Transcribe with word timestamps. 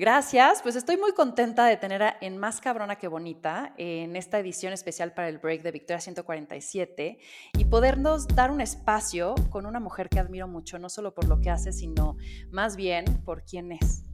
Gracias, 0.00 0.62
pues 0.62 0.76
estoy 0.76 0.96
muy 0.96 1.10
contenta 1.10 1.66
de 1.66 1.76
tener 1.76 2.14
en 2.20 2.38
Más 2.38 2.60
Cabrona 2.60 2.94
que 2.94 3.08
Bonita 3.08 3.74
en 3.78 4.14
esta 4.14 4.38
edición 4.38 4.72
especial 4.72 5.12
para 5.12 5.28
el 5.28 5.38
break 5.38 5.62
de 5.62 5.72
Victoria 5.72 6.00
147 6.00 7.18
y 7.54 7.64
podernos 7.64 8.28
dar 8.28 8.52
un 8.52 8.60
espacio 8.60 9.34
con 9.50 9.66
una 9.66 9.80
mujer 9.80 10.08
que 10.08 10.20
admiro 10.20 10.46
mucho, 10.46 10.78
no 10.78 10.88
solo 10.88 11.14
por 11.14 11.26
lo 11.26 11.40
que 11.40 11.50
hace, 11.50 11.72
sino 11.72 12.16
más 12.52 12.76
bien 12.76 13.06
por 13.24 13.42
quién 13.42 13.72
es. 13.72 14.04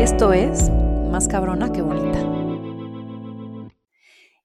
Esto 0.00 0.32
es 0.32 0.70
Más 1.08 1.28
Cabrona 1.28 1.70
que 1.70 1.82
Bonita. 1.82 2.25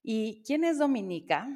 ¿Y 0.04 0.42
quién 0.42 0.64
es 0.64 0.78
Dominica? 0.78 1.46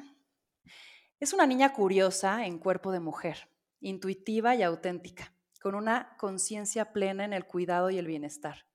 Es 1.19 1.33
una 1.33 1.45
niña 1.45 1.73
curiosa 1.73 2.45
en 2.45 2.59
cuerpo 2.59 2.93
de 2.93 3.01
mujer, 3.01 3.49
intuitiva 3.81 4.55
y 4.55 4.63
auténtica, 4.63 5.35
con 5.61 5.75
una 5.75 6.15
conciencia 6.17 6.93
plena 6.93 7.25
en 7.25 7.33
el 7.33 7.45
cuidado 7.45 7.89
y 7.89 7.97
el 7.97 8.07
bienestar, 8.07 8.65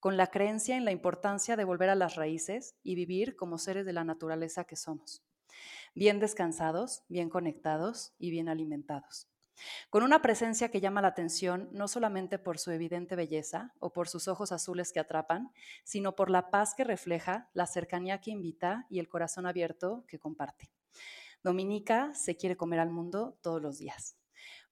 con 0.00 0.18
la 0.18 0.26
creencia 0.26 0.76
en 0.76 0.84
la 0.84 0.92
importancia 0.92 1.56
de 1.56 1.64
volver 1.64 1.88
a 1.88 1.94
las 1.94 2.16
raíces 2.16 2.76
y 2.82 2.94
vivir 2.94 3.34
como 3.34 3.56
seres 3.56 3.86
de 3.86 3.94
la 3.94 4.04
naturaleza 4.04 4.64
que 4.64 4.76
somos, 4.76 5.24
bien 5.94 6.20
descansados, 6.20 7.04
bien 7.08 7.30
conectados 7.30 8.12
y 8.18 8.30
bien 8.30 8.50
alimentados 8.50 9.31
con 9.90 10.02
una 10.02 10.22
presencia 10.22 10.70
que 10.70 10.80
llama 10.80 11.02
la 11.02 11.08
atención 11.08 11.68
no 11.72 11.88
solamente 11.88 12.38
por 12.38 12.58
su 12.58 12.70
evidente 12.70 13.16
belleza 13.16 13.74
o 13.78 13.92
por 13.92 14.08
sus 14.08 14.28
ojos 14.28 14.52
azules 14.52 14.92
que 14.92 15.00
atrapan, 15.00 15.52
sino 15.84 16.14
por 16.14 16.30
la 16.30 16.50
paz 16.50 16.74
que 16.74 16.84
refleja, 16.84 17.50
la 17.52 17.66
cercanía 17.66 18.20
que 18.20 18.30
invita 18.30 18.86
y 18.88 18.98
el 18.98 19.08
corazón 19.08 19.46
abierto 19.46 20.04
que 20.08 20.18
comparte. 20.18 20.70
Dominica 21.42 22.14
se 22.14 22.36
quiere 22.36 22.56
comer 22.56 22.80
al 22.80 22.90
mundo 22.90 23.38
todos 23.42 23.60
los 23.60 23.78
días. 23.78 24.16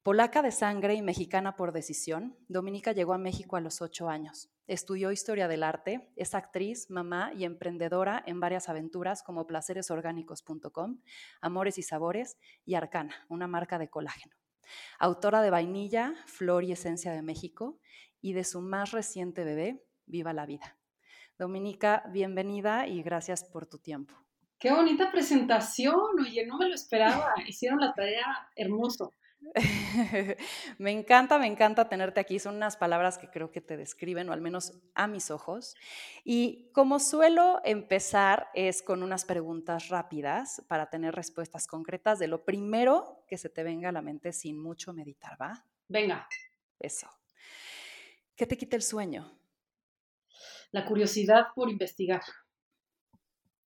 Polaca 0.03 0.41
de 0.41 0.50
sangre 0.50 0.95
y 0.95 1.03
mexicana 1.03 1.56
por 1.56 1.72
decisión, 1.72 2.34
Dominica 2.48 2.93
llegó 2.93 3.12
a 3.12 3.19
México 3.19 3.56
a 3.56 3.61
los 3.61 3.83
ocho 3.83 4.09
años. 4.09 4.50
Estudió 4.67 5.12
historia 5.12 5.47
del 5.47 5.62
arte, 5.62 6.11
es 6.17 6.34
actriz, 6.34 6.89
mamá 6.89 7.33
y 7.37 7.45
emprendedora 7.45 8.22
en 8.27 8.41
varias 8.41 8.70
aventuras 8.70 9.22
como 9.22 9.47
placeresorgánicos.com, 9.47 11.03
Amores 11.43 11.77
y 11.77 11.83
Sabores 11.83 12.39
y 12.65 12.77
Arcana, 12.77 13.27
una 13.28 13.47
marca 13.47 13.78
de 13.78 13.91
colágeno 13.91 14.40
autora 14.98 15.42
de 15.42 15.50
Vainilla, 15.50 16.14
Flor 16.27 16.64
y 16.64 16.72
Esencia 16.72 17.12
de 17.12 17.22
México, 17.22 17.78
y 18.20 18.33
de 18.33 18.44
su 18.44 18.61
más 18.61 18.92
reciente 18.92 19.44
bebé, 19.44 19.84
Viva 20.06 20.33
la 20.33 20.47
Vida. 20.47 20.78
Dominica, 21.39 22.03
bienvenida 22.12 22.86
y 22.86 23.03
gracias 23.03 23.44
por 23.44 23.66
tu 23.66 23.78
tiempo. 23.78 24.14
Qué 24.58 24.70
bonita 24.70 25.11
presentación, 25.11 26.20
oye, 26.20 26.44
no 26.47 26.58
me 26.58 26.69
lo 26.69 26.75
esperaba, 26.75 27.33
hicieron 27.47 27.81
la 27.81 27.94
tarea 27.94 28.27
hermoso. 28.55 29.14
me 30.79 30.91
encanta, 30.91 31.39
me 31.39 31.47
encanta 31.47 31.89
tenerte 31.89 32.21
aquí. 32.21 32.39
Son 32.39 32.57
unas 32.57 32.77
palabras 32.77 33.19
que 33.19 33.31
creo 33.31 33.51
que 33.51 33.61
te 33.61 33.77
describen, 33.77 34.29
o 34.29 34.33
al 34.33 34.41
menos 34.41 34.73
a 34.95 35.07
mis 35.07 35.31
ojos. 35.31 35.77
Y 36.25 36.71
como 36.73 36.99
suelo 36.99 37.61
empezar 37.65 38.49
es 38.55 38.83
con 38.83 39.03
unas 39.03 39.25
preguntas 39.25 39.89
rápidas 39.89 40.63
para 40.69 40.91
tener 40.91 41.15
respuestas 41.15 41.67
concretas 41.67 42.19
de 42.19 42.29
lo 42.29 42.45
primero 42.45 43.25
que 43.27 43.39
se 43.39 43.49
te 43.49 43.63
venga 43.63 43.89
a 43.89 43.93
la 43.93 44.03
mente 44.03 44.33
sin 44.33 44.61
mucho 44.61 44.93
meditar, 44.93 45.41
¿va? 45.41 45.65
Venga. 45.89 46.29
Eso. 46.79 47.09
¿Qué 48.37 48.47
te 48.47 48.57
quita 48.57 48.77
el 48.77 48.83
sueño? 48.83 49.39
La 50.71 50.85
curiosidad 50.85 51.49
por 51.55 51.69
investigar. 51.69 52.23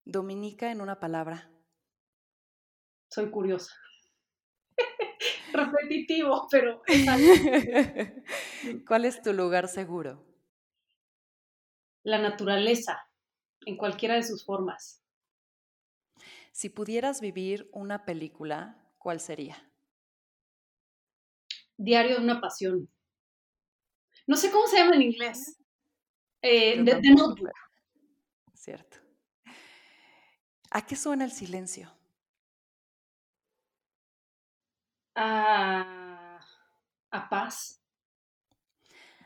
Dominica 0.04 0.70
en 0.70 0.80
una 0.80 0.98
palabra. 0.98 1.50
Soy 3.08 3.30
curiosa 3.30 3.83
repetitivo, 5.54 6.46
pero... 6.50 6.82
¿Cuál 8.86 9.04
es 9.04 9.22
tu 9.22 9.32
lugar 9.32 9.68
seguro? 9.68 10.24
La 12.02 12.18
naturaleza, 12.18 13.08
en 13.64 13.76
cualquiera 13.76 14.16
de 14.16 14.22
sus 14.22 14.44
formas. 14.44 15.02
Si 16.52 16.68
pudieras 16.68 17.20
vivir 17.20 17.68
una 17.72 18.04
película, 18.04 18.90
¿cuál 18.98 19.20
sería? 19.20 19.70
Diario 21.76 22.18
de 22.18 22.24
una 22.24 22.40
pasión. 22.40 22.88
No 24.26 24.36
sé 24.36 24.50
cómo 24.50 24.66
se 24.66 24.76
llama 24.76 24.96
en 24.96 25.02
inglés. 25.02 25.58
Eh, 26.42 26.82
de, 26.82 27.10
Notebook. 27.10 27.50
Cierto. 28.54 28.98
¿A 30.70 30.84
qué 30.84 30.96
suena 30.96 31.24
el 31.24 31.32
silencio? 31.32 31.93
A, 35.14 36.40
paz. 37.30 37.80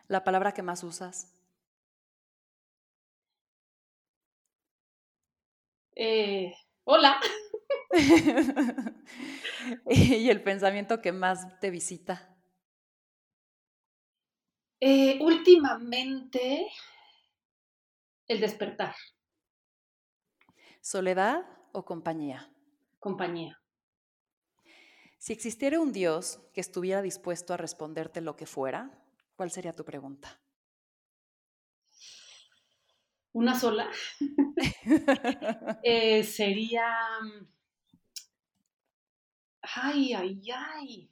La 0.06 0.24
palabra 0.24 0.52
que 0.52 0.62
más 0.62 0.82
usas. 0.84 1.34
Eh, 5.96 6.54
hola. 6.84 7.20
y 9.86 10.30
el 10.30 10.42
pensamiento 10.42 11.00
que 11.00 11.12
más 11.12 11.58
te 11.60 11.70
visita. 11.70 12.36
Eh, 14.80 15.18
últimamente, 15.20 16.68
el 18.28 18.40
despertar. 18.40 18.94
¿Soledad 20.80 21.44
o 21.72 21.84
compañía? 21.84 22.48
Compañía. 23.00 23.60
Si 25.18 25.32
existiera 25.32 25.80
un 25.80 25.92
Dios 25.92 26.40
que 26.54 26.60
estuviera 26.60 27.02
dispuesto 27.02 27.52
a 27.52 27.56
responderte 27.56 28.20
lo 28.20 28.36
que 28.36 28.46
fuera, 28.46 29.04
¿cuál 29.36 29.50
sería 29.50 29.74
tu 29.74 29.84
pregunta? 29.84 30.40
Una 33.32 33.58
sola. 33.58 33.90
Eh, 35.82 36.24
sería... 36.24 36.96
Ay, 39.62 40.14
ay, 40.14 40.40
ay. 40.52 41.10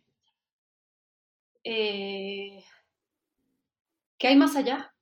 Eh, 1.64 2.64
¿Qué 4.18 4.28
hay 4.28 4.36
más 4.36 4.56
allá? 4.56 4.94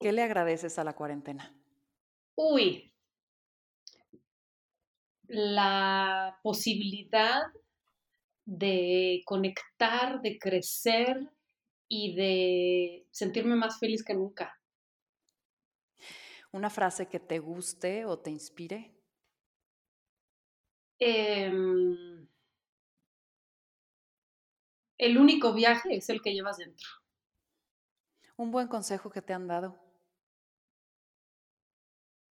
¿Qué 0.00 0.12
le 0.12 0.22
agradeces 0.22 0.78
a 0.78 0.84
la 0.84 0.94
cuarentena? 0.94 1.54
Uy, 2.34 2.91
la 5.32 6.38
posibilidad 6.42 7.40
de 8.44 9.22
conectar, 9.24 10.20
de 10.20 10.38
crecer 10.38 11.30
y 11.88 12.14
de 12.14 13.06
sentirme 13.10 13.56
más 13.56 13.78
feliz 13.78 14.04
que 14.04 14.12
nunca. 14.12 14.60
¿Una 16.50 16.68
frase 16.68 17.08
que 17.08 17.18
te 17.18 17.38
guste 17.38 18.04
o 18.04 18.18
te 18.18 18.30
inspire? 18.30 18.94
Em, 20.98 22.28
el 24.98 25.16
único 25.16 25.54
viaje 25.54 25.96
es 25.96 26.10
el 26.10 26.20
que 26.20 26.34
llevas 26.34 26.58
dentro. 26.58 26.86
¿Un 28.36 28.50
buen 28.50 28.68
consejo 28.68 29.10
que 29.10 29.22
te 29.22 29.32
han 29.32 29.46
dado? 29.48 29.80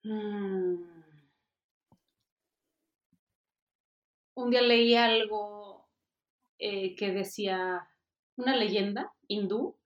Mm. 0.04 1.01
Un 4.42 4.52
día 4.52 4.62
leí 4.62 4.96
algo 4.96 5.88
eh, 6.58 6.96
que 6.96 7.12
decía 7.12 7.88
una 8.36 8.56
leyenda 8.56 9.14
hindú 9.28 9.78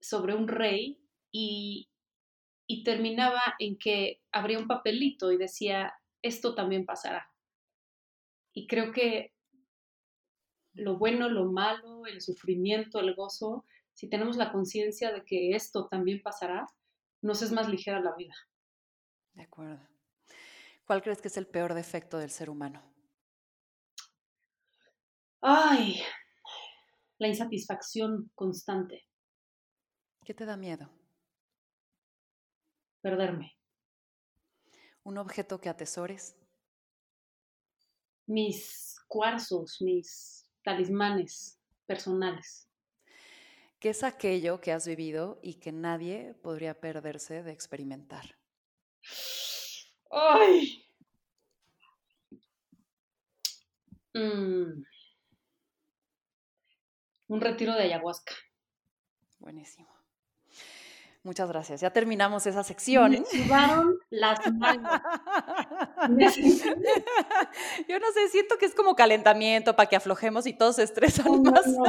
sobre 0.00 0.34
un 0.34 0.48
rey 0.48 1.00
y, 1.30 1.88
y 2.66 2.84
terminaba 2.84 3.42
en 3.58 3.78
que 3.78 4.20
habría 4.32 4.58
un 4.58 4.66
papelito 4.66 5.32
y 5.32 5.36
decía, 5.36 5.94
esto 6.22 6.54
también 6.54 6.84
pasará. 6.84 7.30
Y 8.52 8.66
creo 8.66 8.92
que 8.92 9.34
lo 10.74 10.98
bueno, 10.98 11.28
lo 11.28 11.46
malo, 11.46 12.06
el 12.06 12.20
sufrimiento, 12.20 13.00
el 13.00 13.14
gozo, 13.14 13.64
si 13.92 14.08
tenemos 14.08 14.36
la 14.36 14.52
conciencia 14.52 15.12
de 15.12 15.24
que 15.24 15.54
esto 15.54 15.88
también 15.88 16.22
pasará, 16.22 16.66
nos 17.22 17.42
es 17.42 17.50
más 17.52 17.68
ligera 17.68 18.00
la 18.00 18.14
vida. 18.14 18.34
De 19.32 19.42
acuerdo. 19.42 19.80
¿Cuál 20.84 21.02
crees 21.02 21.20
que 21.20 21.28
es 21.28 21.36
el 21.36 21.46
peor 21.46 21.74
defecto 21.74 22.18
del 22.18 22.30
ser 22.30 22.50
humano? 22.50 22.95
Ay, 25.48 26.02
la 27.18 27.28
insatisfacción 27.28 28.32
constante. 28.34 29.06
¿Qué 30.24 30.34
te 30.34 30.44
da 30.44 30.56
miedo? 30.56 30.90
Perderme. 33.00 33.56
¿Un 35.04 35.18
objeto 35.18 35.60
que 35.60 35.68
atesores? 35.68 36.36
Mis 38.26 38.96
cuarzos, 39.06 39.80
mis 39.82 40.50
talismanes 40.64 41.60
personales. 41.86 42.68
¿Qué 43.78 43.90
es 43.90 44.02
aquello 44.02 44.60
que 44.60 44.72
has 44.72 44.88
vivido 44.88 45.38
y 45.44 45.60
que 45.60 45.70
nadie 45.70 46.34
podría 46.42 46.80
perderse 46.80 47.44
de 47.44 47.52
experimentar? 47.52 48.36
¡Ay! 50.10 50.84
Mm. 54.12 54.82
Un 57.28 57.40
retiro 57.40 57.74
de 57.74 57.82
ayahuasca. 57.82 58.34
Buenísimo. 59.38 59.88
Muchas 61.22 61.48
gracias. 61.48 61.80
Ya 61.80 61.90
terminamos 61.90 62.46
esa 62.46 62.62
sección. 62.62 63.10
Me 63.10 63.24
sudaron 63.24 63.98
las 64.10 64.38
manos. 64.52 65.00
Yo 67.88 67.98
no 67.98 68.12
sé, 68.12 68.28
siento 68.30 68.58
que 68.58 68.66
es 68.66 68.74
como 68.76 68.94
calentamiento 68.94 69.74
para 69.74 69.88
que 69.88 69.96
aflojemos 69.96 70.46
y 70.46 70.52
todos 70.52 70.76
se 70.76 70.84
estresan 70.84 71.42
No, 71.42 71.50
más. 71.50 71.66
no. 71.66 71.84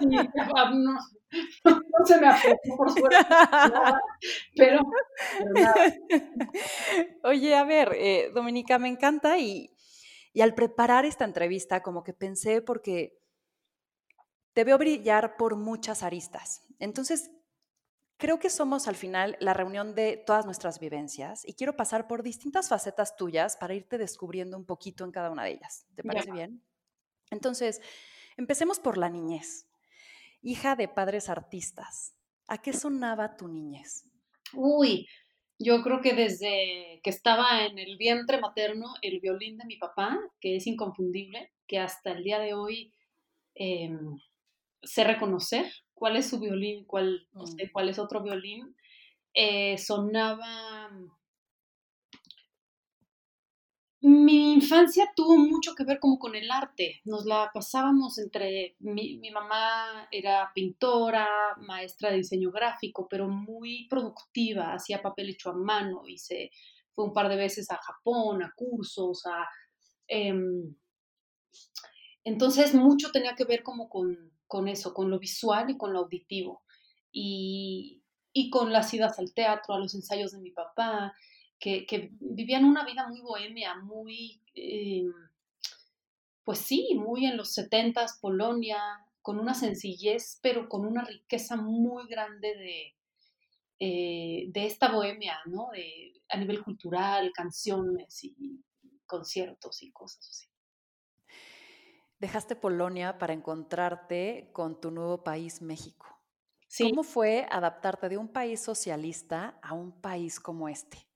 Sí, 0.00 0.06
no. 0.06 0.98
No 1.64 2.06
se 2.06 2.20
me 2.20 2.26
afectó, 2.26 2.76
por 2.76 2.90
suerte. 2.90 3.16
Pero, 4.56 4.80
pero 5.38 5.52
nada. 5.54 5.74
Oye, 7.22 7.54
a 7.54 7.62
ver, 7.62 7.92
eh, 7.94 8.32
Dominica, 8.34 8.80
me 8.80 8.88
encanta 8.88 9.38
y, 9.38 9.72
y 10.32 10.40
al 10.40 10.54
preparar 10.54 11.04
esta 11.04 11.24
entrevista 11.24 11.80
como 11.80 12.02
que 12.02 12.12
pensé 12.12 12.60
porque 12.60 13.19
te 14.52 14.64
veo 14.64 14.78
brillar 14.78 15.36
por 15.36 15.56
muchas 15.56 16.02
aristas. 16.02 16.66
Entonces, 16.78 17.30
creo 18.16 18.38
que 18.38 18.50
somos 18.50 18.88
al 18.88 18.96
final 18.96 19.36
la 19.40 19.54
reunión 19.54 19.94
de 19.94 20.16
todas 20.16 20.44
nuestras 20.44 20.78
vivencias 20.80 21.46
y 21.46 21.54
quiero 21.54 21.76
pasar 21.76 22.06
por 22.06 22.22
distintas 22.22 22.68
facetas 22.68 23.16
tuyas 23.16 23.56
para 23.56 23.74
irte 23.74 23.98
descubriendo 23.98 24.56
un 24.56 24.66
poquito 24.66 25.04
en 25.04 25.12
cada 25.12 25.30
una 25.30 25.44
de 25.44 25.52
ellas. 25.52 25.86
¿Te 25.94 26.02
parece 26.02 26.32
bien? 26.32 26.62
Entonces, 27.30 27.80
empecemos 28.36 28.80
por 28.80 28.98
la 28.98 29.08
niñez. 29.08 29.66
Hija 30.42 30.74
de 30.74 30.88
padres 30.88 31.28
artistas, 31.28 32.14
¿a 32.48 32.58
qué 32.58 32.72
sonaba 32.72 33.36
tu 33.36 33.46
niñez? 33.46 34.04
Uy, 34.54 35.06
yo 35.58 35.82
creo 35.82 36.00
que 36.00 36.14
desde 36.14 37.00
que 37.02 37.10
estaba 37.10 37.66
en 37.66 37.78
el 37.78 37.98
vientre 37.98 38.40
materno, 38.40 38.94
el 39.02 39.20
violín 39.20 39.58
de 39.58 39.66
mi 39.66 39.76
papá, 39.76 40.18
que 40.40 40.56
es 40.56 40.66
inconfundible, 40.66 41.52
que 41.66 41.78
hasta 41.78 42.12
el 42.12 42.24
día 42.24 42.38
de 42.38 42.54
hoy 42.54 42.94
em, 43.54 44.18
sé 44.82 45.04
reconocer 45.04 45.66
cuál 45.94 46.16
es 46.16 46.28
su 46.30 46.40
violín, 46.40 46.84
cuál, 46.86 47.28
o 47.34 47.46
sea, 47.46 47.66
Mm. 47.66 47.70
cuál 47.72 47.88
es 47.88 47.98
otro 47.98 48.22
violín, 48.22 48.74
eh, 49.34 49.78
sonaba... 49.78 50.90
Mi 54.02 54.54
infancia 54.54 55.10
tuvo 55.14 55.36
mucho 55.36 55.74
que 55.74 55.84
ver 55.84 55.98
como 56.00 56.18
con 56.18 56.34
el 56.34 56.50
arte. 56.50 57.00
Nos 57.04 57.26
la 57.26 57.50
pasábamos 57.52 58.18
entre... 58.18 58.76
Mi, 58.78 59.18
mi 59.18 59.30
mamá 59.30 60.08
era 60.10 60.50
pintora, 60.54 61.28
maestra 61.58 62.10
de 62.10 62.16
diseño 62.18 62.50
gráfico, 62.50 63.06
pero 63.08 63.28
muy 63.28 63.86
productiva, 63.88 64.72
hacía 64.72 65.02
papel 65.02 65.28
hecho 65.30 65.50
a 65.50 65.54
mano 65.54 66.06
y 66.08 66.16
se 66.18 66.50
fue 66.94 67.04
un 67.04 67.12
par 67.12 67.28
de 67.28 67.36
veces 67.36 67.70
a 67.70 67.76
Japón, 67.76 68.42
a 68.42 68.52
cursos, 68.56 69.24
a... 69.26 69.46
em, 70.08 70.74
entonces 72.24 72.74
mucho 72.74 73.10
tenía 73.12 73.34
que 73.34 73.44
ver 73.44 73.62
como 73.62 73.88
con, 73.88 74.32
con 74.50 74.66
eso, 74.66 74.92
con 74.92 75.08
lo 75.10 75.20
visual 75.20 75.70
y 75.70 75.78
con 75.78 75.92
lo 75.92 76.00
auditivo. 76.00 76.64
Y, 77.12 78.02
y 78.32 78.50
con 78.50 78.72
las 78.72 78.92
idas 78.92 79.16
al 79.20 79.32
teatro, 79.32 79.74
a 79.74 79.78
los 79.78 79.94
ensayos 79.94 80.32
de 80.32 80.40
mi 80.40 80.50
papá, 80.50 81.14
que, 81.60 81.86
que 81.86 82.10
vivían 82.18 82.64
una 82.64 82.84
vida 82.84 83.06
muy 83.06 83.20
bohemia, 83.20 83.76
muy, 83.76 84.42
eh, 84.56 85.06
pues 86.42 86.58
sí, 86.58 86.96
muy 86.96 87.26
en 87.26 87.36
los 87.36 87.52
setentas, 87.52 88.18
Polonia, 88.20 88.80
con 89.22 89.38
una 89.38 89.54
sencillez, 89.54 90.40
pero 90.42 90.68
con 90.68 90.84
una 90.84 91.04
riqueza 91.04 91.54
muy 91.54 92.08
grande 92.08 92.56
de, 92.56 92.96
eh, 93.78 94.46
de 94.48 94.66
esta 94.66 94.90
bohemia, 94.90 95.38
¿no? 95.46 95.68
De, 95.72 96.20
a 96.28 96.36
nivel 96.38 96.60
cultural, 96.64 97.30
canciones 97.32 98.24
y 98.24 98.64
conciertos 99.06 99.80
y 99.84 99.92
cosas 99.92 100.28
así. 100.28 100.49
Dejaste 102.20 102.54
Polonia 102.54 103.18
para 103.18 103.32
encontrarte 103.32 104.50
con 104.52 104.80
tu 104.80 104.90
nuevo 104.90 105.24
país, 105.24 105.60
México. 105.60 106.06
Sí, 106.68 106.90
¿Cómo 106.90 107.02
fue 107.02 107.46
adaptarte 107.50 108.08
de 108.08 108.16
un 108.16 108.28
país 108.28 108.60
socialista 108.60 109.58
a 109.62 109.74
un 109.74 109.90
país 110.00 110.38
como 110.38 110.68
este? 110.68 111.10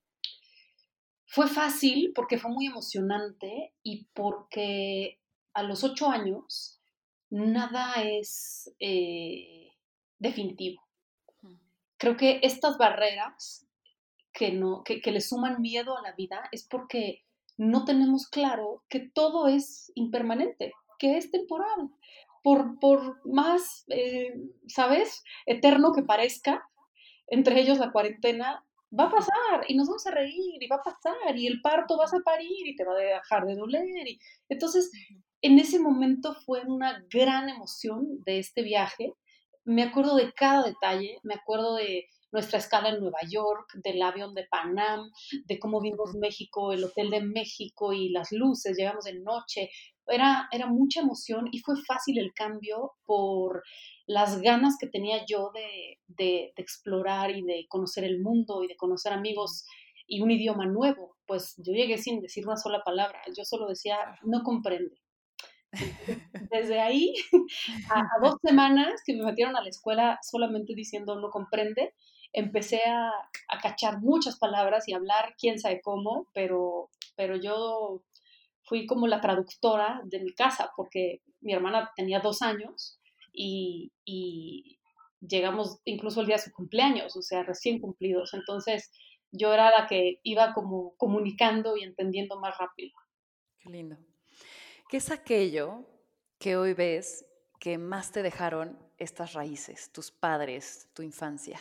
fue 1.34 1.48
fácil 1.48 2.12
porque 2.14 2.38
fue 2.38 2.52
muy 2.52 2.66
emocionante 2.66 3.74
y 3.82 4.04
porque 4.14 5.18
a 5.52 5.64
los 5.64 5.82
ocho 5.82 6.08
años 6.08 6.80
nada 7.28 7.94
es 8.04 8.72
eh, 8.78 9.72
definitivo. 10.20 10.80
Creo 11.96 12.16
que 12.16 12.38
estas 12.44 12.78
barreras 12.78 13.66
que, 14.32 14.52
no, 14.52 14.84
que, 14.84 15.00
que 15.00 15.10
le 15.10 15.20
suman 15.20 15.60
miedo 15.60 15.98
a 15.98 16.02
la 16.02 16.12
vida 16.12 16.48
es 16.52 16.68
porque 16.68 17.24
no 17.56 17.84
tenemos 17.84 18.28
claro 18.28 18.84
que 18.88 19.00
todo 19.00 19.48
es 19.48 19.90
impermanente, 19.96 20.72
que 21.04 21.18
es 21.18 21.30
temporal. 21.30 21.90
Por, 22.42 22.78
por 22.78 23.20
más, 23.26 23.84
eh, 23.88 24.32
¿sabes?, 24.66 25.22
eterno 25.44 25.92
que 25.92 26.02
parezca, 26.02 26.66
entre 27.26 27.60
ellos 27.60 27.78
la 27.78 27.92
cuarentena, 27.92 28.64
va 28.98 29.04
a 29.04 29.10
pasar 29.10 29.64
y 29.68 29.74
nos 29.74 29.88
vamos 29.88 30.06
a 30.06 30.12
reír 30.12 30.62
y 30.62 30.66
va 30.66 30.76
a 30.76 30.82
pasar 30.82 31.36
y 31.36 31.46
el 31.46 31.60
parto 31.60 31.98
vas 31.98 32.14
a 32.14 32.20
parir 32.20 32.66
y 32.66 32.76
te 32.76 32.84
va 32.84 32.92
a 32.94 33.18
dejar 33.18 33.44
de 33.44 33.56
doler. 33.56 34.08
Y... 34.08 34.18
Entonces, 34.48 34.90
en 35.42 35.58
ese 35.58 35.78
momento 35.78 36.34
fue 36.46 36.62
una 36.62 37.04
gran 37.12 37.50
emoción 37.50 38.22
de 38.24 38.38
este 38.38 38.62
viaje. 38.62 39.12
Me 39.64 39.82
acuerdo 39.82 40.16
de 40.16 40.32
cada 40.32 40.62
detalle, 40.62 41.18
me 41.22 41.34
acuerdo 41.34 41.76
de 41.76 42.06
nuestra 42.34 42.58
escala 42.58 42.88
en 42.88 43.00
Nueva 43.00 43.20
York, 43.30 43.74
del 43.82 44.02
avión 44.02 44.34
de 44.34 44.46
Panam, 44.50 45.10
de 45.46 45.58
cómo 45.58 45.80
vimos. 45.80 46.14
México, 46.14 46.72
el 46.72 46.82
hotel 46.82 47.10
de 47.10 47.20
México 47.20 47.92
y 47.92 48.08
las 48.08 48.32
luces, 48.32 48.76
llegamos 48.76 49.04
de 49.04 49.20
noche. 49.20 49.70
Era, 50.06 50.48
era 50.52 50.66
mucha 50.66 51.00
emoción 51.00 51.48
y 51.52 51.60
fue 51.60 51.76
fácil 51.86 52.18
el 52.18 52.32
cambio 52.34 52.92
por 53.04 53.62
las 54.06 54.40
ganas 54.40 54.76
que 54.78 54.86
tenía 54.86 55.24
yo 55.26 55.50
de, 55.54 55.98
de, 56.08 56.52
de 56.56 56.62
explorar 56.62 57.30
y 57.30 57.42
de 57.42 57.66
conocer 57.68 58.04
el 58.04 58.20
mundo 58.20 58.62
y 58.62 58.68
de 58.68 58.76
conocer 58.76 59.12
amigos 59.12 59.66
y 60.06 60.20
un 60.20 60.30
idioma 60.30 60.66
nuevo. 60.66 61.16
Pues 61.26 61.54
yo 61.58 61.72
llegué 61.72 61.98
sin 61.98 62.20
decir 62.20 62.46
una 62.46 62.56
sola 62.56 62.82
palabra, 62.84 63.20
yo 63.36 63.44
solo 63.44 63.66
decía, 63.68 63.96
no 64.22 64.42
comprende. 64.42 64.96
Desde 66.50 66.80
ahí, 66.80 67.14
a, 67.90 68.00
a 68.00 68.04
dos 68.22 68.36
semanas 68.42 69.02
que 69.04 69.14
me 69.14 69.24
metieron 69.24 69.56
a 69.56 69.62
la 69.62 69.68
escuela 69.68 70.18
solamente 70.22 70.74
diciendo 70.74 71.16
no 71.20 71.30
comprende, 71.30 71.94
empecé 72.32 72.80
a, 72.86 73.08
a 73.08 73.60
cachar 73.62 74.00
muchas 74.00 74.38
palabras 74.38 74.88
y 74.88 74.92
hablar 74.92 75.34
quién 75.38 75.58
sabe 75.58 75.80
cómo, 75.82 76.28
pero, 76.34 76.90
pero 77.16 77.36
yo 77.36 78.02
fui 78.64 78.86
como 78.86 79.06
la 79.06 79.20
traductora 79.20 80.00
de 80.04 80.20
mi 80.20 80.32
casa 80.32 80.72
porque 80.76 81.22
mi 81.40 81.52
hermana 81.52 81.90
tenía 81.96 82.20
dos 82.20 82.42
años 82.42 82.98
y, 83.32 83.92
y 84.04 84.78
llegamos 85.20 85.78
incluso 85.84 86.20
el 86.20 86.26
día 86.26 86.36
de 86.36 86.42
su 86.42 86.52
cumpleaños, 86.52 87.16
o 87.16 87.22
sea, 87.22 87.42
recién 87.42 87.80
cumplidos. 87.80 88.34
Entonces 88.34 88.90
yo 89.30 89.52
era 89.52 89.70
la 89.70 89.86
que 89.86 90.20
iba 90.22 90.52
como 90.54 90.94
comunicando 90.96 91.76
y 91.76 91.82
entendiendo 91.82 92.38
más 92.40 92.56
rápido. 92.58 92.96
Qué 93.58 93.70
lindo. 93.70 93.96
¿Qué 94.88 94.98
es 94.98 95.10
aquello 95.10 95.84
que 96.38 96.56
hoy 96.56 96.74
ves 96.74 97.26
que 97.58 97.78
más 97.78 98.12
te 98.12 98.22
dejaron 98.22 98.78
estas 98.98 99.32
raíces, 99.32 99.90
tus 99.90 100.10
padres, 100.10 100.88
tu 100.94 101.02
infancia? 101.02 101.60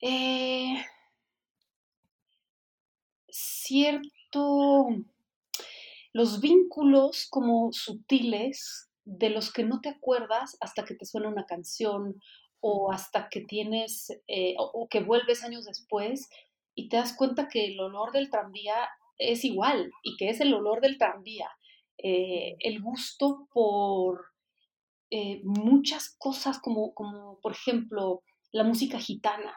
Eh, 0.00 0.82
cierto, 3.28 4.86
los 6.12 6.40
vínculos 6.40 7.26
como 7.30 7.72
sutiles 7.72 8.90
de 9.04 9.30
los 9.30 9.52
que 9.52 9.64
no 9.64 9.80
te 9.80 9.88
acuerdas 9.88 10.56
hasta 10.60 10.84
que 10.84 10.94
te 10.94 11.04
suena 11.04 11.28
una 11.28 11.46
canción 11.46 12.20
o 12.60 12.92
hasta 12.92 13.28
que 13.28 13.40
tienes 13.40 14.10
eh, 14.28 14.54
o, 14.58 14.70
o 14.72 14.88
que 14.88 15.00
vuelves 15.00 15.42
años 15.42 15.64
después 15.64 16.28
y 16.74 16.88
te 16.88 16.96
das 16.96 17.16
cuenta 17.16 17.48
que 17.48 17.66
el 17.66 17.80
olor 17.80 18.12
del 18.12 18.30
tranvía 18.30 18.88
es 19.18 19.44
igual 19.44 19.90
y 20.02 20.16
que 20.16 20.30
es 20.30 20.40
el 20.40 20.52
olor 20.54 20.80
del 20.80 20.98
tranvía. 20.98 21.48
Eh, 21.98 22.56
el 22.60 22.80
gusto 22.80 23.48
por 23.52 24.26
eh, 25.10 25.40
muchas 25.44 26.14
cosas 26.18 26.58
como, 26.60 26.94
como, 26.94 27.38
por 27.40 27.52
ejemplo, 27.52 28.22
la 28.52 28.64
música 28.64 28.98
gitana, 28.98 29.54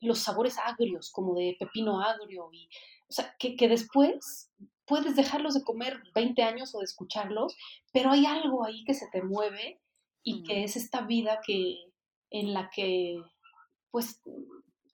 los 0.00 0.18
sabores 0.18 0.58
agrios, 0.58 1.10
como 1.10 1.34
de 1.34 1.56
pepino 1.58 2.00
agrio, 2.02 2.50
y, 2.52 2.68
o 3.08 3.12
sea, 3.12 3.34
que, 3.38 3.56
que 3.56 3.68
después 3.68 4.50
puedes 4.86 5.16
dejarlos 5.16 5.54
de 5.54 5.64
comer 5.64 6.02
20 6.14 6.42
años 6.42 6.74
o 6.74 6.78
de 6.78 6.84
escucharlos, 6.84 7.56
pero 7.92 8.10
hay 8.10 8.26
algo 8.26 8.64
ahí 8.64 8.84
que 8.84 8.94
se 8.94 9.08
te 9.12 9.22
mueve 9.22 9.80
y 10.22 10.40
Mm. 10.40 10.44
que 10.44 10.64
es 10.64 10.76
esta 10.76 11.02
vida 11.02 11.40
que, 11.46 11.76
en 12.30 12.52
la 12.52 12.70
que, 12.70 13.20
pues, 13.90 14.20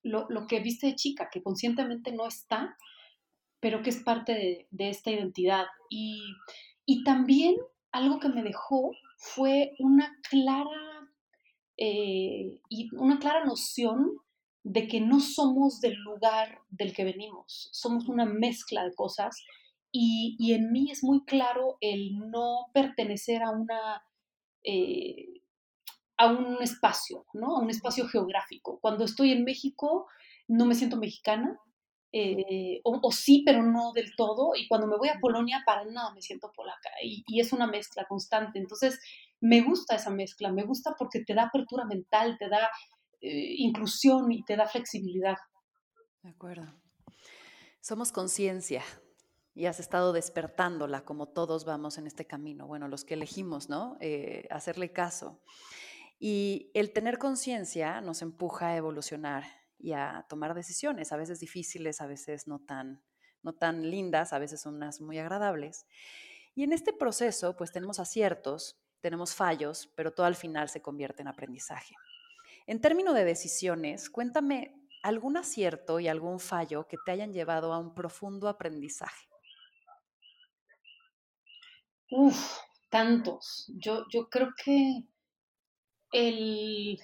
lo, 0.02 0.26
lo 0.28 0.47
que 0.47 0.61
viste 0.61 0.88
de 0.88 0.97
chica, 0.97 1.28
que 1.30 1.42
conscientemente 1.42 2.12
no 2.12 2.26
está, 2.26 2.76
pero 3.61 3.82
que 3.82 3.90
es 3.90 4.02
parte 4.02 4.32
de, 4.32 4.66
de 4.70 4.88
esta 4.90 5.11
identidad. 5.11 5.66
Y, 5.90 6.23
y 6.87 7.04
también 7.04 7.56
algo 7.92 8.18
que 8.18 8.28
me 8.28 8.42
dejó 8.42 8.92
fue 9.16 9.73
una 9.78 10.16
clara, 10.28 11.11
eh, 11.76 12.61
y 12.68 12.94
una 12.97 13.18
clara 13.18 13.44
noción 13.44 14.12
de 14.62 14.88
que 14.88 15.00
no 15.00 15.20
somos 15.20 15.80
del 15.80 15.94
lugar 15.94 16.59
del 16.68 16.92
que 16.92 17.04
venimos, 17.04 17.68
somos 17.73 18.09
una 18.09 18.26
mezcla 18.26 18.85
de 18.85 18.94
cosas 18.94 19.42
y, 19.92 20.37
y 20.38 20.54
en 20.54 20.73
mí 20.73 20.90
es 20.90 21.02
muy 21.02 21.25
claro 21.25 21.78
el 21.80 22.18
no 22.30 22.66
pertenecer 22.73 23.42
a 23.42 23.50
una... 23.50 24.04
Eh, 24.62 25.42
a 26.18 26.26
un 26.26 26.59
espacio, 26.61 27.25
¿no? 27.32 27.56
A 27.56 27.61
un 27.61 27.70
espacio 27.70 28.06
geográfico. 28.06 28.78
Cuando 28.80 29.04
estoy 29.04 29.32
en 29.32 29.42
México, 29.42 30.06
no 30.49 30.66
me 30.66 30.75
siento 30.75 30.99
mexicana, 30.99 31.59
eh, 32.12 32.80
o, 32.85 33.11
sí, 33.11 33.42
pero 33.47 33.62
no 33.62 33.92
del 33.92 34.14
todo. 34.16 34.52
Y 34.54 34.68
cuando 34.68 34.87
me 34.87 34.99
voy 34.99 35.09
a 35.09 35.18
Polonia, 35.18 35.62
para 35.64 35.87
nada 35.87 36.12
me 36.12 36.20
siento 36.20 36.52
polaca. 36.54 36.90
Y, 37.02 37.25
y, 37.26 37.40
es 37.40 37.54
una 37.54 37.66
mezcla 37.66 38.04
constante. 38.06 38.59
Entonces, 38.59 39.00
me 39.40 39.62
gusta 39.62 39.97
esa 39.97 40.11
mezcla, 40.11 40.52
me 40.52 40.64
gusta 40.64 40.94
porque 40.99 41.25
te 41.25 41.35
da 41.35 41.44
apertura 41.44 41.87
mental, 41.87 42.37
te 42.38 42.50
da 42.50 42.68
eh, 43.20 43.54
inclusión 43.59 44.30
y 44.32 44.44
te 44.44 44.56
da 44.56 44.66
flexibilidad. 44.66 45.37
De 46.23 46.30
acuerdo. 46.30 46.75
Somos 47.80 48.12
conciencia 48.12 48.82
y 49.54 49.66
has 49.66 49.80
estado 49.80 50.12
despertándola 50.12 51.04
como 51.04 51.28
todos 51.28 51.64
vamos 51.64 51.99
en 51.99 52.07
este 52.07 52.26
camino. 52.26 52.66
Bueno, 52.66 52.88
los 52.88 53.04
que 53.04 53.14
elegimos, 53.14 53.69
¿no? 53.69 53.97
Eh, 54.00 54.47
hacerle 54.50 54.92
caso. 54.92 55.40
Y 56.19 56.71
el 56.75 56.92
tener 56.92 57.19
conciencia 57.19 58.00
nos 58.00 58.23
empuja 58.23 58.69
a 58.69 58.76
evolucionar 58.76 59.45
y 59.78 59.92
a 59.92 60.26
tomar 60.28 60.54
decisiones, 60.54 61.12
a 61.12 61.16
veces 61.16 61.40
difíciles, 61.40 62.00
a 62.00 62.07
veces 62.07 62.47
no 62.47 62.61
tan, 62.61 63.02
no 63.42 63.54
tan 63.54 63.90
lindas, 63.90 64.33
a 64.33 64.38
veces 64.38 64.66
unas 64.66 65.00
muy 65.00 65.19
agradables. 65.19 65.87
Y 66.54 66.62
en 66.62 66.73
este 66.73 66.92
proceso, 66.92 67.57
pues 67.57 67.73
tenemos 67.73 67.99
aciertos, 67.99 68.78
tenemos 69.00 69.35
fallos, 69.35 69.90
pero 69.97 70.12
todo 70.12 70.26
al 70.26 70.37
final 70.37 70.69
se 70.69 70.83
convierte 70.83 71.23
en 71.23 71.28
aprendizaje. 71.28 71.95
En 72.66 72.80
términos 72.80 73.14
de 73.14 73.25
decisiones, 73.25 74.11
cuéntame 74.11 74.76
algún 75.02 75.38
acierto 75.38 76.00
y 76.00 76.09
algún 76.09 76.38
fallo 76.38 76.87
que 76.87 76.99
te 77.04 77.12
hayan 77.12 77.33
llevado 77.33 77.73
a 77.73 77.78
un 77.78 77.95
profundo 77.95 78.49
aprendizaje. 78.49 79.29
Uf, 82.11 82.59
tantos. 82.88 83.71
Yo, 83.76 84.05
yo 84.11 84.29
creo 84.29 84.49
que 84.62 85.05
el, 86.12 86.99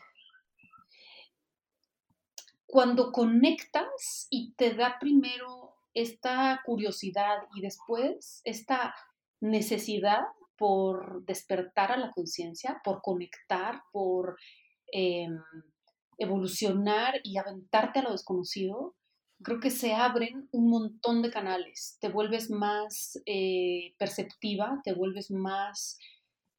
cuando 2.67 3.13
conectas 3.13 4.27
y 4.31 4.53
te 4.55 4.75
da 4.75 4.99
primero 4.99 5.75
esta 5.95 6.61
curiosidad 6.65 7.39
y 7.55 7.61
después 7.61 8.43
esta 8.45 8.95
necesidad 9.41 10.23
por 10.59 11.25
despertar 11.25 11.93
a 11.93 11.97
la 11.97 12.11
conciencia, 12.11 12.81
por 12.83 13.01
conectar, 13.01 13.83
por 13.93 14.39
em, 14.93 15.39
evolucionar 16.19 17.21
y 17.23 17.39
aventarte 17.39 18.01
a 18.01 18.03
lo 18.03 18.13
desconocido, 18.13 18.95
creo 19.43 19.61
que 19.61 19.71
se 19.71 19.95
abren 19.95 20.49
un 20.53 20.71
montón 20.71 21.23
de 21.23 21.31
canales. 21.31 21.99
Te 22.01 22.09
vuelves 22.09 22.51
más 22.51 23.21
eh, 23.27 23.95
perceptiva, 23.99 24.81
te 24.85 24.93
vuelves 24.93 25.31
más 25.31 25.99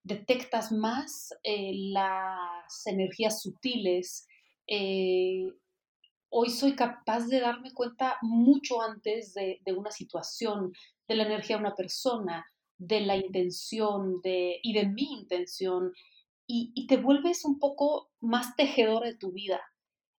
detectas 0.08 0.72
más 0.72 1.34
eh, 1.44 1.72
las 1.92 2.88
energías 2.88 3.42
sutiles. 3.42 4.26
Eh, 4.66 5.46
hoy 6.30 6.50
soy 6.50 6.76
capaz 6.76 7.28
de 7.28 7.42
darme 7.42 7.74
cuenta 7.74 8.18
mucho 8.22 8.82
antes 8.82 9.34
de, 9.34 9.60
una 9.76 9.92
situación, 9.92 10.72
de 11.08 11.16
la 11.16 11.24
energía 11.24 11.58
de 11.58 11.64
una 11.64 11.76
persona, 11.76 12.46
de 12.78 13.02
la 13.02 13.18
intención 13.18 14.22
de, 14.22 14.60
y 14.64 14.74
de 14.74 14.88
mi 14.88 15.20
intención, 15.20 15.92
y, 16.50 16.88
te 16.88 16.96
vuelves 16.96 17.44
un 17.44 17.60
poco 17.60 18.10
más 18.22 18.56
tejedor 18.56 19.04
de 19.04 19.18
tu 19.18 19.34
vida. 19.34 19.60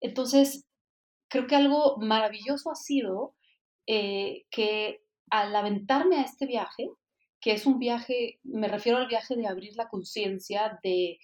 Entonces, 0.02 0.67
creo 1.28 1.46
que 1.46 1.56
algo 1.56 1.96
maravilloso 1.98 2.70
ha 2.70 2.74
sido 2.74 3.34
eh, 3.86 4.44
que 4.50 5.02
al 5.30 5.54
aventarme 5.54 6.16
a 6.16 6.22
este 6.22 6.46
viaje, 6.46 6.90
que 7.40 7.52
es 7.52 7.66
un 7.66 7.78
viaje, 7.78 8.40
me 8.42 8.68
refiero 8.68 8.98
al 8.98 9.06
viaje 9.06 9.36
de 9.36 9.46
abrir 9.46 9.76
la 9.76 9.88
conciencia, 9.88 10.78
de 10.82 11.18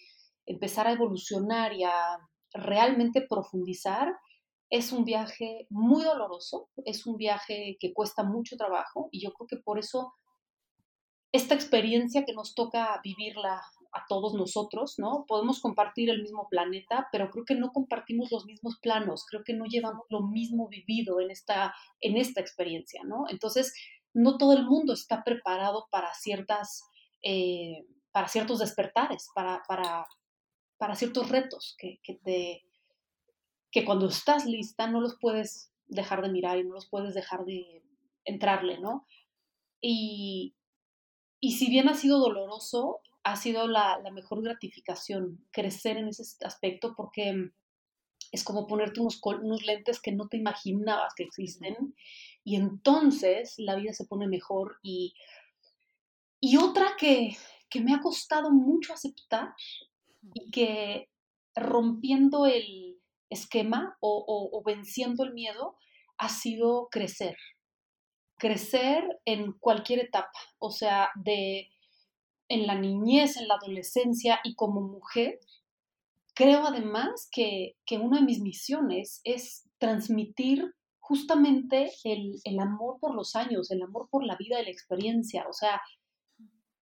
empezar 0.47 0.87
a 0.87 0.93
evolucionar 0.93 1.73
y 1.73 1.85
a 1.85 2.19
realmente 2.53 3.27
profundizar, 3.29 4.15
es 4.71 4.93
un 4.93 5.05
viaje 5.05 5.67
muy 5.71 6.05
doloroso, 6.05 6.69
es 6.85 7.07
un 7.07 7.17
viaje 7.17 7.77
que 7.81 7.93
cuesta 7.93 8.23
mucho 8.23 8.57
trabajo 8.57 9.09
y 9.11 9.23
yo 9.23 9.33
creo 9.33 9.47
que 9.47 9.57
por 9.57 9.79
eso 9.79 10.15
esta 11.33 11.55
experiencia 11.55 12.25
que 12.25 12.33
nos 12.33 12.55
toca 12.55 13.01
vivirla 13.03 13.61
a 13.95 14.05
todos 14.09 14.35
nosotros, 14.35 14.97
¿no? 14.99 15.25
Podemos 15.27 15.61
compartir 15.61 16.11
el 16.11 16.21
mismo 16.21 16.49
planeta, 16.51 17.09
pero 17.13 17.31
creo 17.31 17.45
que 17.45 17.55
no 17.55 17.71
compartimos 17.73 18.31
los 18.33 18.45
mismos 18.45 18.79
planos, 18.83 19.25
creo 19.25 19.45
que 19.45 19.55
no 19.55 19.67
llevamos 19.67 20.05
lo 20.11 20.23
mismo 20.23 20.69
vivido 20.69 21.21
en 21.21 21.31
esta, 21.31 21.73
en 22.01 22.17
esta 22.17 22.41
experiencia, 22.41 23.03
¿no? 23.05 23.27
Entonces, 23.31 23.73
no 24.13 24.37
todo 24.37 24.53
el 24.53 24.65
mundo 24.65 24.93
está 24.93 25.23
preparado 25.23 25.87
para 25.91 26.13
ciertas, 26.15 26.83
eh, 27.23 27.87
para 28.11 28.27
ciertos 28.27 28.59
despertares, 28.59 29.29
para, 29.33 29.63
para, 29.69 30.07
para 30.77 30.97
ciertos 30.97 31.29
retos 31.29 31.77
que, 31.79 32.01
que, 32.03 33.85
cuando 33.85 34.09
estás 34.09 34.45
lista 34.45 34.89
no 34.89 35.01
los 35.01 35.17
puedes 35.21 35.73
dejar 35.87 36.23
de 36.23 36.31
mirar 36.31 36.59
y 36.59 36.65
no 36.65 36.75
los 36.75 36.89
puedes 36.89 37.15
dejar 37.15 37.45
de 37.45 37.83
entrarle, 38.25 38.79
¿no? 38.81 39.07
Y, 39.81 40.55
y 41.41 41.53
si 41.53 41.69
bien 41.69 41.89
ha 41.89 41.95
sido 41.95 42.19
doloroso, 42.19 43.01
ha 43.25 43.37
sido 43.37 43.67
la, 43.67 43.99
la, 44.03 44.11
mejor 44.11 44.43
gratificación 44.43 45.45
crecer 45.51 45.97
en 45.97 46.09
ese 46.09 46.23
aspecto 46.45 46.95
porque 46.97 47.51
es 48.31 48.45
como 48.45 48.67
ponerte 48.67 49.01
unos, 49.01 49.21
unos 49.25 49.65
lentes 49.65 50.01
que 50.01 50.13
no 50.13 50.29
te 50.29 50.37
imaginabas 50.37 51.15
que 51.15 51.25
existen 51.25 51.95
y 52.45 52.57
entonces 52.57 53.55
la 53.59 53.77
vida 53.77 53.93
se 53.93 54.07
pone 54.07 54.27
mejor 54.29 54.79
y, 54.83 55.15
y 56.41 56.59
otra 56.59 56.97
que, 56.99 57.37
que 57.71 57.81
me 57.81 57.95
ha 57.95 58.01
costado 58.01 58.51
mucho 58.51 58.93
aceptar 58.93 59.55
y 60.35 60.51
que 60.51 61.09
rompiendo 61.55 62.47
el 62.47 63.01
esquema 63.31 63.97
o, 64.01 64.51
o, 64.53 64.63
venciendo 64.63 65.25
el 65.25 65.33
miedo 65.33 65.77
ha 66.19 66.29
sido 66.29 66.89
crecer. 66.91 67.37
Crecer 68.37 69.05
en 69.25 69.53
cualquier 69.53 70.01
etapa, 70.01 70.39
o 70.59 70.71
sea, 70.71 71.11
de 71.15 71.71
en 72.49 72.67
la 72.67 72.79
niñez, 72.79 73.37
en 73.37 73.49
la 73.49 73.55
adolescencia 73.55 74.41
y 74.45 74.55
como 74.55 74.81
mujer, 74.81 75.39
creo 76.35 76.67
además 76.67 77.29
que, 77.31 77.77
que 77.87 77.99
una 77.99 78.19
de 78.19 78.27
mis 78.27 78.41
misiones 78.41 79.21
es 79.25 79.69
transmitir 79.79 80.75
justamente 81.05 81.93
el, 82.05 82.59
amor 82.59 82.99
por 82.99 83.15
los 83.15 83.37
años, 83.37 83.71
el 83.71 83.83
amor 83.83 84.09
por 84.11 84.25
la 84.25 84.37
vida 84.37 84.59
y 84.59 84.65
la 84.65 84.71
experiencia. 84.71 85.47
O 85.51 85.53
sea, 85.53 85.83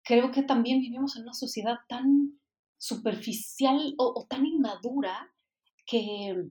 creo 0.04 0.32
que 0.32 0.44
también 0.44 0.80
vivimos 0.80 1.16
en 1.16 1.24
una 1.24 1.34
sociedad 1.34 1.78
tan 1.90 2.40
superficial 2.78 3.96
o, 3.98 4.28
tan 4.30 4.46
inmadura 4.46 5.34
que, 5.88 6.50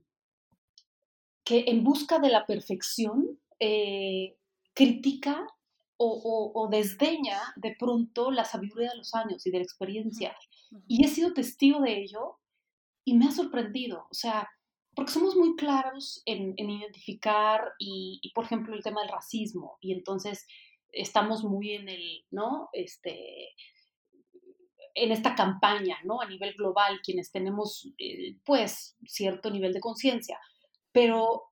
que, 1.45 1.63
en 1.67 1.85
busca 1.85 2.19
de 2.19 2.29
la 2.29 2.45
perfección 2.45 3.39
eh, 3.59 4.35
critica 4.73 5.47
o, 6.03 6.67
desdeña 6.69 7.39
de 7.55 7.75
pronto 7.77 8.31
la 8.31 8.45
sabiduría 8.45 8.89
de 8.91 8.97
los 8.97 9.13
años 9.13 9.45
y 9.45 9.51
de 9.51 9.57
la 9.57 9.63
experiencia. 9.63 10.35
Y 10.87 11.05
he 11.05 11.07
sido 11.07 11.33
testigo 11.33 11.81
de 11.81 12.01
ello 12.01 12.39
y 13.03 13.17
me 13.17 13.25
ha 13.25 13.31
sorprendido. 13.31 14.07
O 14.09 14.13
sea, 14.13 14.49
porque 14.95 15.11
somos 15.11 15.35
muy 15.35 15.55
claros 15.55 16.21
en, 16.25 16.57
identificar 16.57 17.73
y, 17.79 18.19
por 18.33 18.45
ejemplo, 18.45 18.75
el 18.75 18.83
tema 18.83 19.01
del 19.01 19.11
racismo, 19.11 19.77
y 19.81 19.93
entonces 19.93 20.47
estamos 20.91 21.43
muy 21.43 21.71
en 21.71 21.87
el, 21.87 22.25
¿no? 22.31 22.69
Este, 22.73 23.49
en 24.93 25.11
esta 25.11 25.35
campaña, 25.35 25.97
¿no? 26.03 26.21
A 26.21 26.27
nivel 26.27 26.53
global, 26.55 26.99
quienes 27.03 27.31
tenemos, 27.31 27.87
eh, 27.97 28.37
pues, 28.43 28.97
cierto 29.05 29.49
nivel 29.49 29.73
de 29.73 29.79
conciencia. 29.79 30.39
Pero 30.91 31.43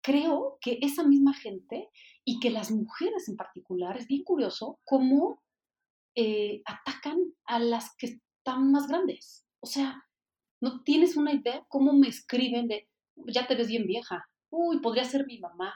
creo 0.00 0.58
que 0.60 0.78
esa 0.80 1.02
misma 1.02 1.34
gente 1.34 1.90
y 2.28 2.40
que 2.40 2.50
las 2.50 2.72
mujeres 2.72 3.28
en 3.28 3.36
particular, 3.36 3.96
es 3.96 4.08
bien 4.08 4.24
curioso 4.24 4.80
cómo 4.84 5.40
eh, 6.16 6.60
atacan 6.66 7.18
a 7.44 7.60
las 7.60 7.94
que 7.96 8.06
están 8.06 8.72
más 8.72 8.88
grandes. 8.88 9.46
O 9.60 9.66
sea, 9.66 10.04
no 10.60 10.82
tienes 10.82 11.16
una 11.16 11.32
idea 11.32 11.64
cómo 11.68 11.92
me 11.92 12.08
escriben 12.08 12.66
de, 12.66 12.88
ya 13.28 13.46
te 13.46 13.54
ves 13.54 13.68
bien 13.68 13.86
vieja, 13.86 14.28
uy, 14.50 14.80
podría 14.80 15.04
ser 15.04 15.24
mi 15.24 15.38
mamá, 15.38 15.72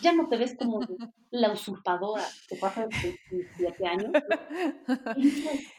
ya 0.00 0.12
no 0.12 0.28
te 0.28 0.36
ves 0.36 0.56
como 0.58 0.80
la 1.30 1.52
usurpadora 1.52 2.24
que 2.48 2.56
pasa 2.56 2.88
17 3.30 3.86
años. 3.86 4.10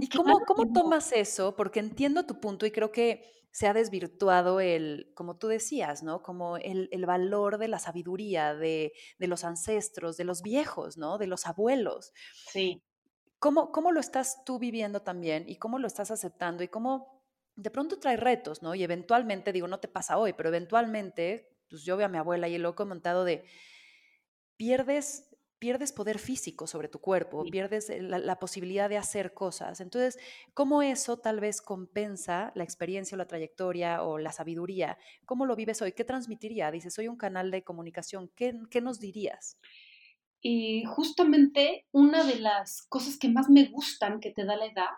¿Y 0.00 0.08
cómo, 0.08 0.38
cómo 0.46 0.72
tomas 0.72 1.10
eso? 1.12 1.56
Porque 1.56 1.80
entiendo 1.80 2.26
tu 2.26 2.38
punto 2.38 2.64
y 2.64 2.70
creo 2.70 2.92
que 2.92 3.37
se 3.50 3.66
ha 3.66 3.72
desvirtuado 3.72 4.60
el, 4.60 5.10
como 5.14 5.36
tú 5.36 5.48
decías, 5.48 6.02
¿no? 6.02 6.22
Como 6.22 6.56
el, 6.58 6.88
el 6.92 7.06
valor 7.06 7.58
de 7.58 7.68
la 7.68 7.78
sabiduría 7.78 8.54
de, 8.54 8.92
de, 9.18 9.26
los 9.26 9.44
ancestros, 9.44 10.16
de 10.16 10.24
los 10.24 10.42
viejos, 10.42 10.96
¿no? 10.96 11.18
De 11.18 11.26
los 11.26 11.46
abuelos. 11.46 12.12
Sí. 12.50 12.82
¿Cómo, 13.38 13.72
¿Cómo 13.72 13.92
lo 13.92 14.00
estás 14.00 14.44
tú 14.44 14.58
viviendo 14.58 15.00
también 15.00 15.44
y 15.48 15.56
cómo 15.56 15.78
lo 15.78 15.86
estás 15.86 16.10
aceptando 16.10 16.62
y 16.62 16.68
cómo 16.68 17.22
de 17.54 17.70
pronto 17.70 17.98
trae 17.98 18.16
retos, 18.16 18.62
¿no? 18.62 18.74
Y 18.74 18.84
eventualmente, 18.84 19.52
digo, 19.52 19.66
no 19.66 19.80
te 19.80 19.88
pasa 19.88 20.18
hoy, 20.18 20.32
pero 20.32 20.48
eventualmente, 20.48 21.56
pues 21.68 21.82
yo 21.82 21.96
veo 21.96 22.06
a 22.06 22.10
mi 22.10 22.18
abuela 22.18 22.48
y 22.48 22.58
lo 22.58 22.70
he 22.70 22.74
comentado 22.74 23.24
de, 23.24 23.44
pierdes 24.56 25.27
pierdes 25.58 25.92
poder 25.92 26.18
físico 26.18 26.66
sobre 26.66 26.88
tu 26.88 27.00
cuerpo, 27.00 27.44
pierdes 27.44 27.90
eh, 27.90 28.00
la, 28.00 28.38
posibilidad 28.38 28.88
de 28.88 28.96
hacer 28.96 29.34
cosas. 29.34 29.80
Entonces, 29.80 30.18
¿cómo 30.54 30.82
eso 30.82 31.18
tal 31.18 31.40
vez 31.40 31.60
compensa 31.60 32.52
la 32.54 32.64
experiencia 32.64 33.16
o 33.16 33.18
la 33.18 33.26
trayectoria 33.26 34.02
o 34.02 34.18
la 34.18 34.32
sabiduría? 34.32 34.98
¿Cómo 35.26 35.46
lo 35.46 35.56
vives 35.56 35.82
hoy? 35.82 35.92
¿Qué 35.92 36.04
transmitiría? 36.04 36.70
Dices, 36.70 36.94
soy 36.94 37.08
un 37.08 37.16
canal 37.16 37.50
de 37.50 37.64
comunicación. 37.64 38.30
¿Qué, 38.34 38.54
qué 38.70 38.80
nos 38.80 39.00
dirías? 39.00 39.58
Y 40.40 40.84
justamente 40.84 41.86
una 41.90 42.24
de 42.24 42.38
las 42.38 42.82
cosas 42.82 43.18
que 43.18 43.28
más 43.28 43.50
me 43.50 43.64
gustan 43.66 44.20
que 44.20 44.30
te 44.30 44.44
da 44.44 44.56
la 44.56 44.66
edad 44.66 44.96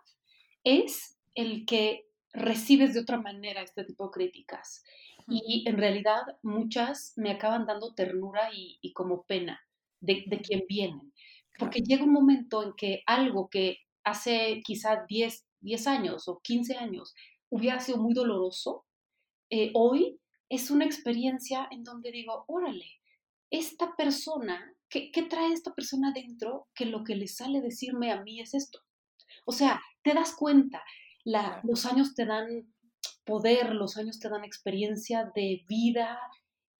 es 0.64 1.18
el 1.34 1.64
que 1.64 2.06
recibes 2.32 2.92
de 2.92 3.00
otra 3.00 3.18
manera 3.18 3.62
este 3.62 3.84
tipo 3.84 4.06
de 4.06 4.10
críticas. 4.10 4.84
Y 5.26 5.64
en 5.66 5.78
realidad 5.78 6.22
muchas 6.42 7.14
me 7.16 7.30
acaban 7.30 7.64
dando 7.64 7.94
ternura 7.94 8.52
y, 8.52 8.78
y 8.82 8.92
como 8.92 9.22
pena 9.22 9.60
de, 10.00 10.24
de 10.26 10.40
quién 10.40 10.64
vienen. 10.68 11.12
Porque 11.58 11.80
llega 11.80 12.04
un 12.04 12.12
momento 12.12 12.62
en 12.62 12.72
que 12.76 13.02
algo 13.06 13.48
que 13.48 13.78
hace 14.04 14.60
quizá 14.64 15.04
10, 15.08 15.46
10 15.60 15.86
años 15.86 16.28
o 16.28 16.40
15 16.42 16.76
años 16.76 17.14
hubiera 17.50 17.80
sido 17.80 17.98
muy 17.98 18.14
doloroso, 18.14 18.86
eh, 19.50 19.70
hoy 19.74 20.20
es 20.48 20.70
una 20.70 20.84
experiencia 20.84 21.68
en 21.70 21.84
donde 21.84 22.12
digo, 22.12 22.44
órale, 22.48 22.86
esta 23.50 23.96
persona, 23.96 24.74
¿qué, 24.88 25.10
¿qué, 25.10 25.22
trae 25.24 25.52
esta 25.52 25.74
persona 25.74 26.12
dentro 26.12 26.68
que 26.74 26.86
lo 26.86 27.02
que 27.02 27.16
le 27.16 27.26
sale 27.26 27.60
decirme 27.60 28.12
a 28.12 28.22
mí 28.22 28.40
es 28.40 28.54
esto? 28.54 28.80
O 29.44 29.52
sea, 29.52 29.80
te 30.02 30.14
das 30.14 30.34
cuenta, 30.34 30.82
la, 31.24 31.60
los 31.64 31.84
años 31.86 32.14
te 32.14 32.24
dan 32.26 32.72
poder, 33.24 33.74
los 33.74 33.96
años 33.96 34.18
te 34.18 34.28
dan 34.28 34.44
experiencia 34.44 35.30
de 35.34 35.64
vida, 35.68 36.18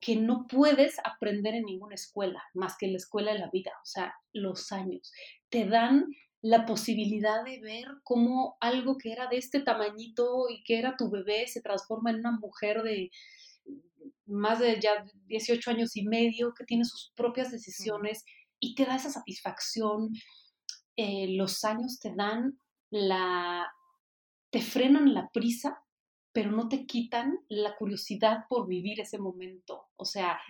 que 0.01 0.17
no 0.17 0.47
puedes 0.49 0.99
aprender 1.05 1.55
en 1.55 1.65
ninguna 1.65 1.95
escuela, 1.95 2.43
más 2.55 2.77
que 2.79 2.87
en 2.87 2.93
la 2.93 2.99
escuela 2.99 3.33
de 3.33 3.39
la 3.39 3.51
vida, 3.51 3.73
o 3.83 3.87
sea, 3.87 4.15
los 4.33 4.73
años. 4.73 5.13
Te 5.51 5.67
dan 5.67 6.07
la 6.43 6.65
posibilidad 6.65 7.45
de 7.45 7.61
ver 7.61 7.87
cómo 8.03 8.57
algo 8.61 8.97
que 8.97 9.13
era 9.13 9.27
de 9.27 9.37
este 9.37 9.61
tamañito 9.61 10.49
y 10.49 10.63
que 10.65 10.79
era 10.79 10.97
tu 10.97 11.11
bebé 11.11 11.47
se 11.47 11.61
transforma 11.61 12.11
en 12.11 12.21
una 12.21 12.33
mujer 12.33 12.83
de 12.83 13.11
más 14.25 14.59
de 14.61 14.81
ya 14.81 15.05
18 15.27 15.71
años 15.71 15.97
y 15.97 16.05
medio, 16.05 16.55
que 16.55 16.65
tiene 16.65 16.85
sus 16.85 17.13
propias 17.15 17.51
decisiones 17.51 18.25
y 18.59 18.75
te 18.75 18.87
da 18.87 18.97
esa 18.97 19.11
satisfacción. 19.11 20.13
Eh, 20.97 21.27
los 21.37 21.65
años 21.65 21.99
te 22.01 22.15
dan 22.15 22.59
la, 22.91 23.71
te 24.51 24.63
frenan 24.63 25.13
la 25.13 25.29
prisa 25.31 25.83
pero 26.33 26.53
no 26.53 26.69
te 26.69 26.87
quitan 26.87 27.39
la 27.49 27.77
curiosidad 27.77 28.45
por 28.49 28.67
vivir 28.67 29.01
ese 29.01 29.19
momento. 29.19 29.89
O 29.97 30.05
sea, 30.05 30.41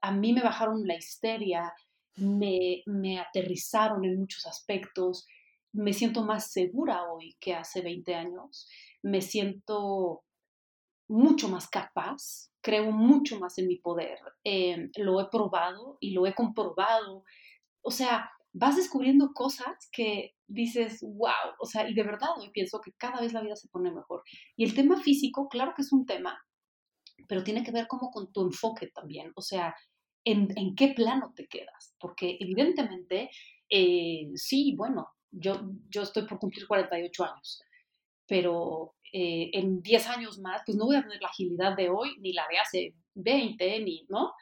a 0.00 0.12
mí 0.12 0.32
me 0.32 0.42
bajaron 0.42 0.86
la 0.86 0.96
histeria, 0.96 1.72
me, 2.16 2.82
me 2.86 3.18
aterrizaron 3.18 4.04
en 4.04 4.18
muchos 4.18 4.46
aspectos, 4.46 5.26
me 5.72 5.92
siento 5.92 6.24
más 6.24 6.50
segura 6.50 7.04
hoy 7.10 7.36
que 7.40 7.54
hace 7.54 7.82
20 7.82 8.14
años, 8.14 8.68
me 9.02 9.20
siento 9.20 10.24
mucho 11.08 11.48
más 11.48 11.68
capaz, 11.68 12.50
creo 12.60 12.90
mucho 12.90 13.38
más 13.38 13.58
en 13.58 13.66
mi 13.66 13.76
poder, 13.76 14.18
eh, 14.44 14.90
lo 14.96 15.20
he 15.20 15.28
probado 15.28 15.96
y 16.00 16.12
lo 16.12 16.26
he 16.26 16.34
comprobado. 16.34 17.24
O 17.82 17.90
sea, 17.90 18.30
vas 18.52 18.76
descubriendo 18.76 19.32
cosas 19.32 19.88
que 19.92 20.34
dices, 20.46 21.00
wow, 21.02 21.54
o 21.60 21.66
sea, 21.66 21.88
y 21.88 21.94
de 21.94 22.02
verdad 22.02 22.30
hoy 22.36 22.50
pienso 22.50 22.80
que 22.80 22.92
cada 22.92 23.20
vez 23.20 23.32
la 23.32 23.42
vida 23.42 23.56
se 23.56 23.68
pone 23.68 23.90
mejor. 23.90 24.22
Y 24.56 24.64
el 24.64 24.74
tema 24.74 25.00
físico, 25.00 25.48
claro 25.48 25.74
que 25.76 25.82
es 25.82 25.92
un 25.92 26.06
tema, 26.06 26.38
pero 27.28 27.44
tiene 27.44 27.62
que 27.62 27.72
ver 27.72 27.86
como 27.86 28.10
con 28.10 28.32
tu 28.32 28.42
enfoque 28.42 28.88
también, 28.88 29.32
o 29.34 29.42
sea, 29.42 29.74
en, 30.24 30.48
en 30.56 30.74
qué 30.74 30.88
plano 30.88 31.32
te 31.34 31.46
quedas, 31.46 31.94
porque 32.00 32.36
evidentemente, 32.40 33.30
eh, 33.68 34.30
sí, 34.34 34.74
bueno, 34.76 35.08
yo, 35.30 35.70
yo 35.88 36.02
estoy 36.02 36.26
por 36.26 36.38
cumplir 36.38 36.66
48 36.66 37.24
años, 37.24 37.62
pero 38.26 38.94
eh, 39.12 39.50
en 39.52 39.82
10 39.82 40.06
años 40.08 40.38
más, 40.38 40.62
pues 40.64 40.76
no 40.76 40.86
voy 40.86 40.96
a 40.96 41.02
tener 41.02 41.20
la 41.20 41.28
agilidad 41.28 41.76
de 41.76 41.88
hoy, 41.88 42.16
ni 42.20 42.32
la 42.32 42.46
de 42.50 42.58
hace 42.58 42.94
20, 43.14 43.80
ni, 43.80 44.06
¿no? 44.08 44.32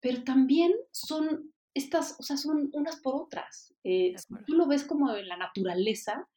Pero 0.00 0.24
también 0.24 0.72
son 0.90 1.52
estas, 1.74 2.16
o 2.18 2.22
sea, 2.22 2.36
son 2.36 2.70
unas 2.72 2.96
por 3.00 3.14
otras. 3.14 3.74
Eh, 3.84 4.14
tú 4.46 4.54
lo 4.54 4.66
ves 4.66 4.84
como 4.84 5.14
en 5.14 5.28
la 5.28 5.36
naturaleza, 5.36 6.28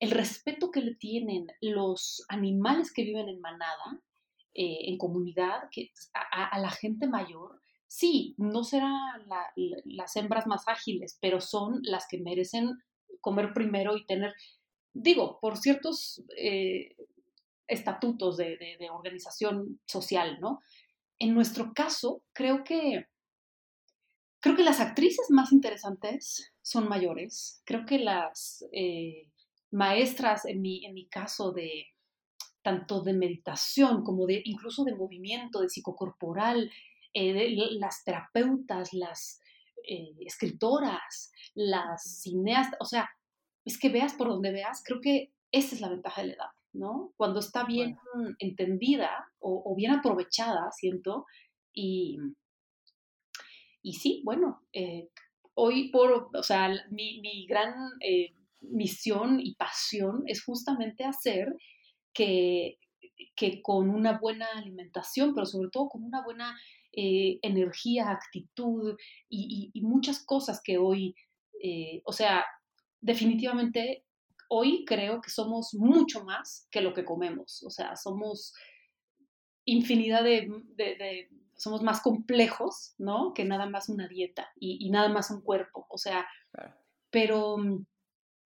el 0.00 0.10
respeto 0.10 0.70
que 0.70 0.80
le 0.80 0.94
tienen 0.94 1.48
los 1.60 2.24
animales 2.28 2.92
que 2.92 3.02
viven 3.02 3.28
en 3.28 3.40
manada, 3.40 4.00
eh, 4.54 4.88
en 4.88 4.98
comunidad, 4.98 5.68
que, 5.70 5.90
a, 6.14 6.58
la 6.58 6.70
gente 6.70 7.06
mayor, 7.06 7.60
sí, 7.86 8.34
no 8.38 8.62
serán 8.62 9.26
las 9.84 10.16
hembras 10.16 10.46
más 10.46 10.68
ágiles, 10.68 11.18
pero 11.20 11.40
son 11.40 11.80
las 11.82 12.06
que 12.08 12.18
merecen 12.18 12.78
comer 13.20 13.52
primero 13.52 13.96
y 13.96 14.06
tener, 14.06 14.34
digo, 14.92 15.38
por 15.40 15.56
ciertos 15.56 16.22
eh, 16.36 16.94
estatutos 17.66 18.36
de, 18.36 18.56
de 18.56 18.90
organización 18.90 19.80
social, 19.86 20.38
¿no? 20.40 20.60
En 21.18 21.34
nuestro 21.34 21.72
caso, 21.74 22.22
creo 22.32 22.62
que 22.62 23.06
Creo 24.40 24.54
que 24.54 24.62
las 24.62 24.80
actrices 24.80 25.30
más 25.30 25.52
interesantes 25.52 26.52
son 26.62 26.88
mayores. 26.88 27.60
Creo 27.64 27.84
que 27.84 27.98
las 27.98 28.64
eh, 28.72 29.30
maestras, 29.70 30.44
en 30.44 30.62
mi, 30.62 30.84
en 30.86 30.94
mi 30.94 31.06
caso, 31.06 31.52
de 31.52 31.86
tanto 32.62 33.02
de 33.02 33.14
meditación 33.14 34.04
como 34.04 34.26
de 34.26 34.42
incluso 34.44 34.84
de 34.84 34.94
movimiento, 34.94 35.60
de 35.60 35.68
psicocorporal, 35.68 36.70
eh, 37.14 37.56
las 37.78 38.04
terapeutas, 38.04 38.92
las 38.92 39.40
eh, 39.88 40.14
escritoras, 40.20 41.32
las 41.54 42.20
cineastas, 42.20 42.78
o 42.80 42.84
sea, 42.84 43.08
es 43.64 43.78
que 43.78 43.88
veas 43.88 44.12
por 44.14 44.28
donde 44.28 44.52
veas, 44.52 44.82
creo 44.84 45.00
que 45.00 45.32
esa 45.50 45.74
es 45.74 45.80
la 45.80 45.88
ventaja 45.88 46.20
de 46.20 46.28
la 46.28 46.34
edad, 46.34 46.50
¿no? 46.72 47.12
Cuando 47.16 47.40
está 47.40 47.64
bien 47.64 47.96
entendida 48.38 49.30
o, 49.40 49.62
o, 49.64 49.74
bien 49.74 49.92
aprovechada, 49.92 50.70
siento, 50.72 51.26
y, 51.72 52.18
y 53.88 53.94
sí, 53.94 54.20
bueno, 54.22 54.60
eh, 54.74 55.08
hoy 55.54 55.90
por, 55.90 56.28
o 56.34 56.42
sea, 56.42 56.68
mi, 56.90 57.22
mi 57.22 57.46
gran 57.46 57.72
eh, 58.02 58.34
misión 58.60 59.40
y 59.40 59.54
pasión 59.54 60.24
es 60.26 60.44
justamente 60.44 61.04
hacer 61.04 61.56
que, 62.12 62.78
que 63.34 63.62
con 63.62 63.88
una 63.88 64.18
buena 64.18 64.46
alimentación, 64.54 65.34
pero 65.34 65.46
sobre 65.46 65.70
todo 65.70 65.88
con 65.88 66.04
una 66.04 66.22
buena 66.22 66.54
eh, 66.92 67.38
energía, 67.40 68.10
actitud 68.10 68.94
y, 69.30 69.72
muchas 69.80 70.22
cosas 70.22 70.60
que 70.62 70.76
hoy, 70.76 71.14
o 72.04 72.12
sea, 72.12 72.44
definitivamente 73.00 74.04
hoy 74.50 74.84
creo 74.84 75.22
que 75.22 75.30
somos 75.30 75.72
mucho 75.72 76.24
más 76.24 76.68
que 76.70 76.82
lo 76.82 76.92
que 76.92 77.06
comemos, 77.06 77.62
o 77.62 77.70
sea, 77.70 77.96
somos 77.96 78.52
infinidad 79.64 80.24
de 80.24 80.46
somos 81.58 81.82
más 81.82 82.00
complejos, 82.00 82.94
¿no? 82.98 83.34
Que 83.34 83.44
nada 83.44 83.68
más 83.68 83.88
una 83.88 84.08
dieta 84.08 84.50
y, 84.58 84.88
nada 84.90 85.08
más 85.08 85.30
un 85.30 85.42
cuerpo, 85.42 85.86
o 85.90 85.98
sea, 85.98 86.26
pero 87.10 87.58
mm, 87.58 87.84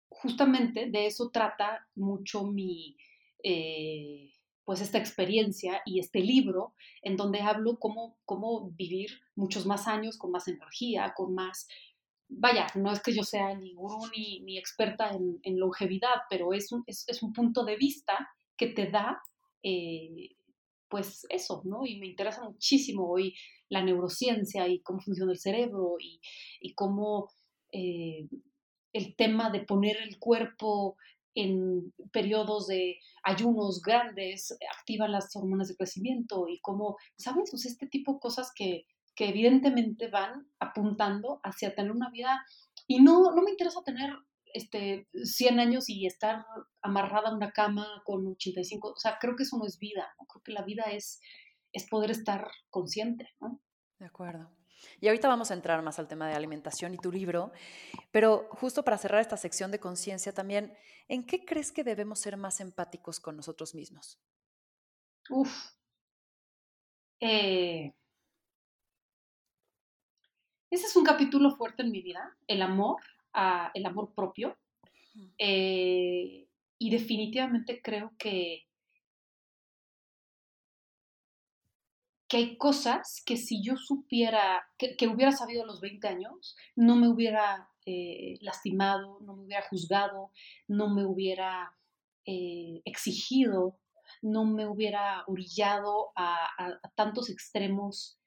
justamente 0.07 0.89
de 0.89 1.07
eso 1.07 1.31
trata 1.31 1.87
mucho 1.95 2.45
mi, 2.45 2.95
eh, 3.43 4.31
pues 4.63 4.81
esta 4.81 4.99
experiencia 4.99 5.81
y 5.83 5.99
este 5.99 6.19
libro 6.19 6.75
en 7.01 7.17
donde 7.17 7.41
hablo 7.41 7.79
cómo, 7.79 8.19
cómo 8.23 8.69
vivir 8.69 9.09
muchos 9.35 9.65
más 9.65 9.87
años 9.87 10.17
con 10.17 10.31
más 10.31 10.47
energía, 10.47 11.13
con 11.15 11.33
más, 11.33 11.67
vaya, 12.29 12.67
no 12.75 12.91
es 12.91 13.01
que 13.01 13.13
yo 13.13 13.23
sea 13.23 13.55
ni 13.55 13.73
gurú 13.73 14.07
ni, 14.15 14.41
ni 14.41 14.59
experta 14.59 15.09
en, 15.09 15.59
longevidad, 15.59 16.21
pero 16.29 16.53
es 16.53 16.71
un, 16.71 16.83
es, 16.85 17.23
un 17.23 17.33
punto 17.33 17.65
de 17.65 17.77
vista 17.77 18.29
que 18.55 18.67
te 18.67 18.91
da 18.91 19.23
eh, 19.63 20.35
pues 20.91 21.25
eso, 21.29 21.61
¿no? 21.65 21.85
Y 21.85 21.97
me 21.97 22.07
interesa 22.07 22.43
muchísimo 22.43 23.09
hoy 23.09 23.33
la 23.69 23.81
neurociencia 23.81 24.67
y 24.67 24.81
cómo 24.81 24.99
funciona 24.99 25.31
el 25.31 25.39
cerebro 25.39 25.95
y, 25.99 26.73
cómo 26.75 27.31
eh, 27.71 28.27
el 28.93 29.15
tema 29.15 29.49
de 29.49 29.61
poner 29.61 29.97
el 29.97 30.19
cuerpo 30.19 30.97
en 31.33 31.93
periodos 32.11 32.67
de 32.67 32.99
ayunos 33.23 33.81
grandes 33.81 34.57
activan 34.77 35.13
las 35.13 35.33
hormonas 35.33 35.69
de 35.69 35.77
crecimiento 35.77 36.47
y 36.49 36.59
cómo, 36.59 36.97
¿sabes? 37.17 37.49
Pues 37.49 37.65
este 37.65 37.87
tipo 37.87 38.13
de 38.13 38.19
cosas 38.19 38.51
que, 38.53 38.85
que 39.15 39.29
evidentemente 39.29 40.09
van 40.09 40.45
apuntando 40.59 41.39
hacia 41.43 41.73
tener 41.73 41.91
una 41.91 42.09
vida 42.09 42.45
y 42.85 43.01
no, 43.01 43.33
no 43.33 43.41
me 43.41 43.51
interesa 43.51 43.81
tener 43.85 44.11
este, 44.53 45.07
100 45.13 45.59
años 45.59 45.89
y 45.89 46.05
estar 46.05 46.45
amarrada 46.81 47.29
a 47.29 47.35
una 47.35 47.51
cama 47.51 48.01
con 48.05 48.27
85, 48.27 48.93
o 48.95 48.97
sea, 48.97 49.17
creo 49.19 49.35
que 49.35 49.43
eso 49.43 49.57
no 49.57 49.65
es 49.65 49.79
vida, 49.79 50.13
¿no? 50.19 50.25
creo 50.25 50.43
que 50.43 50.51
la 50.51 50.63
vida 50.63 50.83
es, 50.91 51.19
es 51.71 51.87
poder 51.89 52.11
estar 52.11 52.49
consciente, 52.69 53.29
¿no? 53.39 53.61
De 53.99 54.05
acuerdo. 54.05 54.49
Y 54.99 55.07
ahorita 55.07 55.27
vamos 55.27 55.51
a 55.51 55.53
entrar 55.53 55.81
más 55.83 55.99
al 55.99 56.07
tema 56.07 56.27
de 56.27 56.35
alimentación 56.35 56.93
y 56.93 56.97
tu 56.97 57.11
libro, 57.11 57.51
pero 58.11 58.49
justo 58.51 58.83
para 58.83 58.97
cerrar 58.97 59.21
esta 59.21 59.37
sección 59.37 59.71
de 59.71 59.79
conciencia 59.79 60.33
también, 60.33 60.75
¿en 61.07 61.25
qué 61.25 61.45
crees 61.45 61.71
que 61.71 61.83
debemos 61.83 62.19
ser 62.19 62.37
más 62.37 62.59
empáticos 62.59 63.19
con 63.19 63.37
nosotros 63.37 63.75
mismos? 63.75 64.19
Uf. 65.29 65.71
Eh, 67.19 67.93
ese 70.71 70.87
es 70.87 70.95
un 70.95 71.03
capítulo 71.03 71.55
fuerte 71.55 71.83
en 71.83 71.91
mi 71.91 72.01
vida, 72.01 72.35
el 72.47 72.61
amor, 72.61 73.01
el 73.73 73.85
amor 73.85 74.13
propio. 74.13 74.57
Eh, 75.37 76.47
y 76.77 76.89
definitivamente 76.89 77.81
creo 77.81 78.13
que, 78.17 78.65
que 82.27 82.37
hay 82.37 82.57
cosas 82.57 83.21
que 83.25 83.37
si 83.37 83.63
yo 83.63 83.75
supiera, 83.77 84.65
que, 84.77 85.07
hubiera 85.07 85.31
sabido 85.31 85.63
a 85.63 85.67
los 85.67 85.81
20 85.81 86.07
años, 86.07 86.55
no 86.75 86.95
me 86.95 87.07
hubiera 87.07 87.69
eh, 87.85 88.37
lastimado, 88.41 89.19
no 89.21 89.35
me 89.35 89.45
hubiera 89.45 89.67
juzgado, 89.67 90.31
no 90.67 90.89
me 90.89 91.05
hubiera 91.05 91.75
eh, 92.25 92.81
exigido, 92.85 93.77
no 94.21 94.45
me 94.45 94.67
hubiera 94.67 95.23
orillado 95.27 96.11
a, 96.15 96.47
tantos 96.95 97.29
extremos 97.29 98.17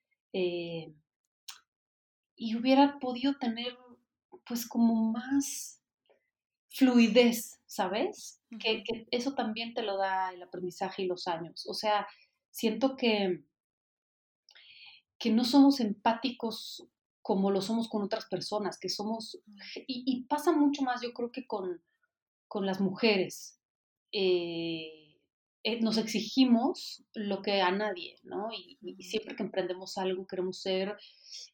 y 2.36 2.56
hubiera 2.56 2.98
podido 2.98 3.34
tener 3.38 3.78
pues 4.46 4.66
como 4.66 5.12
más 5.12 5.80
fluidez, 6.70 7.60
¿sabes? 7.66 8.40
que, 8.58 8.84
eso 9.10 9.34
también 9.34 9.74
te 9.74 9.82
lo 9.82 9.96
da 9.96 10.32
el 10.32 10.42
aprendizaje 10.42 11.02
y 11.02 11.06
los 11.06 11.26
años. 11.26 11.66
O 11.68 11.74
sea, 11.74 12.06
siento 12.50 12.96
que, 12.96 13.44
que 15.18 15.30
no 15.30 15.44
somos 15.44 15.80
empáticos 15.80 16.88
como 17.22 17.50
lo 17.50 17.62
somos 17.62 17.88
con 17.88 18.02
otras 18.02 18.26
personas, 18.26 18.78
que 18.78 18.90
somos, 18.90 19.40
y, 19.86 20.24
pasa 20.24 20.52
mucho 20.52 20.82
más 20.82 21.00
yo 21.00 21.14
creo 21.14 21.32
que 21.32 21.46
con, 21.46 21.82
con 22.48 22.66
las 22.66 22.82
mujeres. 22.82 23.58
Eh, 24.12 25.04
eh, 25.66 25.80
nos 25.80 25.96
exigimos 25.96 27.02
lo 27.14 27.40
que 27.40 27.62
a 27.62 27.70
nadie, 27.70 28.18
¿no? 28.22 28.50
Y, 28.52 28.78
siempre 29.02 29.34
que 29.34 29.42
emprendemos 29.42 29.96
algo 29.96 30.26
queremos 30.26 30.60
ser 30.60 30.94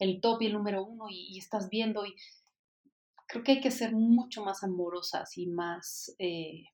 el 0.00 0.20
top 0.20 0.42
y 0.42 0.46
el 0.46 0.55
número 0.55 0.85
uno 0.85 1.05
y, 1.09 1.38
estás 1.38 1.70
viendo 1.70 2.05
y 2.05 2.16
creo 3.31 3.45
que 3.45 3.53
hay 3.53 3.61
que 3.61 3.71
ser 3.71 3.93
mucho 3.93 4.45
más 4.45 4.62
amorosas 4.64 5.37
y 5.38 5.47
más 5.47 6.14
eh, 6.19 6.64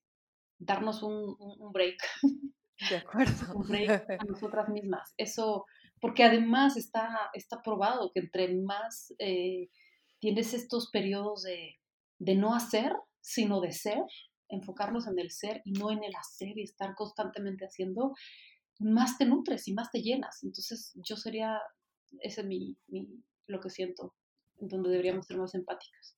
darnos 0.58 1.02
un, 1.02 1.36
break. 1.72 1.98
De 2.90 2.96
acuerdo. 2.96 3.54
un 3.54 3.68
break 3.68 4.10
a 4.10 4.24
nosotras 4.28 4.68
mismas. 4.68 5.12
Eso, 5.16 5.66
porque 6.00 6.24
además 6.24 6.76
está, 6.76 7.30
está 7.34 7.62
probado 7.62 8.10
que 8.12 8.20
entre 8.20 8.54
más 8.54 9.14
eh, 9.18 9.68
tienes 10.18 10.54
estos 10.54 10.90
periodos 10.90 11.42
de, 11.42 11.76
de 12.18 12.34
no 12.34 12.54
hacer, 12.54 12.92
sino 13.20 13.60
de 13.60 13.72
ser, 13.72 14.02
enfocarnos 14.48 15.06
en 15.06 15.18
el 15.18 15.30
ser 15.30 15.60
y 15.64 15.72
no 15.72 15.90
en 15.90 16.04
el 16.04 16.14
hacer 16.16 16.56
y 16.56 16.62
estar 16.62 16.94
constantemente 16.94 17.66
haciendo, 17.66 18.14
más 18.78 19.18
te 19.18 19.26
nutres 19.26 19.68
y 19.68 19.74
más 19.74 19.90
te 19.90 20.02
llenas. 20.02 20.42
Entonces 20.42 20.92
yo 20.94 21.16
sería, 21.16 21.60
ese 22.20 22.42
es 22.42 22.46
mi, 22.46 22.76
lo 23.46 23.60
que 23.60 23.70
siento, 23.70 24.14
en 24.60 24.68
donde 24.68 24.90
deberíamos 24.90 25.26
ser 25.26 25.38
más 25.38 25.54
empáticas. 25.54 26.16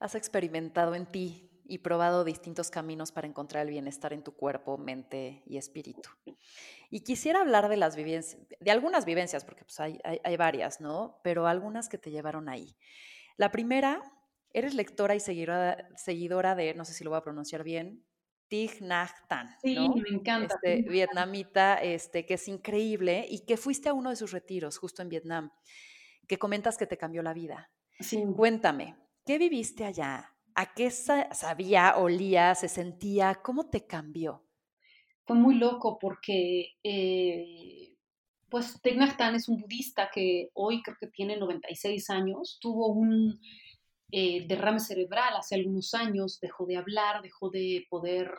Has 0.00 0.16
experimentado 0.16 0.94
en 0.94 1.06
ti 1.06 1.48
y 1.64 1.78
probado 1.78 2.24
distintos 2.24 2.70
caminos 2.70 3.12
para 3.12 3.28
encontrar 3.28 3.64
el 3.64 3.70
bienestar 3.70 4.12
en 4.12 4.24
tu 4.24 4.32
cuerpo, 4.32 4.76
mente 4.76 5.44
y 5.46 5.56
espíritu. 5.56 6.10
Y 6.90 7.00
quisiera 7.00 7.42
hablar 7.42 7.68
de 7.68 7.76
las 7.76 7.94
vivencias, 7.94 8.42
de 8.58 8.70
algunas 8.72 9.04
vivencias, 9.04 9.44
porque 9.44 9.64
pues 9.64 9.78
hay, 9.78 10.00
hay 10.02 10.36
varias, 10.36 10.80
¿no? 10.80 11.20
Pero 11.22 11.46
algunas 11.46 11.88
que 11.88 11.98
te 11.98 12.10
llevaron 12.10 12.48
ahí. 12.48 12.76
La 13.36 13.52
primera 13.52 14.02
Eres 14.52 14.74
lectora 14.74 15.14
y 15.14 15.20
seguidora, 15.20 15.88
seguidora 15.96 16.54
de, 16.56 16.74
no 16.74 16.84
sé 16.84 16.92
si 16.92 17.04
lo 17.04 17.10
voy 17.10 17.18
a 17.18 17.22
pronunciar 17.22 17.62
bien, 17.62 18.04
Thich 18.48 18.80
Nhat 18.80 19.10
Hanh. 19.28 19.48
Sí, 19.62 19.76
me 19.78 20.16
encanta. 20.16 20.56
Este, 20.56 20.82
vietnamita, 20.88 21.76
este, 21.76 22.26
que 22.26 22.34
es 22.34 22.48
increíble 22.48 23.24
y 23.28 23.44
que 23.46 23.56
fuiste 23.56 23.88
a 23.88 23.94
uno 23.94 24.10
de 24.10 24.16
sus 24.16 24.32
retiros 24.32 24.76
justo 24.76 25.02
en 25.02 25.08
Vietnam, 25.08 25.52
que 26.26 26.38
comentas 26.38 26.76
que 26.76 26.86
te 26.86 26.98
cambió 26.98 27.22
la 27.22 27.32
vida. 27.32 27.70
Sí. 28.00 28.24
Cuéntame, 28.36 28.96
¿qué 29.24 29.38
viviste 29.38 29.84
allá? 29.84 30.34
¿A 30.54 30.74
qué 30.74 30.90
sabía, 30.90 31.96
olía, 31.96 32.54
se 32.54 32.68
sentía? 32.68 33.36
¿Cómo 33.42 33.70
te 33.70 33.86
cambió? 33.86 34.44
Fue 35.24 35.36
muy 35.36 35.54
loco 35.54 35.98
porque, 35.98 36.72
eh, 36.82 37.94
pues, 38.48 38.80
Thich 38.82 38.98
es 39.34 39.48
un 39.48 39.60
budista 39.60 40.10
que 40.12 40.50
hoy 40.54 40.82
creo 40.82 40.96
que 41.00 41.06
tiene 41.06 41.36
96 41.36 42.10
años. 42.10 42.58
Tuvo 42.60 42.88
un 42.88 43.40
eh, 44.10 44.46
derrame 44.46 44.80
cerebral 44.80 45.36
hace 45.36 45.54
algunos 45.54 45.94
años, 45.94 46.40
dejó 46.40 46.66
de 46.66 46.76
hablar, 46.76 47.22
dejó 47.22 47.48
de 47.50 47.86
poder 47.88 48.32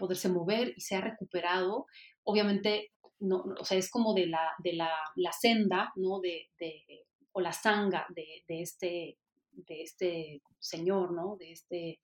poderse 0.00 0.28
mover 0.28 0.72
y 0.76 0.80
se 0.80 0.96
ha 0.96 1.00
recuperado. 1.00 1.86
Obviamente, 2.24 2.92
no, 3.18 3.44
o 3.58 3.64
sea, 3.64 3.78
es 3.78 3.90
como 3.90 4.14
de 4.14 4.26
la, 4.26 4.50
de 4.58 4.72
la, 4.72 4.90
la 5.14 5.32
senda, 5.32 5.92
¿no? 5.96 6.20
De, 6.20 6.48
de, 6.58 7.06
o 7.32 7.40
la 7.40 7.52
sanga 7.52 8.06
de, 8.14 8.42
de, 8.48 8.62
este, 8.62 9.18
de 9.52 9.82
este 9.82 10.42
señor, 10.58 11.12
¿no? 11.12 11.36
De 11.36 11.52
este 11.52 12.00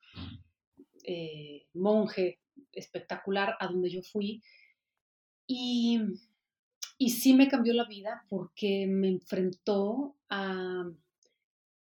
eh, 1.04 1.66
monje 1.74 2.40
espectacular 2.72 3.56
a 3.60 3.66
donde 3.68 3.90
yo 3.90 4.02
fui. 4.02 4.42
Y, 5.46 6.00
y 6.98 7.10
sí 7.10 7.34
me 7.34 7.48
cambió 7.48 7.72
la 7.74 7.86
vida 7.86 8.24
porque 8.28 8.86
me 8.86 9.08
enfrentó 9.08 10.16
a 10.28 10.84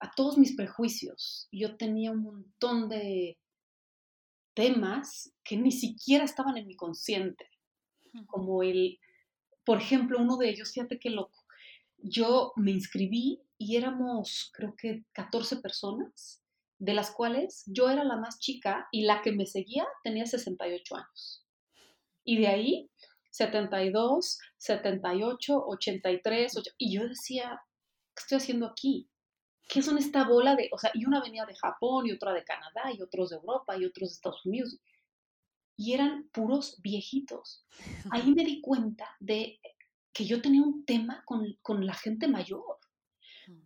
a 0.00 0.10
todos 0.14 0.38
mis 0.38 0.54
prejuicios. 0.54 1.48
Yo 1.50 1.76
tenía 1.76 2.10
un 2.10 2.22
montón 2.22 2.88
de 2.88 3.38
temas 4.54 5.32
que 5.44 5.56
ni 5.56 5.72
siquiera 5.72 6.24
estaban 6.24 6.56
en 6.56 6.66
mi 6.66 6.76
consciente, 6.76 7.50
como 8.26 8.62
el, 8.62 8.98
por 9.64 9.78
ejemplo, 9.78 10.18
uno 10.18 10.36
de 10.36 10.48
ellos, 10.48 10.72
fíjate 10.72 10.98
qué 10.98 11.10
loco, 11.10 11.44
yo 11.98 12.52
me 12.56 12.70
inscribí 12.70 13.42
y 13.58 13.76
éramos, 13.76 14.50
creo 14.52 14.74
que 14.76 15.04
14 15.12 15.56
personas, 15.58 16.42
de 16.78 16.94
las 16.94 17.10
cuales 17.10 17.64
yo 17.66 17.88
era 17.88 18.04
la 18.04 18.16
más 18.16 18.38
chica 18.38 18.86
y 18.92 19.02
la 19.02 19.22
que 19.22 19.32
me 19.32 19.46
seguía 19.46 19.86
tenía 20.02 20.26
68 20.26 20.96
años. 20.96 21.46
Y 22.24 22.38
de 22.38 22.48
ahí, 22.48 22.90
72, 23.30 24.38
78, 24.58 25.64
83, 25.66 26.52
y 26.78 26.94
yo 26.94 27.08
decía, 27.08 27.60
¿qué 28.14 28.20
estoy 28.20 28.38
haciendo 28.38 28.66
aquí? 28.66 29.08
¿qué 29.68 29.82
son 29.82 29.98
esta 29.98 30.24
bola 30.24 30.54
de, 30.54 30.68
o 30.72 30.78
sea, 30.78 30.90
y 30.94 31.04
una 31.04 31.20
venía 31.20 31.44
de 31.44 31.56
Japón 31.56 32.06
y 32.06 32.12
otra 32.12 32.32
de 32.32 32.44
Canadá 32.44 32.92
y 32.92 33.02
otros 33.02 33.30
de 33.30 33.36
Europa 33.36 33.76
y 33.76 33.84
otros 33.84 34.10
de 34.10 34.14
Estados 34.14 34.46
Unidos. 34.46 34.78
Y 35.76 35.92
eran 35.92 36.28
puros 36.32 36.80
viejitos. 36.82 37.66
Ahí 38.10 38.32
me 38.32 38.44
di 38.44 38.60
cuenta 38.60 39.14
de 39.20 39.60
que 40.16 40.24
yo 40.24 40.40
tenía 40.40 40.62
un 40.62 40.86
tema 40.86 41.22
con, 41.26 41.86
la 41.86 41.94
gente 41.94 42.26
mayor. 42.26 42.62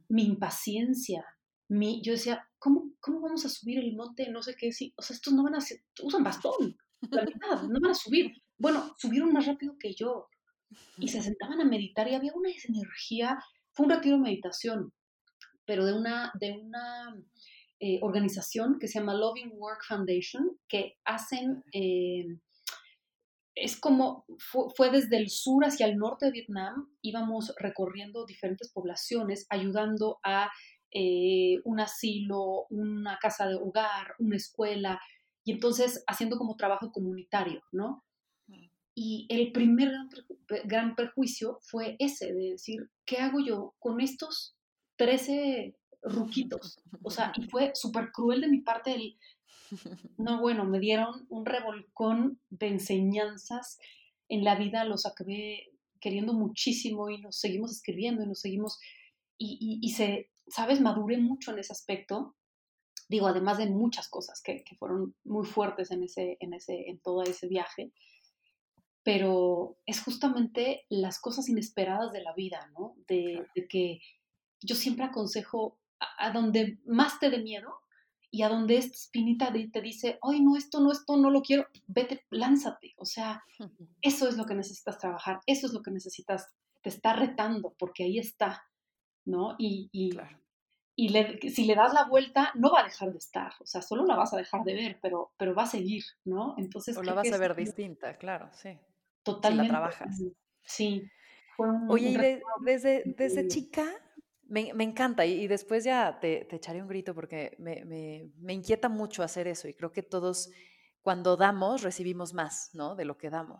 Mi 0.08 0.24
impaciencia, 0.24 1.24
mi, 1.68 2.02
yo 2.02 2.12
decía, 2.12 2.48
¿cómo, 2.58 2.90
¿cómo 2.98 3.20
vamos 3.20 3.44
a 3.44 3.48
subir 3.48 3.78
el 3.78 3.94
monte? 3.94 4.28
No 4.30 4.42
sé 4.42 4.56
qué, 4.56 4.72
sí, 4.72 4.92
o 4.96 5.02
sea, 5.02 5.14
estos 5.14 5.32
no 5.32 5.44
van 5.44 5.54
a, 5.54 5.58
usan 6.02 6.24
bastón, 6.24 6.76
la 7.10 7.22
mitad, 7.22 7.62
no 7.62 7.80
van 7.80 7.92
a 7.92 7.94
subir. 7.94 8.32
Bueno, 8.58 8.94
subieron 8.98 9.32
más 9.32 9.46
rápido 9.46 9.76
que 9.78 9.94
yo 9.94 10.26
y 10.98 11.08
se 11.08 11.22
sentaban 11.22 11.60
a 11.60 11.64
meditar 11.64 12.08
y 12.08 12.16
había 12.16 12.32
una 12.34 12.50
energía, 12.50 13.38
fue 13.72 13.86
un 13.86 13.92
retiro 13.92 14.16
de 14.16 14.22
meditación, 14.22 14.92
pero 15.64 15.86
de 15.86 15.92
una, 15.92 16.32
de 16.40 16.52
una 16.52 17.16
eh, 17.78 18.00
organización 18.02 18.78
que 18.80 18.88
se 18.88 18.98
llama 18.98 19.14
Loving 19.14 19.52
Work 19.54 19.84
Foundation, 19.86 20.58
que 20.68 20.98
hacen, 21.04 21.62
eh, 21.72 22.26
es 23.54 23.78
como, 23.78 24.24
fue, 24.76 24.90
desde 24.90 25.16
el 25.16 25.28
sur 25.28 25.64
hacia 25.64 25.86
el 25.86 25.96
norte 25.96 26.26
de 26.26 26.32
Vietnam, 26.32 26.88
íbamos 27.02 27.54
recorriendo 27.58 28.24
diferentes 28.24 28.72
poblaciones, 28.72 29.46
ayudando 29.50 30.18
a 30.24 30.50
eh, 30.92 31.58
un 31.64 31.80
asilo, 31.80 32.66
una 32.70 33.18
casa 33.20 33.46
de 33.48 33.56
hogar, 33.56 34.14
una 34.18 34.36
escuela, 34.36 35.00
y 35.44 35.52
entonces 35.52 36.04
haciendo 36.06 36.36
como 36.36 36.56
trabajo 36.56 36.92
comunitario, 36.92 37.62
¿no? 37.72 38.04
Mm. 38.46 38.66
Y 38.94 39.26
el 39.30 39.52
primer 39.52 39.92
gran 40.64 40.94
prejuicio 40.94 41.58
fue 41.62 41.96
ese, 41.98 42.32
de 42.32 42.50
decir, 42.52 42.90
¿qué 43.06 43.18
hago 43.18 43.40
yo 43.44 43.74
con 43.78 44.00
estos 44.00 44.56
13 44.96 45.74
ruquitos. 46.02 46.78
O 47.02 47.10
sea, 47.10 47.32
y 47.36 47.48
fue 47.48 47.72
súper 47.74 48.10
cruel 48.12 48.42
de 48.42 48.48
mi 48.48 48.60
parte 48.60 48.94
el... 48.94 49.18
No, 50.18 50.40
bueno, 50.40 50.64
me 50.64 50.80
dieron 50.80 51.26
un 51.28 51.46
revolcón 51.46 52.40
de 52.50 52.68
enseñanzas 52.68 53.78
en 54.28 54.44
la 54.44 54.54
vida, 54.54 54.84
los 54.84 55.06
acabé 55.06 55.70
queriendo 56.00 56.32
muchísimo 56.32 57.10
y 57.10 57.20
nos 57.20 57.36
seguimos 57.38 57.72
escribiendo 57.72 58.22
y 58.22 58.26
nos 58.26 58.40
seguimos... 58.40 58.78
Y, 59.38 59.78
y, 59.80 59.90
se, 59.92 60.30
¿sabes? 60.48 60.82
Maduré 60.82 61.16
mucho 61.16 61.52
en 61.52 61.60
ese 61.60 61.72
aspecto. 61.72 62.36
Digo, 63.08 63.26
además 63.26 63.56
de 63.56 63.70
muchas 63.70 64.08
cosas 64.08 64.42
que, 64.42 64.62
que 64.64 64.76
fueron 64.76 65.14
muy 65.24 65.46
fuertes 65.46 65.90
en, 65.90 66.02
ese, 66.02 66.36
en, 66.40 66.52
ese, 66.52 66.90
en 66.90 67.00
todo 67.00 67.22
ese 67.22 67.48
viaje 67.48 67.92
pero 69.02 69.78
es 69.86 70.02
justamente 70.02 70.84
las 70.88 71.20
cosas 71.20 71.48
inesperadas 71.48 72.12
de 72.12 72.22
la 72.22 72.34
vida, 72.34 72.70
¿no? 72.78 72.96
De, 73.08 73.46
de, 73.54 73.66
que 73.66 74.00
yo 74.60 74.74
siempre 74.74 75.04
aconsejo 75.06 75.78
a, 76.18 76.30
donde 76.30 76.78
más 76.84 77.18
te 77.18 77.30
dé 77.30 77.38
miedo 77.38 77.80
y 78.30 78.42
a 78.42 78.48
donde 78.48 78.76
esta 78.76 78.94
espinita 78.94 79.52
te 79.52 79.80
dice, 79.80 80.18
ay, 80.22 80.40
no, 80.40 80.56
esto 80.56 80.80
no, 80.80 80.92
esto 80.92 81.16
no 81.16 81.30
lo 81.30 81.42
quiero, 81.42 81.66
vete, 81.86 82.24
lánzate. 82.30 82.94
O 82.96 83.04
sea, 83.04 83.42
eso 84.00 84.28
es 84.28 84.36
lo 84.36 84.46
que 84.46 84.54
necesitas 84.54 84.98
trabajar, 84.98 85.40
eso 85.46 85.66
es 85.66 85.72
lo 85.72 85.82
que 85.82 85.90
necesitas, 85.90 86.48
te 86.82 86.90
está 86.90 87.14
retando, 87.14 87.74
porque 87.78 88.04
ahí 88.04 88.18
está, 88.18 88.64
¿no? 89.24 89.56
Y, 89.58 89.88
y, 89.92 90.10
y 90.96 91.50
si 91.50 91.64
le 91.64 91.74
das 91.74 91.92
la 91.92 92.04
vuelta, 92.04 92.52
no 92.54 92.70
va 92.70 92.80
a 92.80 92.84
dejar 92.84 93.10
de 93.10 93.18
estar, 93.18 93.52
o 93.60 93.66
sea, 93.66 93.82
solo 93.82 94.04
la 94.04 94.16
vas 94.16 94.32
a 94.32 94.36
dejar 94.36 94.62
de 94.64 94.74
ver, 94.74 94.98
pero, 95.02 95.32
pero 95.36 95.54
va 95.54 95.64
a 95.64 95.66
seguir, 95.66 96.04
¿no? 96.24 96.54
Entonces... 96.56 96.96
O 96.96 97.02
la 97.02 97.14
vas 97.14 97.32
a 97.32 97.38
ver 97.38 97.56
distinta, 97.56 98.16
claro, 98.16 98.48
sí. 98.52 98.78
Totalmente. 99.24 99.66
Si 99.66 99.72
la 99.72 99.78
trabajas. 99.78 100.22
Sí. 100.62 101.02
Oye, 101.88 102.10
y 102.10 102.64
desde, 102.64 103.02
desde 103.04 103.48
chica 103.48 103.84
me, 104.50 104.74
me, 104.74 104.84
encanta 104.84 105.24
y, 105.24 105.46
después 105.46 105.84
ya 105.84 106.18
te, 106.20 106.44
te, 106.44 106.56
echaré 106.56 106.82
un 106.82 106.88
grito 106.88 107.14
porque 107.14 107.56
me, 107.58 107.84
me, 107.84 108.30
me, 108.38 108.52
inquieta 108.52 108.88
mucho 108.88 109.22
hacer 109.22 109.46
eso 109.46 109.68
y 109.68 109.74
creo 109.74 109.92
que 109.92 110.02
todos 110.02 110.50
cuando 111.02 111.36
damos 111.36 111.82
recibimos 111.82 112.34
más, 112.34 112.70
¿no? 112.74 112.94
De 112.94 113.04
lo 113.04 113.16
que 113.16 113.30
damos. 113.30 113.58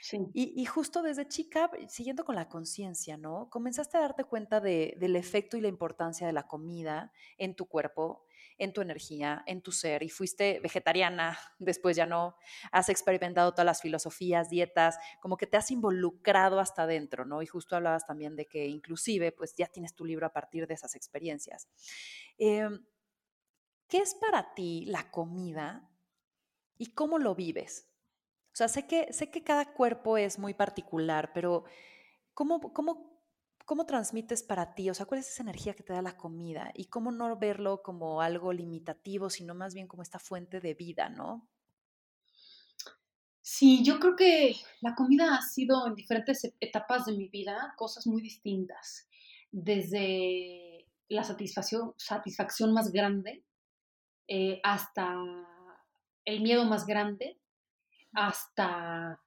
sí. 0.00 0.18
y, 0.32 0.60
y, 0.60 0.64
justo 0.64 1.02
desde 1.02 1.28
chica, 1.28 1.70
siguiendo 1.88 2.24
con 2.24 2.36
la 2.36 2.48
conciencia, 2.48 3.16
¿no? 3.16 3.50
Comenzaste 3.50 3.98
a 3.98 4.00
darte 4.00 4.24
cuenta 4.24 4.60
de, 4.60 4.96
del 4.98 5.16
efecto 5.16 5.56
y 5.56 5.60
la 5.60 5.68
importancia 5.68 6.26
de 6.26 6.32
la 6.32 6.46
comida 6.46 7.12
en 7.36 7.54
tu 7.54 7.66
cuerpo, 7.66 8.24
en 8.60 8.72
tu 8.72 8.82
energía, 8.82 9.42
en 9.46 9.62
tu 9.62 9.72
ser, 9.72 10.02
y 10.02 10.10
fuiste 10.10 10.60
vegetariana, 10.60 11.38
después 11.58 11.96
ya 11.96 12.06
no, 12.06 12.36
has 12.70 12.88
experimentado 12.88 13.52
todas 13.52 13.66
las 13.66 13.80
filosofías, 13.80 14.50
dietas, 14.50 14.98
como 15.20 15.36
que 15.36 15.46
te 15.46 15.56
has 15.56 15.70
involucrado 15.70 16.60
hasta 16.60 16.82
adentro, 16.82 17.24
¿no? 17.24 17.42
Y 17.42 17.46
justo 17.46 17.74
hablabas 17.74 18.06
también 18.06 18.36
de 18.36 18.46
que 18.46 18.66
inclusive, 18.66 19.32
pues 19.32 19.54
ya 19.56 19.66
tienes 19.66 19.94
tu 19.94 20.04
libro 20.04 20.26
a 20.26 20.32
partir 20.32 20.66
de 20.66 20.74
esas 20.74 20.94
experiencias. 20.94 21.68
Em, 22.38 22.84
¿Qué 23.88 23.98
es 23.98 24.14
para 24.14 24.54
ti 24.54 24.84
la 24.86 25.10
comida 25.10 25.90
y 26.78 26.92
cómo 26.92 27.18
lo 27.18 27.34
vives? 27.34 27.88
O 28.52 28.56
sea, 28.56 28.68
sé 28.68 28.86
que, 28.86 29.12
sé 29.12 29.30
que 29.30 29.42
cada 29.42 29.72
cuerpo 29.72 30.16
es 30.16 30.38
muy 30.38 30.54
particular, 30.54 31.32
pero 31.32 31.64
¿cómo, 32.34 32.72
cómo 32.72 33.09
¿Cómo 33.70 33.86
transmites 33.86 34.42
para 34.42 34.74
ti? 34.74 34.90
O 34.90 34.94
sea, 34.94 35.06
¿cuál 35.06 35.20
es 35.20 35.28
esa 35.28 35.44
energía 35.44 35.74
que 35.74 35.84
te 35.84 35.92
da 35.92 36.02
la 36.02 36.16
comida? 36.16 36.72
Y 36.74 36.86
cómo 36.86 37.12
no 37.12 37.36
verlo 37.36 37.82
como 37.84 38.20
algo 38.20 38.52
limitativo, 38.52 39.30
sino 39.30 39.54
más 39.54 39.74
bien 39.74 39.86
como 39.86 40.02
esta 40.02 40.18
fuente 40.18 40.58
de 40.58 40.74
vida, 40.74 41.08
¿no? 41.08 41.48
Sí, 43.40 43.84
yo 43.84 44.00
creo 44.00 44.16
que 44.16 44.56
la 44.80 44.96
comida 44.96 45.36
ha 45.36 45.42
sido 45.42 45.86
en 45.86 45.94
diferentes 45.94 46.52
etapas 46.58 47.06
de 47.06 47.12
mi 47.12 47.28
vida 47.28 47.72
cosas 47.76 48.08
muy 48.08 48.20
distintas. 48.20 49.08
Desde 49.52 50.88
la 51.08 51.22
satisfacción, 51.22 51.94
satisfacción 51.96 52.72
más 52.72 52.90
grande 52.90 53.44
eh, 54.26 54.60
hasta 54.64 55.14
el 56.24 56.40
miedo 56.40 56.64
más 56.64 56.86
grande, 56.86 57.38
hasta 58.14 59.22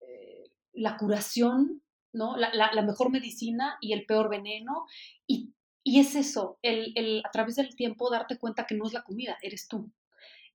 eh, 0.00 0.50
la 0.72 0.96
curación 0.96 1.83
¿no? 2.14 2.36
La, 2.36 2.82
mejor 2.82 3.10
medicina 3.10 3.76
y 3.80 3.92
el 3.92 4.06
peor 4.06 4.30
veneno. 4.30 4.86
Y, 5.26 5.52
es 5.84 6.14
eso, 6.14 6.58
el, 6.62 7.22
a 7.24 7.30
través 7.30 7.56
del 7.56 7.76
tiempo 7.76 8.10
darte 8.10 8.38
cuenta 8.38 8.66
que 8.66 8.74
no 8.74 8.86
es 8.86 8.94
la 8.94 9.02
comida, 9.02 9.36
eres 9.42 9.68
tú. 9.68 9.92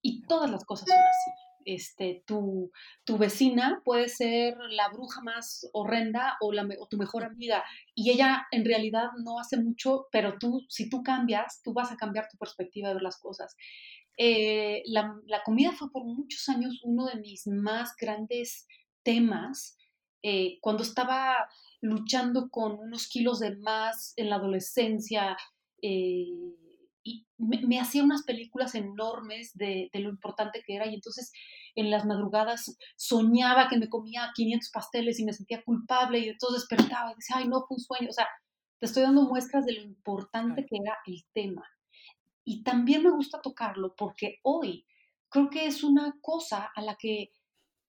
Y 0.02 0.24
todas 0.24 0.50
las 0.50 0.66
cosas 0.66 0.88
son 0.88 0.98
así. 0.98 1.32
Este, 1.66 2.24
tu, 2.26 2.72
tu 3.04 3.18
vecina 3.18 3.82
puede 3.86 4.08
ser 4.08 4.58
la 4.72 4.90
bruja 4.90 5.22
más 5.22 5.70
horrenda 5.74 6.38
o, 6.42 6.52
la, 6.52 6.68
tu 6.90 6.98
mejor 6.98 7.24
amiga 7.24 7.64
y 7.94 8.10
ella 8.10 8.48
en 8.52 8.66
realidad 8.66 9.10
no 9.24 9.40
hace 9.40 9.58
mucho, 9.58 10.08
pero 10.12 10.40
tú, 10.40 10.66
si 10.70 10.90
tú 10.90 11.04
cambias, 11.04 11.62
tú 11.62 11.74
vas 11.74 11.92
a 11.92 11.98
cambiar 11.98 12.28
tu 12.32 12.38
perspectiva 12.38 12.88
de 12.88 12.96
ver 12.96 13.04
las 13.04 13.20
cosas. 13.20 13.56
Eh, 14.18 14.82
la, 14.86 15.16
la, 15.28 15.44
comida 15.44 15.72
fue 15.74 15.92
por 15.92 16.06
muchos 16.06 16.50
años 16.50 16.80
uno 16.84 17.06
de 17.06 17.18
mis 17.20 17.46
más 17.46 17.96
grandes 17.96 18.66
temas 19.04 19.78
eh, 20.22 20.58
cuando 20.62 20.84
estaba 20.84 21.50
luchando 21.82 22.50
con 22.50 22.80
unos 22.80 23.08
kilos 23.08 23.40
de 23.40 23.56
más 23.56 24.14
en 24.18 24.30
la 24.30 24.36
adolescencia, 24.36 25.38
eh, 25.82 26.28
y 27.04 27.26
me, 27.38 27.80
hacía 27.80 28.04
unas 28.04 28.24
películas 28.24 28.76
enormes 28.76 29.54
de, 29.54 29.90
lo 29.94 30.10
importante 30.10 30.64
que 30.66 30.76
era 30.76 30.86
y 30.88 30.96
entonces 30.96 31.32
en 31.76 31.90
las 31.90 32.06
madrugadas 32.06 32.78
soñaba 32.96 33.70
que 33.70 33.78
me 33.78 33.90
comía 33.90 34.32
500 34.36 34.70
pasteles 34.72 35.20
y 35.20 35.26
me 35.26 35.34
sentía 35.34 35.64
culpable 35.64 36.20
y 36.20 36.30
entonces 36.30 36.68
despertaba 36.68 37.12
y 37.12 37.16
decía, 37.16 37.38
ay, 37.38 37.48
no, 37.48 37.66
fue 37.68 37.78
un 37.78 37.84
sueño. 37.84 38.10
O 38.10 38.14
sea, 38.14 38.28
te 38.80 38.86
estoy 38.86 39.04
dando 39.04 39.24
muestras 39.24 39.66
de 39.66 39.74
lo 39.74 39.82
importante 39.82 40.66
que 40.66 40.78
era 40.78 40.98
el 41.06 41.24
tema. 41.34 41.64
Y 42.44 42.64
también 42.64 43.04
me 43.04 43.12
gusta 43.12 43.42
tocarlo 43.42 43.96
porque 43.96 44.40
hoy 44.44 44.86
creo 45.30 45.50
que 45.50 45.68
es 45.68 45.84
una 45.84 46.16
cosa 46.22 46.70
a 46.76 46.82
la 46.82 46.96
que 46.96 47.32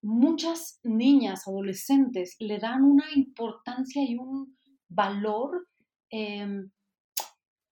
muchas 0.02 0.80
niñas, 0.82 1.46
adolescentes, 1.46 2.36
le 2.38 2.58
dan 2.58 2.84
una 2.84 3.04
importancia 3.14 4.02
y 4.02 4.16
un 4.16 4.56
valor 4.88 5.68
em, 6.10 6.70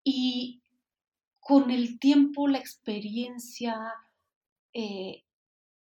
y 0.04 0.62
con 1.40 1.70
el 1.70 1.98
tiempo, 1.98 2.46
la 2.46 2.58
experiencia 2.58 3.76
eh, 4.72 5.24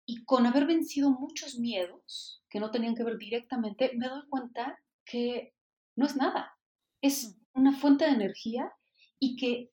y 0.07 0.25
con 0.25 0.47
haber 0.47 0.67
vencido 0.67 1.11
muchos 1.11 1.59
miedos 1.59 2.43
que 2.49 2.61
no 2.61 2.71
tenían 2.71 2.95
que 2.95 3.05
ver 3.05 3.19
directamente, 3.19 3.93
me 3.97 4.09
doy 4.09 4.23
cuenta 4.29 4.79
que 5.05 5.55
no 5.97 6.07
es 6.07 6.17
nada, 6.17 6.59
es 7.01 7.29
mm. 7.29 7.61
una 7.61 7.77
fuente 7.77 8.05
de 8.05 8.13
energía 8.13 8.73
y 9.19 9.37
que 9.37 9.71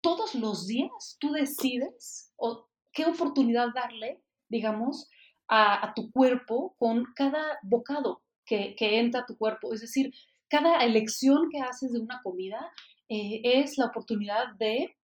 todos 0.00 0.34
los 0.34 0.66
días 0.66 1.16
tú 1.18 1.32
decides 1.32 2.32
o 2.36 2.68
qué 2.92 3.06
oportunidad 3.06 3.68
darle, 3.74 4.22
digamos, 4.48 5.08
a, 5.48 5.92
tu 5.94 6.10
cuerpo 6.10 6.74
con 6.78 7.06
cada 7.14 7.58
bocado 7.62 8.22
que, 8.44 8.74
entra 8.78 9.22
a 9.22 9.26
tu 9.26 9.36
cuerpo. 9.36 9.72
Es 9.72 9.80
decir, 9.80 10.12
cada 10.48 10.84
elección 10.84 11.48
que 11.50 11.60
haces 11.60 11.92
de 11.92 12.00
una 12.00 12.20
comida 12.22 12.72
eh, 13.08 13.40
es 13.42 13.78
la 13.78 13.86
oportunidad 13.86 14.54
de 14.58 14.94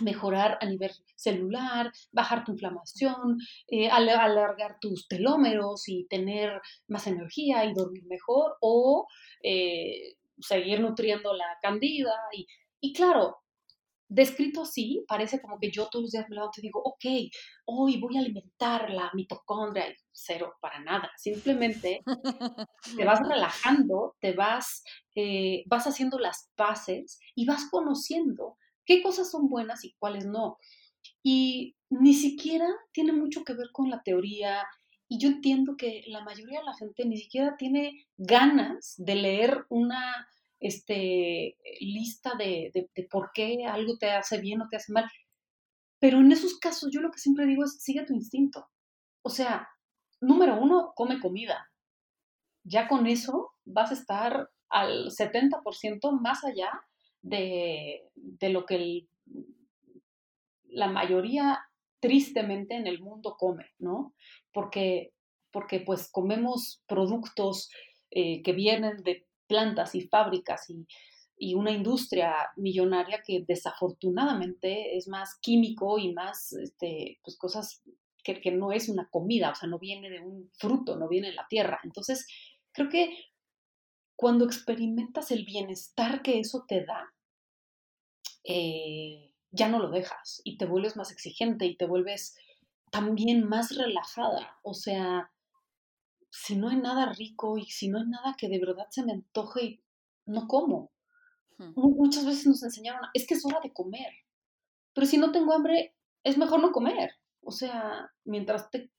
mejorar 0.00 0.58
a 0.60 0.66
nivel 0.66 0.92
celular, 1.16 1.92
bajar 2.12 2.44
tu 2.44 2.52
inflamación, 2.52 3.38
eh, 3.68 3.88
alargar 3.88 4.78
tus 4.80 5.08
telómeros 5.08 5.88
y 5.88 6.04
tener 6.04 6.60
más 6.86 7.06
energía 7.06 7.64
y 7.64 7.74
dormir 7.74 8.04
mejor 8.04 8.56
o 8.60 9.08
eh, 9.42 10.16
seguir 10.38 10.80
nutriendo 10.80 11.32
la 11.34 11.58
candida. 11.60 12.12
Y, 12.32 12.46
y 12.80 12.92
claro, 12.92 13.38
descrito 14.08 14.62
así, 14.62 15.04
parece 15.06 15.40
como 15.40 15.58
que 15.58 15.70
yo 15.70 15.88
todos 15.88 16.04
los 16.04 16.10
días 16.12 16.26
me 16.28 16.36
levanto 16.36 16.60
y 16.60 16.62
digo, 16.62 16.80
ok, 16.82 17.04
hoy 17.66 18.00
voy 18.00 18.16
a 18.16 18.20
alimentar 18.20 18.90
la 18.90 19.10
mitocondria, 19.14 19.94
cero, 20.12 20.54
para 20.60 20.80
nada. 20.80 21.10
Simplemente 21.16 22.02
te 22.96 23.04
vas 23.04 23.20
relajando, 23.28 24.16
te 24.20 24.32
vas, 24.32 24.82
eh, 25.14 25.62
vas 25.66 25.86
haciendo 25.86 26.18
las 26.18 26.50
paces 26.56 27.20
y 27.34 27.46
vas 27.46 27.68
conociendo 27.70 28.56
qué 28.84 29.02
cosas 29.02 29.30
son 29.30 29.48
buenas 29.48 29.84
y 29.84 29.94
cuáles 29.98 30.26
no. 30.26 30.56
Y 31.22 31.76
ni 31.90 32.14
siquiera 32.14 32.66
tiene 32.92 33.12
mucho 33.12 33.44
que 33.44 33.52
ver 33.52 33.68
con 33.72 33.90
la 33.90 34.02
teoría. 34.02 34.66
Y 35.08 35.18
yo 35.18 35.28
entiendo 35.28 35.76
que 35.76 36.02
la 36.06 36.22
mayoría 36.22 36.60
de 36.60 36.66
la 36.66 36.74
gente 36.74 37.04
ni 37.04 37.18
siquiera 37.18 37.56
tiene 37.56 38.06
ganas 38.16 38.94
de 38.96 39.14
leer 39.14 39.66
una 39.68 40.26
este, 40.60 41.56
lista 41.80 42.32
de, 42.36 42.90
por 43.10 43.30
qué 43.32 43.64
algo 43.66 43.96
te 43.98 44.10
hace 44.10 44.40
bien 44.40 44.62
o 44.62 44.68
te 44.68 44.76
hace 44.76 44.92
mal. 44.92 45.04
Pero 46.00 46.18
en 46.18 46.32
esos 46.32 46.58
casos 46.58 46.90
yo 46.92 47.00
lo 47.00 47.10
que 47.10 47.18
siempre 47.18 47.46
digo 47.46 47.64
es, 47.64 47.80
sigue 47.80 48.04
tu 48.04 48.14
instinto. 48.14 48.68
O 49.22 49.30
sea, 49.30 49.68
número 50.20 50.60
uno, 50.60 50.92
come 50.94 51.20
comida. 51.20 51.68
Ya 52.64 52.88
con 52.88 53.06
eso 53.06 53.52
vas 53.64 53.90
a 53.90 53.94
estar 53.94 54.50
al 54.68 55.10
70% 55.10 56.20
más 56.20 56.44
allá 56.44 56.70
de, 57.22 58.10
lo 58.42 58.66
que 58.66 59.06
la 60.64 60.88
mayoría 60.88 61.60
tristemente 62.00 62.74
en 62.74 62.86
el 62.86 63.00
mundo 63.00 63.36
come, 63.38 63.66
¿no? 63.78 64.14
Porque, 64.52 65.12
porque 65.50 65.80
pues 65.80 66.10
comemos 66.10 66.82
productos 66.86 67.70
eh, 68.10 68.42
que 68.42 68.52
vienen 68.52 69.02
de 69.02 69.27
plantas 69.48 69.94
y 69.94 70.02
fábricas 70.02 70.68
y, 70.70 70.86
una 71.54 71.70
industria 71.70 72.34
millonaria 72.56 73.22
que 73.24 73.44
desafortunadamente 73.46 74.96
es 74.96 75.06
más 75.06 75.38
químico 75.40 75.96
y 75.96 76.12
más 76.12 76.52
este, 76.52 77.20
pues 77.22 77.38
cosas 77.38 77.80
que, 78.24 78.40
que, 78.40 78.50
no 78.50 78.72
es 78.72 78.88
una 78.88 79.08
comida, 79.08 79.52
o 79.52 79.54
sea, 79.54 79.68
no 79.68 79.78
viene 79.78 80.10
de 80.10 80.18
un 80.18 80.50
fruto, 80.58 80.96
no 80.96 81.08
viene 81.08 81.28
de 81.28 81.34
la 81.34 81.46
tierra. 81.48 81.78
Entonces, 81.84 82.26
creo 82.72 82.88
que 82.88 83.16
cuando 84.16 84.44
experimentas 84.44 85.30
el 85.30 85.44
bienestar 85.44 86.22
que 86.22 86.40
eso 86.40 86.64
te 86.66 86.84
da, 86.84 87.14
eh, 88.42 89.32
ya 89.50 89.68
no 89.68 89.78
lo 89.78 89.90
dejas 89.90 90.40
y 90.42 90.58
te 90.58 90.66
vuelves 90.66 90.96
más 90.96 91.12
exigente 91.12 91.66
y 91.66 91.76
te 91.76 91.86
vuelves 91.86 92.36
también 92.90 93.48
más 93.48 93.76
relajada. 93.76 94.58
O 94.62 94.74
sea, 94.74 95.30
si 96.30 96.56
no 96.56 96.68
hay 96.68 96.76
nada 96.76 97.12
rico 97.12 97.58
y 97.58 97.66
si 97.66 97.88
no 97.88 97.98
hay 97.98 98.06
nada 98.06 98.34
que 98.38 98.48
de 98.48 98.58
verdad 98.58 98.86
se 98.90 99.04
me 99.04 99.12
antoje, 99.12 99.82
no 100.26 100.46
como. 100.46 100.92
Muchas 101.74 102.24
veces 102.24 102.46
nos 102.46 102.62
enseñaron, 102.62 103.00
es 103.14 103.26
que 103.26 103.34
es 103.34 103.44
hora 103.44 103.58
de 103.60 103.72
comer, 103.72 104.12
pero 104.94 105.06
si 105.06 105.18
no 105.18 105.32
tengo 105.32 105.52
hambre, 105.52 105.96
es 106.22 106.38
mejor 106.38 106.60
no 106.60 106.70
comer. 106.72 107.10
O 107.42 107.50
sea, 107.50 108.12
mientras 108.24 108.70
te, 108.70 108.90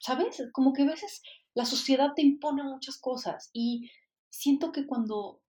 ¿sabes? 0.00 0.42
Como 0.52 0.72
que 0.72 0.82
a 0.82 0.86
veces 0.86 1.22
la 1.54 1.64
sociedad 1.64 2.10
te 2.14 2.22
impone 2.22 2.62
muchas 2.62 2.98
cosas 2.98 3.50
y 3.52 3.90
siento 4.28 4.72
que 4.72 4.86
cuando, 4.86 5.42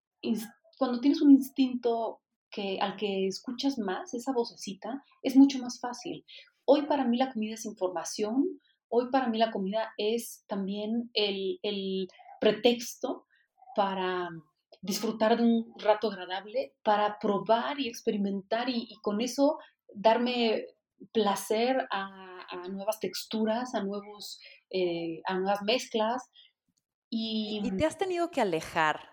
cuando 0.78 1.00
tienes 1.00 1.22
un 1.22 1.32
instinto 1.32 2.22
que, 2.50 2.80
al 2.80 2.98
que 2.98 3.28
escuchas 3.28 3.78
más, 3.80 4.14
esa 4.14 4.34
vocecita, 4.34 5.04
es 5.22 5.36
mucho 5.36 5.60
más 5.60 5.80
fácil. 5.80 6.26
Hoy 6.66 6.84
para 6.88 7.06
mí 7.06 7.18
la 7.18 7.32
comida 7.32 7.54
es 7.54 7.66
información, 7.66 8.60
hoy 8.92 9.10
para 9.10 9.28
mí 9.28 9.38
la 9.38 9.52
comida 9.52 9.94
es 9.98 10.44
también 10.48 11.10
el, 11.14 11.60
el 11.64 12.08
pretexto 12.40 13.26
para 13.76 14.30
disfrutar 14.82 15.38
de 15.38 15.44
un 15.44 15.74
rato 15.78 16.10
agradable, 16.12 16.74
para 16.84 17.18
probar 17.20 17.80
y 17.80 17.88
experimentar 17.88 18.70
y, 18.70 18.94
con 19.02 19.22
eso 19.22 19.60
darme 19.94 20.66
placer 21.14 21.88
a, 21.92 22.46
a, 22.50 22.68
nuevas 22.68 23.00
texturas, 23.00 23.74
a, 23.76 23.84
nuevos, 23.84 24.40
eh, 24.70 25.22
a 25.26 25.36
nuevas 25.36 25.62
mezclas. 25.62 26.30
Y, 27.10 27.62
¿Y 27.64 27.72
te 27.78 27.86
has 27.86 27.98
tenido 27.98 28.32
que 28.32 28.42
alejar 28.42 29.10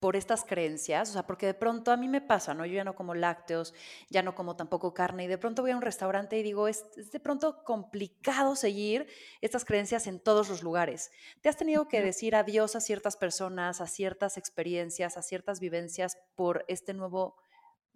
por 0.00 0.16
estas 0.16 0.44
creencias, 0.44 1.10
o 1.10 1.12
sea, 1.12 1.26
porque 1.26 1.44
de 1.44 1.52
pronto 1.52 1.92
a 1.92 1.96
mí 1.98 2.08
me 2.08 2.22
pasa, 2.22 2.54
¿no? 2.54 2.64
Yo 2.64 2.72
ya 2.72 2.84
no 2.84 2.94
como 2.94 3.14
lácteos, 3.14 3.74
ya 4.08 4.22
no 4.22 4.34
como 4.34 4.56
tampoco 4.56 4.94
carne 4.94 5.24
y 5.24 5.26
de 5.26 5.36
pronto 5.36 5.60
voy 5.60 5.72
a 5.72 5.76
un 5.76 5.82
restaurante 5.82 6.38
y 6.38 6.42
digo, 6.42 6.68
es, 6.68 6.86
de 7.12 7.20
pronto 7.20 7.62
complicado 7.64 8.56
seguir 8.56 9.06
estas 9.42 9.66
creencias 9.66 10.06
en 10.06 10.18
todos 10.18 10.48
los 10.48 10.62
lugares. 10.62 11.10
¿Te 11.42 11.50
has 11.50 11.58
tenido 11.58 11.86
que 11.86 12.00
decir 12.00 12.34
adiós 12.34 12.76
a 12.76 12.80
ciertas 12.80 13.18
personas, 13.18 13.82
a 13.82 13.86
ciertas 13.86 14.38
experiencias, 14.38 15.18
a 15.18 15.22
ciertas 15.22 15.60
vivencias 15.60 16.16
por 16.34 16.64
este 16.66 16.94
nuevo, 16.94 17.36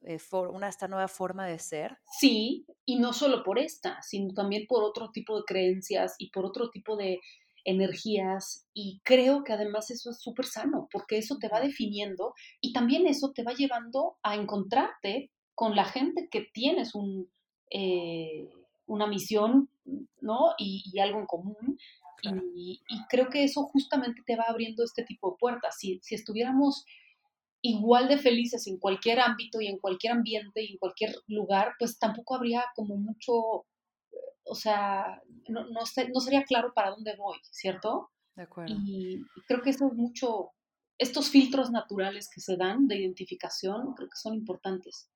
eh, 0.03 0.19
una, 0.51 0.69
esta 0.69 0.89
nueva 0.89 1.09
forma 1.09 1.47
de 1.47 1.59
ser? 1.59 1.97
Sí, 2.21 2.67
y 2.85 2.99
no 2.99 3.15
solo 3.15 3.43
por 3.43 3.59
esta, 3.59 4.03
sino 4.03 4.35
también 4.35 4.67
por 4.69 4.85
otro 4.85 5.11
tipo 5.11 5.39
de 5.39 5.45
creencias 5.47 6.17
y 6.19 6.29
por 6.31 6.45
otro 6.45 6.69
tipo 6.69 6.99
de, 6.99 7.21
energías 7.65 8.67
y 8.75 9.01
creo 9.05 9.43
que 9.43 9.53
además 9.53 9.91
eso 9.91 10.11
es 10.11 10.21
súper 10.21 10.47
sano 10.47 10.89
porque 10.93 11.19
eso 11.19 11.39
te 11.39 11.49
va 11.49 11.61
definiendo 11.61 12.35
y 12.61 12.73
también 12.73 13.07
eso 13.07 13.33
te 13.33 13.43
va 13.43 13.55
llevando 13.55 14.17
a 14.23 14.35
encontrarte 14.35 15.31
con 15.55 15.75
la 15.75 15.85
gente 15.85 16.29
que 16.31 16.47
tienes 16.53 16.95
un, 16.95 17.31
eh, 17.71 18.51
una 18.87 19.07
misión 19.07 19.71
¿no? 20.21 20.55
Y, 20.59 20.99
algo 20.99 21.21
en 21.21 21.27
común 21.27 21.79
y, 22.55 22.81
creo 23.11 23.29
que 23.29 23.45
eso 23.45 23.65
justamente 23.65 24.23
te 24.25 24.37
va 24.37 24.45
abriendo 24.49 24.83
este 24.83 25.05
tipo 25.05 25.33
de 25.33 25.37
puertas. 25.39 25.77
Si, 25.79 26.01
si 26.03 26.15
estuviéramos 26.15 26.87
igual 27.61 28.09
de 28.09 28.17
felices 28.17 28.67
en 28.67 28.79
cualquier 28.79 29.21
ámbito 29.21 29.61
y 29.61 29.67
en 29.67 29.79
cualquier 29.79 30.15
ambiente 30.15 30.63
y 30.63 30.73
en 30.73 30.79
cualquier 30.79 31.15
lugar, 31.27 31.73
pues 31.79 31.99
tampoco 31.99 32.35
habría 32.35 32.65
como 32.75 32.97
mucho 32.97 33.67
o 34.45 34.55
sea, 34.55 35.23
no, 35.49 35.65
no, 35.65 35.81
no, 35.81 36.21
sería 36.21 36.45
claro 36.45 36.73
para 36.75 36.91
dónde 36.91 37.17
voy, 37.17 37.39
¿cierto? 37.51 38.11
De 38.37 38.43
acuerdo. 38.43 38.75
Y 38.77 39.25
creo 39.47 39.63
que 39.63 39.71
eso 39.71 39.87
es 39.87 39.95
mucho, 39.95 40.51
estos 40.99 41.31
filtros 41.31 41.71
naturales 41.71 42.29
que 42.33 42.41
se 42.41 42.57
dan 42.57 42.87
de 42.87 42.97
identificación, 42.97 43.95
creo 43.95 44.09
que 44.09 44.17
son 44.17 44.35
importantes. 44.35 45.11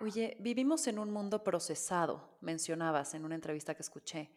Oye, 0.00 0.36
vivimos 0.40 0.86
en 0.86 0.98
un 0.98 1.10
mundo 1.10 1.44
procesado, 1.44 2.38
mencionabas 2.40 3.14
en 3.14 3.24
una 3.24 3.34
entrevista 3.34 3.74
que 3.74 3.82
escuché. 3.82 4.30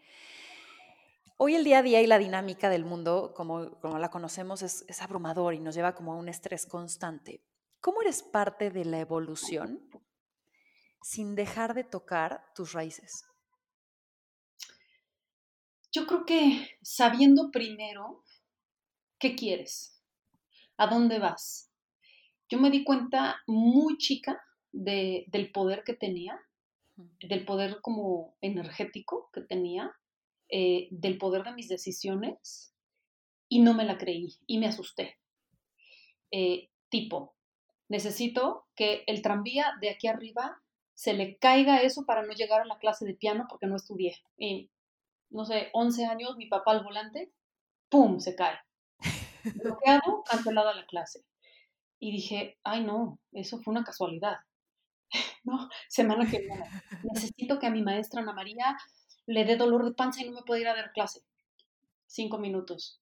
Hoy 1.38 1.55
el 1.55 1.63
día 1.63 1.79
a 1.79 1.83
día 1.83 2.01
y 2.01 2.07
la 2.07 2.19
dinámica 2.19 2.69
del 2.69 2.86
mundo, 2.86 3.33
como, 3.36 3.79
como 3.79 3.97
la 3.97 4.09
conocemos, 4.09 4.62
es, 4.62 4.86
es 4.88 5.01
abrumador 5.01 5.53
y 5.53 5.59
nos 5.59 5.75
lleva 5.75 5.95
como 5.95 6.13
a 6.13 6.15
un 6.15 6.29
estrés 6.29 6.65
constante. 6.65 7.43
¿Cómo 7.79 8.01
eres 8.01 8.23
parte 8.23 8.71
de 8.71 8.86
la 8.86 8.99
evolución 8.99 9.89
sin 11.01 11.36
dejar 11.36 11.73
de 11.73 11.83
tocar 11.83 12.45
tus 12.53 12.73
raíces? 12.73 13.25
Yo 15.93 16.08
creo 16.08 16.25
que 16.25 16.67
sabiendo 16.82 17.51
primero 17.51 18.23
qué 19.19 19.36
quieres, 19.36 20.01
a 20.75 20.88
dónde 20.88 21.19
vas. 21.19 21.71
Yo 22.49 22.60
me 22.60 22.71
di 22.71 22.84
cuenta 22.84 23.41
muy 23.45 23.97
chica 23.97 24.43
del 24.71 25.51
poder 25.51 25.84
que 25.84 25.93
tenía, 25.93 26.39
del 26.95 27.45
poder 27.45 27.79
como 27.82 28.36
energético 28.41 29.29
que 29.32 29.41
tenía, 29.41 29.95
eh, 30.49 30.88
del 30.89 31.19
poder 31.19 31.43
de 31.43 31.53
mis 31.53 31.69
decisiones 31.69 32.73
y 33.47 33.62
no 33.62 33.75
me 33.75 33.86
la 33.86 33.99
creí 33.99 34.36
y 34.47 34.58
me 34.58 34.67
asusté. 34.67 35.19
Eh, 36.32 36.69
tipo, 36.89 37.36
necesito 37.88 38.65
que 38.75 39.03
el 39.06 39.21
tranvía 39.21 39.73
de 39.79 39.91
aquí 39.91 40.08
arriba 40.08 40.60
se 40.95 41.13
le 41.13 41.38
caiga 41.38 41.84
eso 41.84 42.03
para 42.06 42.23
no 42.23 42.34
llegar 42.34 42.62
a 42.62 42.65
la 42.65 42.79
clase 42.79 43.06
de 43.06 43.13
piano 43.13 43.45
porque 43.47 43.67
no 43.67 43.75
estudié. 43.75 44.15
Y 44.38 44.71
no 45.34 45.46
sé, 45.46 45.69
11 45.74 46.06
años, 46.06 46.38
mi 46.38 46.48
papá 46.48 46.72
al 46.72 46.84
volante, 46.84 47.32
¡pum! 47.89 48.19
se 48.19 48.36
cae. 48.36 48.58
Bloqueado, 49.56 50.24
cancelada 50.30 50.74
la 50.74 50.86
clase. 50.86 51.26
Y 52.00 52.12
dije, 52.12 52.58
ay 52.63 52.84
no, 52.84 53.19
eso 53.32 53.60
fue 53.62 53.72
una 53.72 53.84
casualidad. 53.84 54.38
no, 55.43 55.69
semana 55.89 56.30
que 56.30 56.39
viene. 56.39 56.63
Necesito 57.04 57.60
que 57.60 57.67
a 57.67 57.72
mi 57.72 57.82
maestra 57.82 58.22
Ana 58.22 58.34
María 58.34 58.78
le 59.26 59.46
dé 59.46 59.56
dolor 59.56 59.86
de 59.86 59.93
panza 59.93 60.22
y 60.22 60.26
no 60.30 60.34
me 60.34 60.43
pueda 60.43 60.62
ir 60.62 60.67
a 60.67 60.76
dar 60.76 60.91
clase. 60.91 61.22
Cinco 62.06 62.38
minutos. 62.38 63.02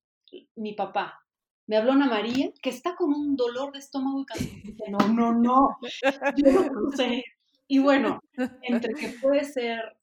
Mi 0.55 0.73
papá. 0.73 1.19
Me 1.67 1.77
habló 1.77 1.91
Ana 1.91 2.07
María, 2.07 2.51
que 2.61 2.69
está 2.69 2.95
con 2.95 3.13
un 3.13 3.35
dolor 3.35 3.71
de 3.71 3.79
estómago 3.79 4.25
y 4.39 4.61
dije, 4.61 4.83
no, 4.89 4.99
no, 5.09 5.33
no. 5.33 5.77
Yo 6.35 6.69
no 6.69 6.91
sé. 6.95 7.23
Y 7.67 7.79
bueno, 7.79 8.19
entre 8.63 8.93
que 8.93 9.09
puede 9.21 9.43
ser 9.43 9.97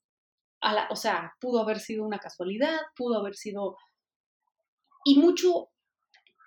o 0.89 0.95
sea, 0.95 1.33
pudo 1.39 1.61
haber 1.61 1.79
sido 1.79 2.05
una 2.05 2.19
casualidad, 2.19 2.77
pudo 2.95 3.19
haber 3.19 3.35
sido... 3.35 3.77
Y 5.05 5.17
mucho 5.17 5.69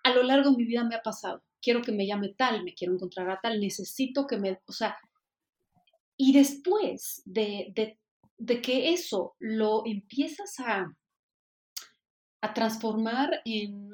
a 0.05 0.12
lo 0.12 0.22
largo 0.22 0.51
de 0.51 0.57
mi 0.57 0.64
vida 0.64 0.85
me 0.85 0.94
ha 0.94 1.03
pasado. 1.03 1.42
Quiero 1.61 1.83
que 1.83 1.92
me 1.92 2.07
llame 2.07 2.35
tal, 2.37 2.64
me 2.64 2.75
quiero 2.75 2.94
encontrar 2.94 3.31
a 3.31 3.40
tal, 3.40 3.61
necesito 3.61 4.27
que 4.27 4.37
me... 4.37 4.61
O 4.66 4.72
sea, 4.72 4.96
y 6.16 6.33
después 6.33 7.22
de, 7.25 7.72
de, 7.75 7.98
de 8.38 8.61
que 8.61 8.92
eso 8.92 9.35
lo 9.38 9.85
empiezas 9.87 10.61
a, 10.61 10.94
a 12.42 12.55
transformar 12.55 13.40
en 13.44 13.90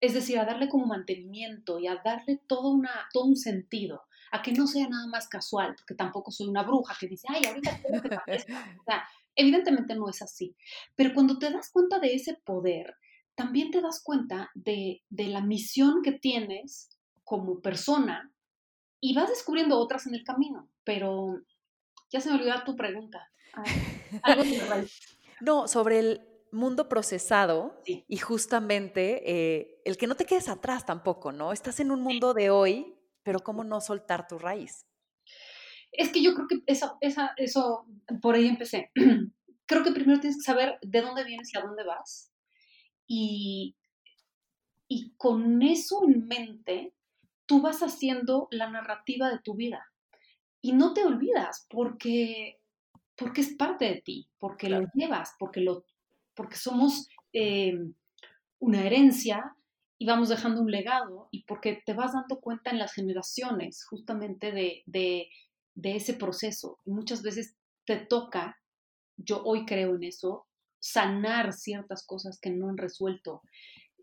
es 0.00 0.14
decir, 0.14 0.38
a 0.38 0.44
darle 0.44 0.68
como 0.68 0.86
mantenimiento 0.86 1.78
y 1.78 1.86
a 1.86 2.00
darle 2.04 2.40
todo, 2.46 2.68
una, 2.70 3.08
todo 3.12 3.24
un 3.24 3.36
sentido 3.36 4.02
a 4.30 4.42
que 4.42 4.52
no 4.52 4.66
sea 4.66 4.88
nada 4.88 5.06
más 5.06 5.28
casual, 5.28 5.74
porque 5.76 5.94
tampoco 5.94 6.30
soy 6.30 6.48
una 6.48 6.62
bruja 6.62 6.96
que 6.98 7.08
dice, 7.08 7.26
ay, 7.30 7.42
ahorita 7.46 7.80
quiero 7.82 8.02
que 8.02 8.16
O 8.16 8.84
sea, 8.84 9.04
evidentemente 9.34 9.94
no 9.94 10.08
es 10.08 10.22
así. 10.22 10.56
Pero 10.94 11.14
cuando 11.14 11.38
te 11.38 11.50
das 11.50 11.70
cuenta 11.70 11.98
de 11.98 12.14
ese 12.14 12.34
poder, 12.44 12.96
también 13.34 13.70
te 13.70 13.80
das 13.80 14.02
cuenta 14.02 14.50
de, 14.54 15.02
de 15.08 15.28
la 15.28 15.40
misión 15.40 16.02
que 16.02 16.12
tienes 16.12 16.90
como 17.24 17.60
persona 17.60 18.32
y 19.00 19.14
vas 19.14 19.28
descubriendo 19.28 19.78
otras 19.78 20.06
en 20.06 20.14
el 20.14 20.24
camino. 20.24 20.68
Pero 20.84 21.40
ya 22.10 22.20
se 22.20 22.30
me 22.30 22.36
olvidó 22.36 22.64
tu 22.64 22.76
pregunta. 22.76 23.30
algo 24.22 24.42
no, 25.40 25.68
sobre 25.68 25.98
el 26.00 26.28
mundo 26.50 26.88
procesado 26.88 27.80
y 27.84 28.16
justamente 28.16 29.22
eh, 29.30 29.82
el 29.84 29.96
que 29.96 30.06
no 30.06 30.16
te 30.16 30.24
quedes 30.24 30.48
atrás 30.48 30.86
tampoco, 30.86 31.32
¿no? 31.32 31.52
Estás 31.52 31.80
en 31.80 31.90
un 31.90 32.02
mundo 32.02 32.34
de 32.34 32.50
hoy 32.50 32.97
pero 33.28 33.40
¿cómo 33.40 33.62
no 33.62 33.82
soltar 33.82 34.26
tu 34.26 34.38
raíz? 34.38 34.86
Es 35.92 36.10
que 36.10 36.22
yo 36.22 36.32
creo 36.34 36.46
que 36.48 36.62
eso, 36.64 36.96
esa, 37.02 37.34
eso 37.36 37.84
por 38.22 38.34
ahí 38.36 38.46
empecé. 38.46 38.90
creo 39.66 39.84
que 39.84 39.92
primero 39.92 40.18
tienes 40.18 40.38
que 40.38 40.50
saber 40.50 40.78
de 40.80 41.02
dónde 41.02 41.24
vienes 41.24 41.52
y 41.52 41.58
a 41.58 41.60
dónde 41.60 41.84
vas. 41.84 42.32
Y, 43.06 43.76
y 44.88 45.12
con 45.18 45.60
eso 45.60 46.04
en 46.08 46.26
mente, 46.26 46.94
tú 47.44 47.60
vas 47.60 47.82
haciendo 47.82 48.48
la 48.50 48.70
narrativa 48.70 49.28
de 49.28 49.40
tu 49.40 49.56
vida. 49.56 49.92
Y 50.62 50.72
no 50.72 50.94
te 50.94 51.04
olvidas 51.04 51.66
porque, 51.68 52.62
porque 53.14 53.42
es 53.42 53.54
parte 53.56 53.84
de 53.84 54.00
ti, 54.00 54.30
porque 54.38 54.70
lo 54.70 54.86
llevas, 54.94 55.34
porque, 55.38 55.60
lo, 55.60 55.84
porque 56.32 56.56
somos 56.56 57.10
eh, 57.34 57.78
una 58.58 58.86
herencia 58.86 59.54
y 59.98 60.06
vamos 60.06 60.28
dejando 60.28 60.60
un 60.60 60.70
legado 60.70 61.28
y 61.32 61.42
porque 61.42 61.82
te 61.84 61.92
vas 61.92 62.12
dando 62.12 62.40
cuenta 62.40 62.70
en 62.70 62.78
las 62.78 62.92
generaciones 62.92 63.84
justamente 63.84 64.52
de, 64.52 64.82
de, 64.86 65.28
ese 65.96 66.14
proceso. 66.14 66.78
Muchas 66.84 67.22
veces 67.22 67.56
te 67.84 67.96
toca, 67.96 68.60
yo 69.16 69.42
hoy 69.44 69.66
creo 69.66 69.96
en 69.96 70.04
eso, 70.04 70.46
sanar 70.78 71.52
ciertas 71.52 72.06
cosas 72.06 72.38
que 72.40 72.50
no 72.50 72.68
han 72.68 72.78
resuelto, 72.78 73.42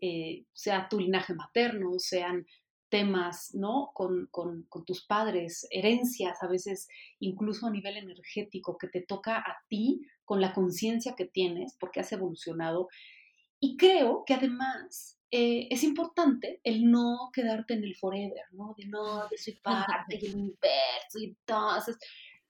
eh, 0.02 0.44
sea 0.52 0.88
tu 0.90 1.00
linaje 1.00 1.34
materno, 1.34 1.98
sean 1.98 2.46
temas, 2.90 3.54
¿no? 3.54 3.90
Con, 3.94 4.28
con, 4.30 4.66
tus 4.84 5.04
padres, 5.06 5.66
herencias, 5.70 6.42
a 6.42 6.46
veces 6.46 6.88
incluso 7.18 7.66
a 7.66 7.70
nivel 7.70 7.96
energético, 7.96 8.76
que 8.76 8.88
te 8.88 9.00
toca 9.00 9.38
a 9.38 9.56
ti 9.68 10.02
con 10.24 10.40
la 10.40 10.52
conciencia 10.52 11.14
que 11.16 11.24
tienes, 11.24 11.74
porque 11.80 12.00
has 12.00 12.12
evolucionado. 12.12 12.88
Y 13.58 13.76
creo 13.76 14.24
que 14.26 14.34
además 14.34 15.15
eh, 15.30 15.68
es 15.70 15.82
importante 15.82 16.60
el 16.62 16.90
no 16.90 17.30
quedarte 17.32 17.74
en 17.74 17.84
el 17.84 17.96
forever, 17.96 18.44
¿no? 18.52 18.74
De 18.76 18.86
no, 18.86 19.28
de 19.28 19.38
soy 19.38 19.54
parte 19.54 20.18
del 20.20 20.34
universo 20.34 21.18
y 21.18 21.24
entonces, 21.24 21.98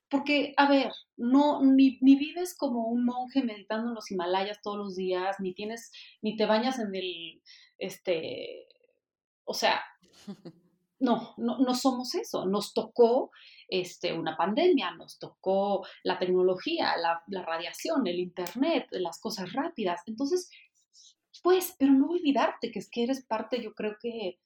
porque, 0.08 0.54
a 0.56 0.68
ver, 0.68 0.92
no, 1.16 1.62
ni, 1.62 1.98
ni, 2.00 2.16
vives 2.16 2.56
como 2.56 2.86
un 2.86 3.04
monje 3.04 3.42
meditando 3.42 3.88
en 3.88 3.94
los 3.94 4.10
Himalayas 4.10 4.60
todos 4.62 4.78
los 4.78 4.94
días, 4.94 5.36
ni 5.40 5.52
tienes, 5.52 5.90
ni 6.22 6.36
te 6.36 6.46
bañas 6.46 6.78
en 6.78 6.94
el, 6.94 7.42
este, 7.78 8.68
o 9.44 9.54
sea, 9.54 9.82
no, 11.00 11.34
no, 11.36 11.58
no 11.58 11.74
somos 11.74 12.14
eso. 12.14 12.46
Nos 12.46 12.72
tocó 12.72 13.30
este, 13.68 14.12
una 14.12 14.36
pandemia, 14.36 14.92
nos 14.92 15.18
tocó 15.18 15.86
la 16.04 16.18
tecnología, 16.18 16.96
la, 16.96 17.22
la 17.26 17.42
radiación, 17.44 18.06
el 18.06 18.18
internet, 18.18 18.86
las 18.92 19.20
cosas 19.20 19.52
rápidas. 19.52 20.02
Entonces, 20.06 20.50
pues, 21.46 21.76
pero 21.78 21.92
no 21.92 22.08
olvidarte 22.10 22.72
que 22.72 22.80
es 22.80 22.90
que 22.90 23.04
eres 23.04 23.24
parte, 23.24 23.62
yo 23.62 23.72
creo 23.72 23.98
que, 24.00 24.40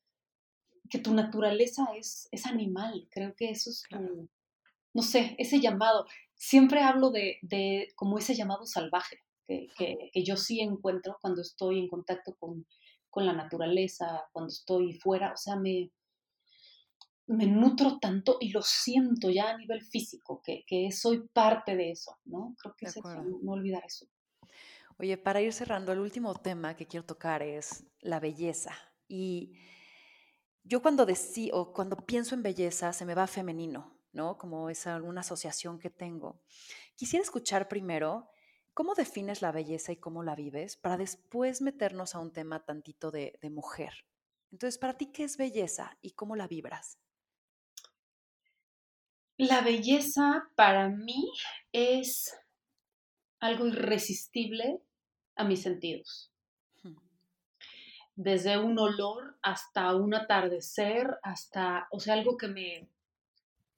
que 0.90 0.98
tu 0.98 1.14
naturaleza 1.14 1.86
es, 1.96 2.28
es 2.30 2.44
animal. 2.44 3.08
Creo 3.10 3.34
que 3.34 3.48
eso 3.48 3.70
es 3.70 3.84
tu, 3.88 4.28
no 4.92 5.00
sé, 5.02 5.34
ese 5.38 5.60
llamado. 5.60 6.04
Siempre 6.34 6.82
hablo 6.82 7.10
de, 7.10 7.38
de 7.40 7.88
como 7.96 8.18
ese 8.18 8.34
llamado 8.34 8.66
salvaje 8.66 9.16
que, 9.46 9.68
que, 9.78 10.10
que, 10.12 10.22
yo 10.22 10.36
sí 10.36 10.60
encuentro 10.60 11.16
cuando 11.22 11.40
estoy 11.40 11.78
en 11.78 11.88
contacto 11.88 12.36
con, 12.38 12.66
con 13.08 13.24
la 13.24 13.32
naturaleza, 13.32 14.24
cuando 14.32 14.52
estoy 14.52 14.92
fuera. 14.92 15.32
O 15.32 15.38
sea, 15.38 15.56
me, 15.56 15.90
me 17.28 17.46
nutro 17.46 17.98
tanto 17.98 18.36
y 18.40 18.50
lo 18.50 18.60
siento 18.60 19.30
ya 19.30 19.48
a 19.48 19.56
nivel 19.56 19.80
físico, 19.80 20.42
que, 20.44 20.64
que 20.66 20.92
soy 20.92 21.26
parte 21.32 21.76
de 21.76 21.92
eso, 21.92 22.18
¿no? 22.26 22.54
Creo 22.60 22.74
que 22.76 22.84
es 22.84 22.98
eso, 22.98 23.24
no 23.42 23.52
olvidar 23.52 23.86
eso. 23.86 24.06
Oye, 25.00 25.16
para 25.16 25.40
ir 25.40 25.50
cerrando, 25.54 25.92
el 25.92 25.98
último 25.98 26.34
tema 26.34 26.76
que 26.76 26.86
quiero 26.86 27.06
tocar 27.06 27.42
es 27.42 27.86
la 28.00 28.20
belleza. 28.20 28.76
Y 29.08 29.56
yo 30.62 30.82
cuando 30.82 31.06
o 31.52 31.72
cuando 31.72 31.96
pienso 32.04 32.34
en 32.34 32.42
belleza, 32.42 32.92
se 32.92 33.06
me 33.06 33.14
va 33.14 33.26
femenino, 33.26 33.98
¿no? 34.12 34.36
Como 34.36 34.68
es 34.68 34.86
alguna 34.86 35.22
asociación 35.22 35.78
que 35.78 35.88
tengo. 35.88 36.42
Quisiera 36.96 37.22
escuchar 37.22 37.66
primero 37.66 38.28
cómo 38.74 38.94
defines 38.94 39.40
la 39.40 39.52
belleza 39.52 39.90
y 39.90 39.96
cómo 39.96 40.22
la 40.22 40.34
vives, 40.34 40.76
para 40.76 40.98
después 40.98 41.62
meternos 41.62 42.14
a 42.14 42.18
un 42.18 42.34
tema 42.34 42.66
tantito 42.66 43.10
de, 43.10 43.38
de 43.40 43.48
mujer. 43.48 44.04
Entonces, 44.52 44.76
para 44.76 44.98
ti, 44.98 45.06
¿qué 45.06 45.24
es 45.24 45.38
belleza 45.38 45.96
y 46.02 46.10
cómo 46.10 46.36
la 46.36 46.46
vibras? 46.46 46.98
La 49.38 49.62
belleza 49.62 50.50
para 50.56 50.90
mí 50.90 51.32
es 51.72 52.36
algo 53.38 53.66
irresistible 53.66 54.82
a 55.40 55.44
mis 55.44 55.62
sentidos. 55.62 56.30
Desde 58.14 58.58
un 58.58 58.78
olor 58.78 59.38
hasta 59.40 59.94
un 59.94 60.14
atardecer, 60.14 61.16
hasta, 61.22 61.88
o 61.90 62.00
sea, 62.00 62.14
algo 62.14 62.36
que 62.36 62.48
me, 62.48 62.88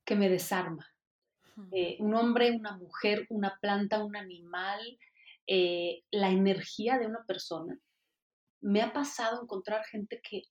que 0.04 0.16
me 0.16 0.28
desarma. 0.28 0.92
Eh, 1.70 1.96
un 2.00 2.14
hombre, 2.14 2.50
una 2.50 2.76
mujer, 2.76 3.26
una 3.28 3.58
planta, 3.60 4.02
un 4.02 4.16
animal, 4.16 4.80
eh, 5.46 6.02
la 6.10 6.30
energía 6.30 6.98
de 6.98 7.06
una 7.06 7.24
persona. 7.24 7.78
Me 8.60 8.82
ha 8.82 8.92
pasado 8.92 9.40
encontrar 9.42 9.84
gente 9.84 10.20
que 10.20 10.42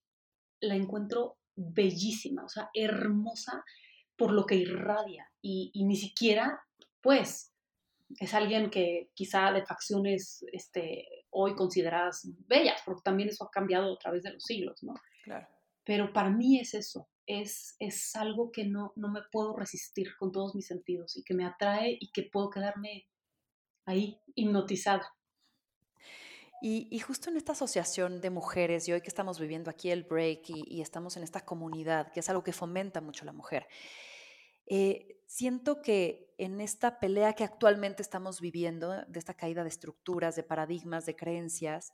la 0.62 0.76
encuentro 0.76 1.38
bellísima, 1.56 2.46
o 2.46 2.50
sea, 2.50 2.70
hermosa 2.74 3.66
por 4.16 4.32
lo 4.32 4.46
que 4.46 4.56
irradia 4.56 5.30
y, 5.42 5.72
y 5.74 5.84
ni 5.84 5.98
siquiera, 5.98 6.64
pues, 7.02 7.51
es 8.20 8.34
alguien 8.34 8.70
que 8.70 9.12
quizá 9.14 9.52
de 9.52 9.66
facciones 9.66 10.46
este, 10.52 11.08
hoy 11.30 11.56
consideradas 11.56 12.28
bellas, 12.48 12.82
porque 12.86 13.02
también 13.04 13.30
eso 13.30 13.46
ha 13.46 13.52
cambiado 13.52 13.94
a 13.94 13.98
través 13.98 14.24
de 14.24 14.34
los 14.34 14.44
siglos, 14.44 14.84
¿no? 14.84 14.94
Claro. 15.24 15.48
Pero 15.84 16.14
para 16.14 16.30
mí 16.30 16.60
es 16.60 16.74
eso, 16.74 17.10
es, 17.26 17.76
es 17.80 18.16
algo 18.16 18.52
que 18.52 18.66
no, 18.66 18.94
no 18.96 19.10
me 19.10 19.22
puedo 19.32 19.56
resistir 19.56 20.16
con 20.18 20.32
todos 20.32 20.56
mis 20.56 20.68
sentidos 20.68 21.18
y 21.18 21.24
que 21.24 21.34
me 21.34 21.46
atrae 21.46 21.98
y 22.00 22.12
que 22.12 22.24
puedo 22.24 22.50
quedarme 22.50 23.08
ahí 23.86 24.20
hipnotizada. 24.36 25.08
Y, 26.64 26.88
y, 26.92 27.00
justo 27.00 27.32
en 27.32 27.38
esta 27.38 27.54
asociación 27.54 28.22
de 28.22 28.30
mujeres, 28.30 28.88
y 28.88 28.94
hoy 28.94 29.02
que 29.02 29.08
estamos 29.08 29.40
viviendo 29.40 29.72
aquí 29.72 29.90
el 29.90 30.04
break 30.04 30.48
y, 30.50 30.64
y, 30.68 30.82
estamos 30.82 31.18
en 31.18 31.24
esta 31.24 31.44
comunidad, 31.44 32.12
que 32.12 32.20
es 32.20 32.30
algo 32.30 32.44
que 32.44 32.54
fomenta 32.54 33.02
mucho 33.02 33.26
la 33.26 33.34
mujer, 33.34 33.68
eh, 34.68 35.21
siento 35.32 35.82
que 35.82 36.36
en 36.38 36.60
esta 36.60 37.00
pelea 37.00 37.32
que 37.34 37.46
actualmente 37.46 38.02
estamos 38.02 38.42
viviendo, 38.42 39.06
de 39.08 39.18
esta 39.18 39.34
caída 39.34 39.64
de 39.64 39.70
estructuras, 39.70 40.36
de 40.36 40.44
paradigmas, 40.44 41.06
de 41.06 41.16
creencias, 41.16 41.94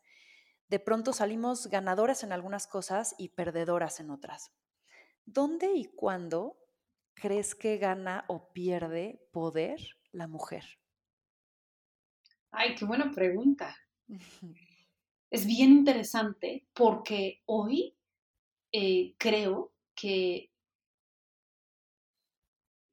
de 0.69 0.79
pronto 0.79 1.13
salimos 1.13 1.67
ganadoras 1.67 2.23
en 2.23 2.31
algunas 2.31 2.65
cosas 2.65 3.13
y 3.19 3.29
perdedoras 3.29 3.99
en 3.99 4.09
otras. 4.09 4.53
¿Dónde 5.23 5.71
y 5.75 5.85
cuándo 5.85 6.57
crees 7.13 7.53
que 7.53 7.77
gana 7.77 8.25
o 8.27 8.51
pierde 8.53 9.21
poder 9.31 9.81
la 10.11 10.27
mujer? 10.27 10.63
Ay, 12.49 12.73
qué 12.73 12.85
buena 12.85 13.11
pregunta. 13.11 13.77
es 15.29 15.45
bien 15.45 15.73
interesante 15.73 16.65
porque 16.73 17.43
hoy 17.45 17.95
eh, 18.71 19.13
creo 19.19 19.73
que 19.93 20.51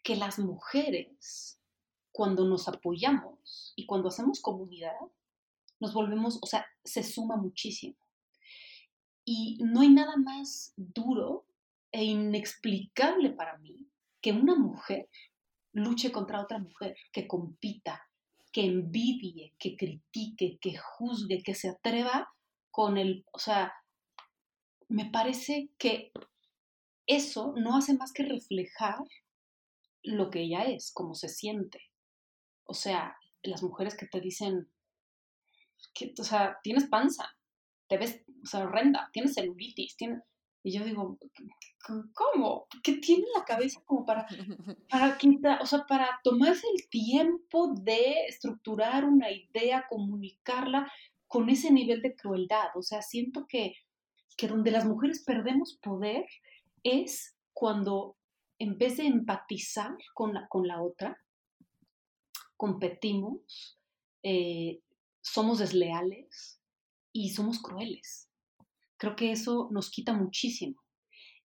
que 0.05 0.15
las 0.17 0.39
mujeres, 0.39 1.59
cuando 2.13 2.47
nos 2.47 2.69
apoyamos 2.69 3.73
y 3.75 3.87
cuando 3.87 4.09
hacemos 4.09 4.41
comunidad, 4.41 4.95
nos 5.81 5.93
volvemos, 5.95 6.39
o 6.43 6.47
sea, 6.47 6.65
se 6.85 7.03
suma 7.03 7.37
muchísimo. 7.37 7.97
Y 9.25 9.59
no 9.65 9.81
hay 9.81 9.89
nada 9.89 10.17
más 10.17 10.75
duro 10.77 11.47
e 11.91 12.05
inexplicable 12.05 13.31
para 13.31 13.57
mí 13.59 13.89
que 14.21 14.33
una 14.33 14.55
mujer 14.55 15.09
luche 15.73 16.13
contra 16.13 16.41
otra 16.41 16.59
mujer, 16.59 16.97
que 17.11 17.27
compita, 17.27 18.09
que 18.53 18.67
envidie, 18.67 19.55
que 19.59 19.75
critique, 19.77 20.59
que 20.61 20.77
juzgue, 20.77 21.43
que 21.43 21.55
se 21.55 21.71
atreva 21.71 22.29
con 22.71 22.99
el, 22.99 23.25
o 23.33 23.39
sea, 23.39 23.73
me 24.89 25.07
parece 25.07 25.71
que 25.79 26.13
eso 27.07 27.55
no 27.57 27.77
hace 27.77 27.95
más 27.95 28.13
que 28.13 28.23
reflejar 28.23 28.99
lo 30.05 30.31
que 30.31 30.43
ella 30.43 30.65
es, 30.65 30.93
cómo 30.93 31.15
se 31.15 31.29
siente. 31.29 31.81
O 32.65 32.75
sea, 32.75 33.17
las 33.43 33.63
mujeres 33.63 33.97
que 33.97 34.07
te 34.07 34.21
dicen, 34.21 34.69
que, 35.95 36.15
o 36.19 36.25
sea, 36.25 36.59
tienes 36.63 36.85
panza, 36.85 37.37
te 37.89 37.99
ves, 37.99 38.23
o 38.43 38.47
sea, 38.47 38.61
horrenda, 38.61 39.11
tienes 39.13 39.35
celulitis, 39.35 39.97
tienes... 39.97 40.23
Y 40.63 40.73
yo 40.73 40.85
digo, 40.85 41.19
¿cómo? 42.15 42.67
¿Qué 42.83 42.95
tiene 42.95 43.27
la 43.37 43.45
cabeza 43.45 43.83
como 43.85 44.07
para, 44.07 44.27
para 44.89 45.19
o 45.61 45.67
sea, 45.67 45.85
para 45.87 46.09
tomarse 46.23 46.67
el 46.75 46.89
tiempo 46.89 47.75
de 47.75 48.27
estructurar 48.29 49.05
una 49.05 49.31
idea, 49.31 49.87
comunicarla 49.91 50.91
con 51.27 51.51
ese 51.51 51.71
nivel 51.71 52.01
de 52.01 52.17
crueldad? 52.17 52.69
O 52.77 52.83
sea, 52.83 53.03
siento 53.03 53.47
que, 53.47 53.75
que 54.39 54.49
donde 54.49 54.71
las 54.71 54.87
mujeres 54.87 55.23
perdemos 55.23 55.79
poder 55.83 56.25
es 56.83 57.37
cuando 57.53 58.17
en 58.59 58.79
vez 58.79 58.97
de 58.97 59.07
empatizar 59.07 59.97
con 60.15 60.35
la, 60.35 60.49
con 60.49 60.67
la 60.67 60.83
otra, 60.83 61.19
competimos, 62.57 63.79
eh, 64.23 64.81
somos 65.21 65.59
desleales 65.59 66.61
y 67.13 67.31
somos 67.31 67.61
crueles. 67.61 68.29
Creo 68.97 69.17
que 69.17 69.33
eso 69.33 69.69
nos 69.71 69.91
quita 69.91 70.13
muchísimo. 70.13 70.83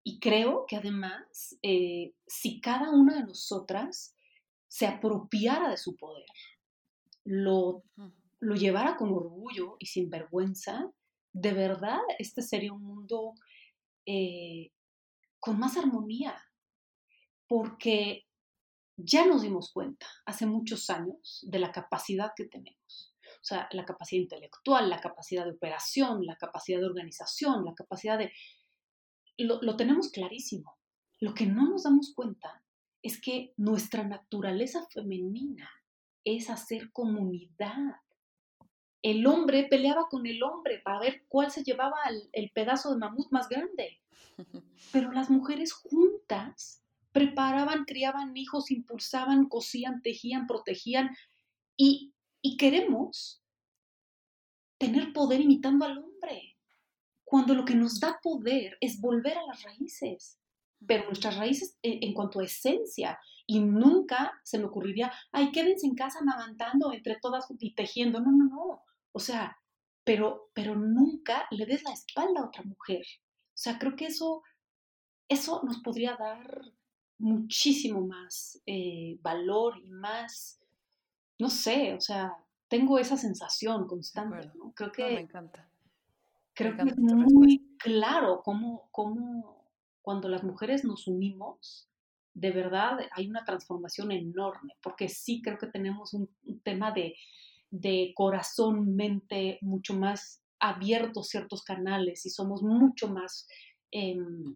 Y 0.04 0.20
creo 0.20 0.66
que 0.68 0.78
además, 0.78 1.58
eh, 1.62 2.14
si 2.26 2.62
cada 2.62 2.90
una 2.92 3.16
de 3.16 3.26
nosotras 3.26 4.16
se 4.68 4.88
apropiara 4.88 5.70
de 5.70 5.78
su 5.78 5.96
poder, 5.96 6.26
lo, 7.26 7.84
lo 8.40 8.56
llevara 8.56 8.96
con 8.96 9.12
orgullo 9.12 9.76
y 9.80 9.88
sin 9.88 10.10
vergüenza, 10.10 10.92
de 11.34 11.54
verdad 11.54 12.00
este 12.18 12.42
sería 12.42 12.74
un 12.74 12.84
mundo 12.84 13.34
eh, 14.06 14.72
con 15.40 15.60
más 15.60 15.78
armonía, 15.78 16.36
porque 17.50 18.28
ya 18.96 19.26
nos 19.26 19.42
dimos 19.42 19.74
cuenta 19.74 20.06
hace 20.26 20.46
muchos 20.46 20.90
años 20.90 21.40
de 21.42 21.60
la 21.60 21.72
capacidad 21.72 22.32
que 22.36 22.46
tenemos. 22.46 23.16
O 23.26 23.44
sea, 23.44 23.68
la 23.72 23.86
capacidad 23.86 24.22
intelectual, 24.22 24.90
la 24.90 25.02
capacidad 25.02 25.46
de 25.46 25.52
operación, 25.52 26.26
la 26.26 26.36
capacidad 26.36 26.80
de 26.80 26.86
organización, 26.86 27.66
la 27.66 27.74
capacidad 27.74 28.18
de... 28.18 28.32
Lo, 29.38 29.76
tenemos 29.78 30.12
clarísimo. 30.12 30.78
Lo 31.20 31.34
que 31.34 31.48
no 31.48 31.68
nos 31.68 31.84
damos 31.84 32.14
cuenta 32.14 32.64
es 33.02 33.20
que 33.20 33.54
nuestra 33.58 34.04
naturaleza 34.04 34.86
femenina 34.92 35.70
es 36.24 36.50
hacer 36.50 36.92
comunidad. 36.92 37.96
El 39.02 39.26
hombre 39.26 39.64
peleaba 39.70 40.08
con 40.10 40.28
el 40.28 40.44
hombre 40.44 40.82
para 40.84 41.00
ver 41.00 41.26
cuál 41.30 41.50
se 41.50 41.64
llevaba 41.64 41.98
el 42.34 42.52
pedazo 42.52 42.92
de 42.92 43.00
mamut 43.00 43.32
más 43.32 43.48
grande. 43.50 44.02
Pero 44.92 45.12
las 45.14 45.30
mujeres 45.30 45.74
juntas 45.74 46.79
preparaban, 47.12 47.86
criaban 47.86 48.36
hijos, 48.38 48.72
impulsaban, 48.72 49.48
cosían, 49.48 50.02
tejían, 50.02 50.48
protegían 50.48 51.10
y, 51.76 52.14
y 52.42 52.58
queremos 52.58 53.44
tener 54.80 55.14
poder 55.14 55.42
imitando 55.42 55.86
al 55.86 55.98
hombre, 55.98 56.58
cuando 57.24 57.54
lo 57.54 57.66
que 57.66 57.76
nos 57.76 58.00
da 58.00 58.20
poder 58.24 58.78
es 58.82 59.00
volver 59.00 59.38
a 59.38 59.46
las 59.46 59.62
raíces, 59.62 60.40
pero 60.88 61.06
nuestras 61.06 61.38
raíces 61.38 61.78
en, 61.84 62.14
cuanto 62.14 62.40
a 62.40 62.46
esencia, 62.46 63.20
y 63.46 63.60
nunca 63.60 64.40
se 64.44 64.58
me 64.58 64.66
ocurriría, 64.66 65.12
ay, 65.32 65.52
quédense 65.52 65.86
en 65.86 65.96
casa 65.96 66.20
amamantando 66.20 66.94
entre 66.94 67.18
todas 67.22 67.46
y 67.60 67.76
tejiendo, 67.76 68.20
no, 68.20 68.32
no, 68.32 68.46
no, 68.46 68.84
o 69.12 69.20
sea, 69.20 69.58
pero, 70.04 70.50
pero 70.54 70.76
nunca 70.76 71.46
le 71.52 71.66
des 71.66 71.84
la 71.84 71.92
espalda 71.92 72.42
a 72.42 72.46
otra 72.46 72.64
mujer. 72.64 73.06
O 73.50 73.62
sea, 73.62 73.78
creo 73.78 73.96
que 73.96 74.06
eso, 74.06 74.42
eso 75.28 75.62
nos 75.64 75.80
podría 75.80 76.16
dar 76.16 76.62
muchísimo 77.20 78.02
más 78.08 78.62
eh, 78.66 79.18
valor 79.22 79.78
y 79.78 79.90
más, 79.90 80.60
no 81.38 81.50
sé, 81.50 81.94
o 81.94 82.02
sea, 82.02 82.34
tengo 82.68 82.98
esa 82.98 83.18
sensación 83.18 83.88
constante, 83.88 84.52
¿no? 84.56 84.74
Creo 84.74 84.92
que... 84.92 85.04
me 85.04 85.20
encanta. 85.22 85.70
Creo 86.54 86.76
que 86.76 86.90
es 86.90 86.98
muy 86.98 87.78
claro 87.78 88.42
cómo, 88.44 88.90
cómo 88.92 89.66
cuando 90.02 90.28
las 90.28 90.44
mujeres 90.44 90.84
nos 90.84 91.08
unimos, 91.08 91.88
de 92.34 92.52
verdad 92.52 93.00
hay 93.12 93.28
una 93.28 93.46
transformación 93.46 94.12
enorme, 94.12 94.76
porque 94.82 95.08
sí 95.08 95.42
creo 95.42 95.58
que 95.58 95.68
tenemos 95.68 96.14
un, 96.14 96.30
tema 96.64 96.92
de, 96.92 97.16
de 97.70 98.12
corazón, 98.16 98.96
mente 98.96 99.58
mucho 99.62 99.94
más 99.94 100.44
abiertos 100.60 101.30
ciertos 101.30 101.64
canales 101.64 102.26
y 102.26 102.30
somos 102.30 102.62
mucho 102.62 103.08
más 103.08 103.48
em, 103.92 104.56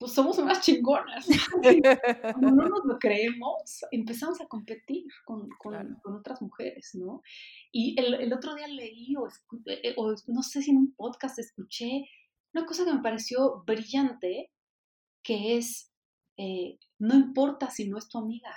pues 0.00 0.14
somos 0.14 0.38
unas 0.38 0.62
chingonas. 0.62 1.26
Cuando 2.22 2.50
no 2.50 2.68
nos 2.70 2.86
lo 2.86 2.98
creemos, 2.98 3.84
empezamos 3.90 4.40
a 4.40 4.46
competir 4.46 5.04
con, 5.26 5.50
otras 6.04 6.40
mujeres, 6.40 6.94
¿no? 6.94 7.20
Y 7.70 8.00
el, 8.00 8.32
otro 8.32 8.54
día 8.54 8.66
leí 8.66 9.14
eh, 9.66 9.80
eh, 9.84 9.94
o, 9.98 10.14
no 10.28 10.42
sé 10.42 10.62
si 10.62 10.70
en 10.70 10.78
un 10.78 10.94
podcast 10.94 11.38
escuché 11.38 12.08
una 12.54 12.64
cosa 12.64 12.86
que 12.86 12.94
me 12.94 13.02
pareció 13.02 13.62
brillante, 13.66 14.50
que 15.22 15.58
es, 15.58 15.92
eh, 16.38 16.78
no 16.98 17.14
importa 17.14 17.68
si 17.70 17.86
no 17.86 17.98
es 17.98 18.08
tu 18.08 18.16
amiga, 18.16 18.56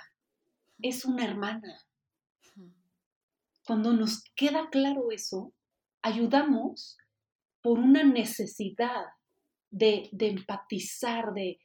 es 0.80 1.04
una 1.04 1.26
hermana. 1.26 1.86
Cuando 3.66 3.92
nos 3.92 4.24
queda 4.34 4.70
claro 4.70 5.10
eso, 5.10 5.52
ayudamos 6.00 6.96
por 7.60 7.78
una 7.78 8.02
necesidad 8.02 9.04
de, 9.74 10.08
empatizar, 10.20 11.34
de, 11.34 11.58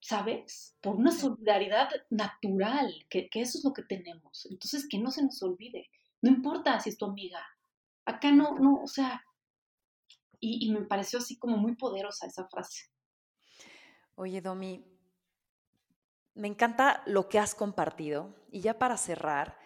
¿sabes? 0.00 0.76
Por 0.80 0.96
una 0.96 1.12
solidaridad 1.12 1.90
natural, 2.08 3.06
que, 3.10 3.28
eso 3.34 3.58
es 3.58 3.64
lo 3.64 3.72
que 3.72 3.82
tenemos. 3.82 4.46
Entonces, 4.50 4.88
que 4.88 4.98
no 4.98 5.10
se 5.10 5.22
nos 5.22 5.42
olvide. 5.42 5.90
No 6.22 6.30
importa 6.30 6.80
si 6.80 6.90
es 6.90 6.96
tu 6.96 7.04
amiga. 7.04 7.44
Acá 8.06 8.32
no, 8.32 8.58
no, 8.58 8.82
o 8.82 8.86
sea, 8.86 9.22
y, 10.40 10.66
y 10.66 10.72
me 10.72 10.86
pareció 10.86 11.18
así 11.18 11.38
como 11.38 11.58
muy 11.58 11.76
poderosa 11.76 12.26
esa 12.26 12.48
frase. 12.48 12.86
Oye, 14.14 14.40
Domi, 14.40 14.84
me 16.34 16.48
encanta 16.48 17.02
lo 17.06 17.28
que 17.28 17.38
has 17.38 17.54
compartido. 17.54 18.34
Y 18.50 18.60
ya 18.62 18.78
para 18.78 18.96
cerrar, 18.96 19.58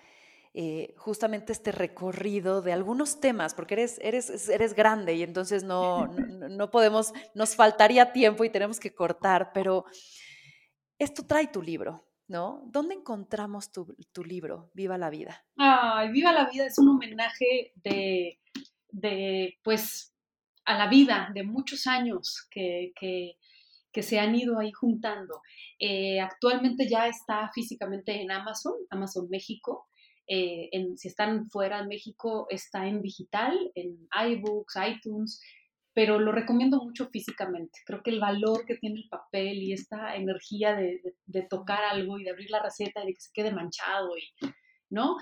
eh, 0.57 0.95
justamente 0.97 1.53
este 1.53 1.73
recorrido 1.73 2.63
de 2.63 2.73
algunos 2.73 3.19
temas, 3.21 3.55
porque 3.55 3.75
eres, 3.75 3.99
eres, 4.01 4.49
eres 4.49 4.73
grande 4.75 5.17
y 5.17 5.25
entonces 5.25 5.65
no, 5.65 6.07
no, 6.07 6.71
podemos, 6.71 7.13
nos 7.35 7.57
faltaría 7.57 8.13
tiempo 8.13 8.45
y 8.45 8.51
tenemos 8.51 8.79
que 8.79 8.95
cortar, 8.95 9.51
pero 9.53 9.85
esto 10.97 11.27
trae 11.27 11.49
tu 11.49 11.61
libro, 11.61 12.07
¿no? 12.29 12.63
¿Dónde 12.67 12.95
encontramos 12.95 13.73
tu, 13.73 14.25
libro, 14.25 14.71
Viva 14.75 14.97
la 14.97 15.11
Vida? 15.11 15.45
Ay, 15.57 16.13
Viva 16.13 16.33
la 16.33 16.49
Vida 16.49 16.67
es 16.67 16.79
un 16.79 16.89
homenaje 16.89 17.73
de, 17.75 18.39
de 18.93 19.59
pues, 19.65 20.15
a 20.65 20.79
la 20.79 20.89
vida 20.89 21.31
de 21.35 21.43
muchos 21.43 21.89
años 21.89 22.47
que, 22.49 22.93
que, 22.95 23.37
se 24.03 24.21
han 24.21 24.35
ido 24.35 24.59
ahí 24.59 24.71
juntando. 24.71 25.43
Eh, 25.79 26.21
actualmente 26.21 26.89
ya 26.89 27.09
está 27.09 27.51
físicamente 27.53 28.21
en 28.21 28.31
Amazon, 28.31 28.75
Amazon 28.91 29.29
México. 29.29 29.89
Eh, 30.27 30.71
si 30.97 31.09
están 31.09 31.49
fuera 31.51 31.83
de 31.83 31.89
México, 31.89 32.47
está 32.51 32.87
en 32.87 33.03
digital, 33.03 33.73
en 33.75 34.09
iBooks, 34.29 34.75
iTunes, 34.89 35.41
pero 35.93 36.19
lo 36.19 36.33
recomiendo 36.33 36.83
mucho 36.83 37.09
físicamente. 37.09 37.81
Creo 37.87 38.03
que 38.03 38.11
el 38.11 38.21
valor 38.21 38.65
que 38.67 38.77
tiene 38.77 39.01
el 39.01 39.09
papel 39.09 39.63
y 39.63 39.73
esta 39.73 40.17
energía 40.17 40.75
de, 40.75 41.01
de 41.27 41.43
tocar 41.43 41.85
algo 41.85 42.19
y 42.19 42.25
de 42.25 42.31
abrir 42.31 42.51
la 42.51 42.63
receta 42.63 43.03
y 43.03 43.07
de 43.07 43.15
que 43.15 43.21
se 43.21 43.33
quede 43.33 43.53
manchado 43.53 44.17
y 44.17 44.23
¿no? 44.91 45.17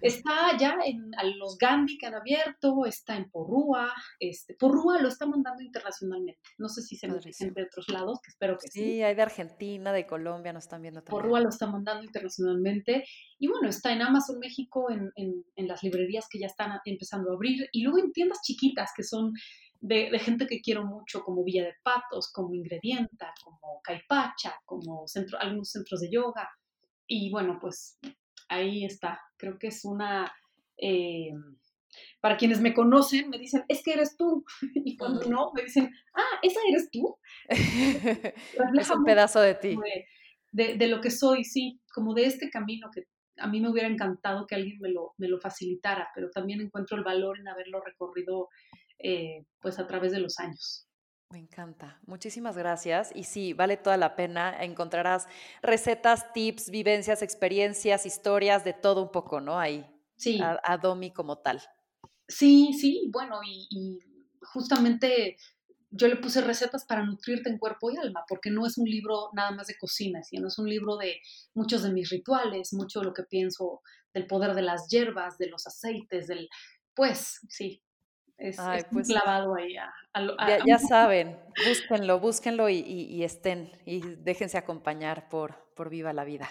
Está 0.00 0.56
ya 0.58 0.76
en 0.84 1.10
los 1.38 1.56
Gandhi 1.58 1.98
que 1.98 2.06
han 2.06 2.14
abierto, 2.14 2.86
está 2.86 3.16
en 3.16 3.30
Porrúa, 3.30 3.92
este, 4.18 4.54
Porrúa 4.54 5.00
lo 5.00 5.08
está 5.08 5.26
mandando 5.26 5.62
internacionalmente, 5.62 6.40
no 6.58 6.68
sé 6.68 6.82
si 6.82 6.96
se 6.96 7.08
me 7.08 7.14
de 7.18 7.62
otros 7.62 7.88
lados, 7.88 8.20
que 8.22 8.30
espero 8.30 8.56
que 8.58 8.68
sí. 8.68 8.80
Sí, 8.80 9.02
hay 9.02 9.14
de 9.14 9.22
Argentina, 9.22 9.92
de 9.92 10.06
Colombia, 10.06 10.52
nos 10.52 10.64
están 10.64 10.82
viendo 10.82 11.02
también. 11.02 11.22
Porrúa 11.22 11.40
lo 11.40 11.48
está 11.48 11.66
mandando 11.66 12.04
internacionalmente, 12.04 13.04
y 13.38 13.48
bueno, 13.48 13.68
está 13.68 13.92
en 13.92 14.02
Amazon 14.02 14.38
México, 14.38 14.88
en, 14.90 15.12
las 15.56 15.82
librerías 15.82 16.26
que 16.28 16.40
ya 16.40 16.46
están 16.46 16.80
empezando 16.84 17.30
a 17.30 17.34
abrir, 17.34 17.68
y 17.72 17.82
luego 17.82 17.98
en 17.98 18.12
tiendas 18.12 18.40
chiquitas 18.42 18.90
que 18.96 19.04
son 19.04 19.32
de, 19.80 20.18
gente 20.18 20.46
que 20.46 20.60
quiero 20.60 20.84
mucho, 20.84 21.22
como 21.22 21.44
Villa 21.44 21.64
de 21.64 21.74
Patos, 21.82 22.30
como 22.32 22.54
Ingredienta, 22.54 23.32
como 23.44 23.80
Caipacha, 23.82 24.54
como 24.64 25.06
centro, 25.06 25.38
algunos 25.40 25.70
centros 25.70 26.00
de 26.00 26.10
yoga, 26.10 26.48
y 27.06 27.30
bueno, 27.30 27.58
pues 27.60 27.98
ahí 28.52 28.84
está. 28.84 29.20
Creo 29.36 29.58
que 29.58 29.68
es 29.68 29.84
una... 29.84 30.32
Eh, 30.76 31.32
para 32.20 32.36
quienes 32.36 32.60
me 32.60 32.72
conocen, 32.72 33.28
me 33.28 33.38
dicen, 33.38 33.64
es 33.68 33.82
que 33.82 33.92
eres 33.92 34.16
tú. 34.16 34.44
Y 34.84 34.96
cuando 34.96 35.24
no, 35.28 35.52
me 35.54 35.62
dicen, 35.62 35.90
ah, 36.14 36.38
esa 36.42 36.60
eres 36.68 36.90
tú. 36.90 37.16
es 37.48 38.90
un 38.90 39.04
pedazo 39.04 39.40
de 39.40 39.54
ti. 39.54 39.76
De, 40.50 40.86
lo 40.86 41.00
que 41.00 41.10
soy, 41.10 41.44
sí, 41.44 41.80
como 41.94 42.14
de 42.14 42.26
este 42.26 42.50
camino 42.50 42.90
que 42.92 43.04
a 43.38 43.48
mí 43.48 43.60
me 43.60 43.70
hubiera 43.70 43.88
encantado 43.88 44.46
que 44.46 44.54
alguien 44.54 44.78
me 44.80 44.90
lo, 44.90 45.14
me 45.16 45.26
lo 45.26 45.40
facilitara, 45.40 46.10
pero 46.14 46.30
también 46.30 46.60
encuentro 46.60 46.96
el 46.96 47.04
valor 47.04 47.38
en 47.38 47.48
haberlo 47.48 47.80
recorrido 47.80 48.48
eh, 48.98 49.46
pues 49.60 49.78
a 49.78 49.86
través 49.86 50.12
de 50.12 50.20
los 50.20 50.38
años. 50.38 50.86
Me 51.32 51.38
encanta. 51.38 51.98
Muchísimas 52.06 52.58
gracias. 52.58 53.10
Y 53.14 53.24
sí, 53.24 53.54
vale 53.54 53.78
toda 53.78 53.96
la 53.96 54.16
pena. 54.16 54.54
Encontrarás 54.62 55.26
recetas, 55.62 56.30
tips, 56.34 56.68
vivencias, 56.68 57.22
experiencias, 57.22 58.04
historias, 58.04 58.64
de 58.64 58.74
todo 58.74 59.02
un 59.02 59.10
poco, 59.10 59.40
¿no? 59.40 59.58
Ahí. 59.58 59.82
Sí. 60.16 60.40
A, 60.42 60.76
Domi 60.76 61.10
como 61.10 61.38
tal. 61.38 61.62
Sí, 62.28 62.74
sí. 62.78 63.08
Bueno, 63.10 63.40
y, 63.46 63.98
justamente 64.42 65.38
yo 65.88 66.06
le 66.06 66.16
puse 66.16 66.42
recetas 66.42 66.84
para 66.84 67.02
nutrirte 67.02 67.48
en 67.48 67.58
cuerpo 67.58 67.90
y 67.90 67.96
alma, 67.96 68.24
porque 68.28 68.50
no 68.50 68.66
es 68.66 68.76
un 68.76 68.84
libro 68.84 69.30
nada 69.32 69.52
más 69.52 69.68
de 69.68 69.78
cocina, 69.78 70.22
sino 70.22 70.48
es 70.48 70.58
un 70.58 70.68
libro 70.68 70.98
de 70.98 71.18
muchos 71.54 71.82
de 71.82 71.92
mis 71.92 72.10
rituales, 72.10 72.74
mucho 72.74 73.00
de 73.00 73.06
lo 73.06 73.14
que 73.14 73.22
pienso 73.22 73.80
del 74.12 74.26
poder 74.26 74.54
de 74.54 74.62
las 74.62 74.88
hierbas, 74.88 75.38
de 75.38 75.48
los 75.48 75.66
aceites, 75.66 76.26
del, 76.26 76.48
pues 76.94 77.40
sí, 77.48 77.82
es, 78.38 78.56
pues, 78.90 79.08
clavado 79.08 79.54
ahí. 79.54 79.74
ya, 80.66 80.78
saben, 80.78 81.38
búsquenlo, 81.66 82.18
búsquenlo 82.18 82.68
y, 82.68 83.22
estén 83.22 83.70
y 83.84 84.00
déjense 84.16 84.58
acompañar 84.58 85.28
por, 85.28 85.72
por 85.74 85.90
Viva 85.90 86.12
la 86.12 86.24
Vida. 86.24 86.48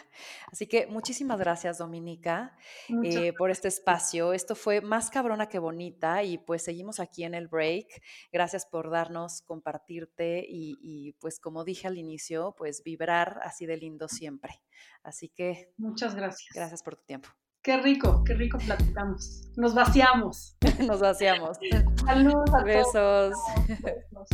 Así 0.52 0.68
que 0.68 0.88
muchísimas 0.88 1.38
gracias, 1.38 1.78
Dominica, 1.80 2.56
eh, 3.04 3.34
por 3.34 3.52
este 3.52 3.68
espacio. 3.68 4.34
Esto 4.34 4.56
fue 4.56 4.82
más 4.82 5.10
cabrona 5.10 5.48
que 5.50 5.60
bonita 5.60 6.24
y 6.24 6.38
pues 6.38 6.64
seguimos 6.64 7.00
aquí 7.00 7.24
en 7.24 7.34
el 7.34 7.48
break. 7.48 8.02
Gracias 8.32 8.66
por 8.66 8.90
darnos, 8.90 9.42
compartirte 9.42 10.46
y, 10.48 10.78
y 10.82 11.14
pues 11.14 11.40
como 11.40 11.64
dije 11.66 11.88
al 11.88 11.98
inicio, 11.98 12.56
pues 12.58 12.84
vibrar 12.84 13.40
así 13.44 13.66
de 13.66 13.78
lindo 13.78 14.08
siempre. 14.08 14.62
Así 15.04 15.30
que... 15.30 15.74
Muchas 15.78 16.16
gracias. 16.16 16.54
Gracias 16.54 16.84
por 16.84 16.96
tu 16.96 17.04
tiempo. 17.04 17.30
Qué 17.64 17.78
rico, 17.78 18.24
qué 18.26 18.34
rico 18.34 18.58
platicamos. 18.58 19.48
Nos 19.56 19.76
vaciamos. 19.76 20.58
Nos 20.88 21.00
vaciamos. 21.00 21.60
Saludos 22.04 22.54
a 22.56 22.64
Besos. 22.64 23.36
Besos. 23.68 24.30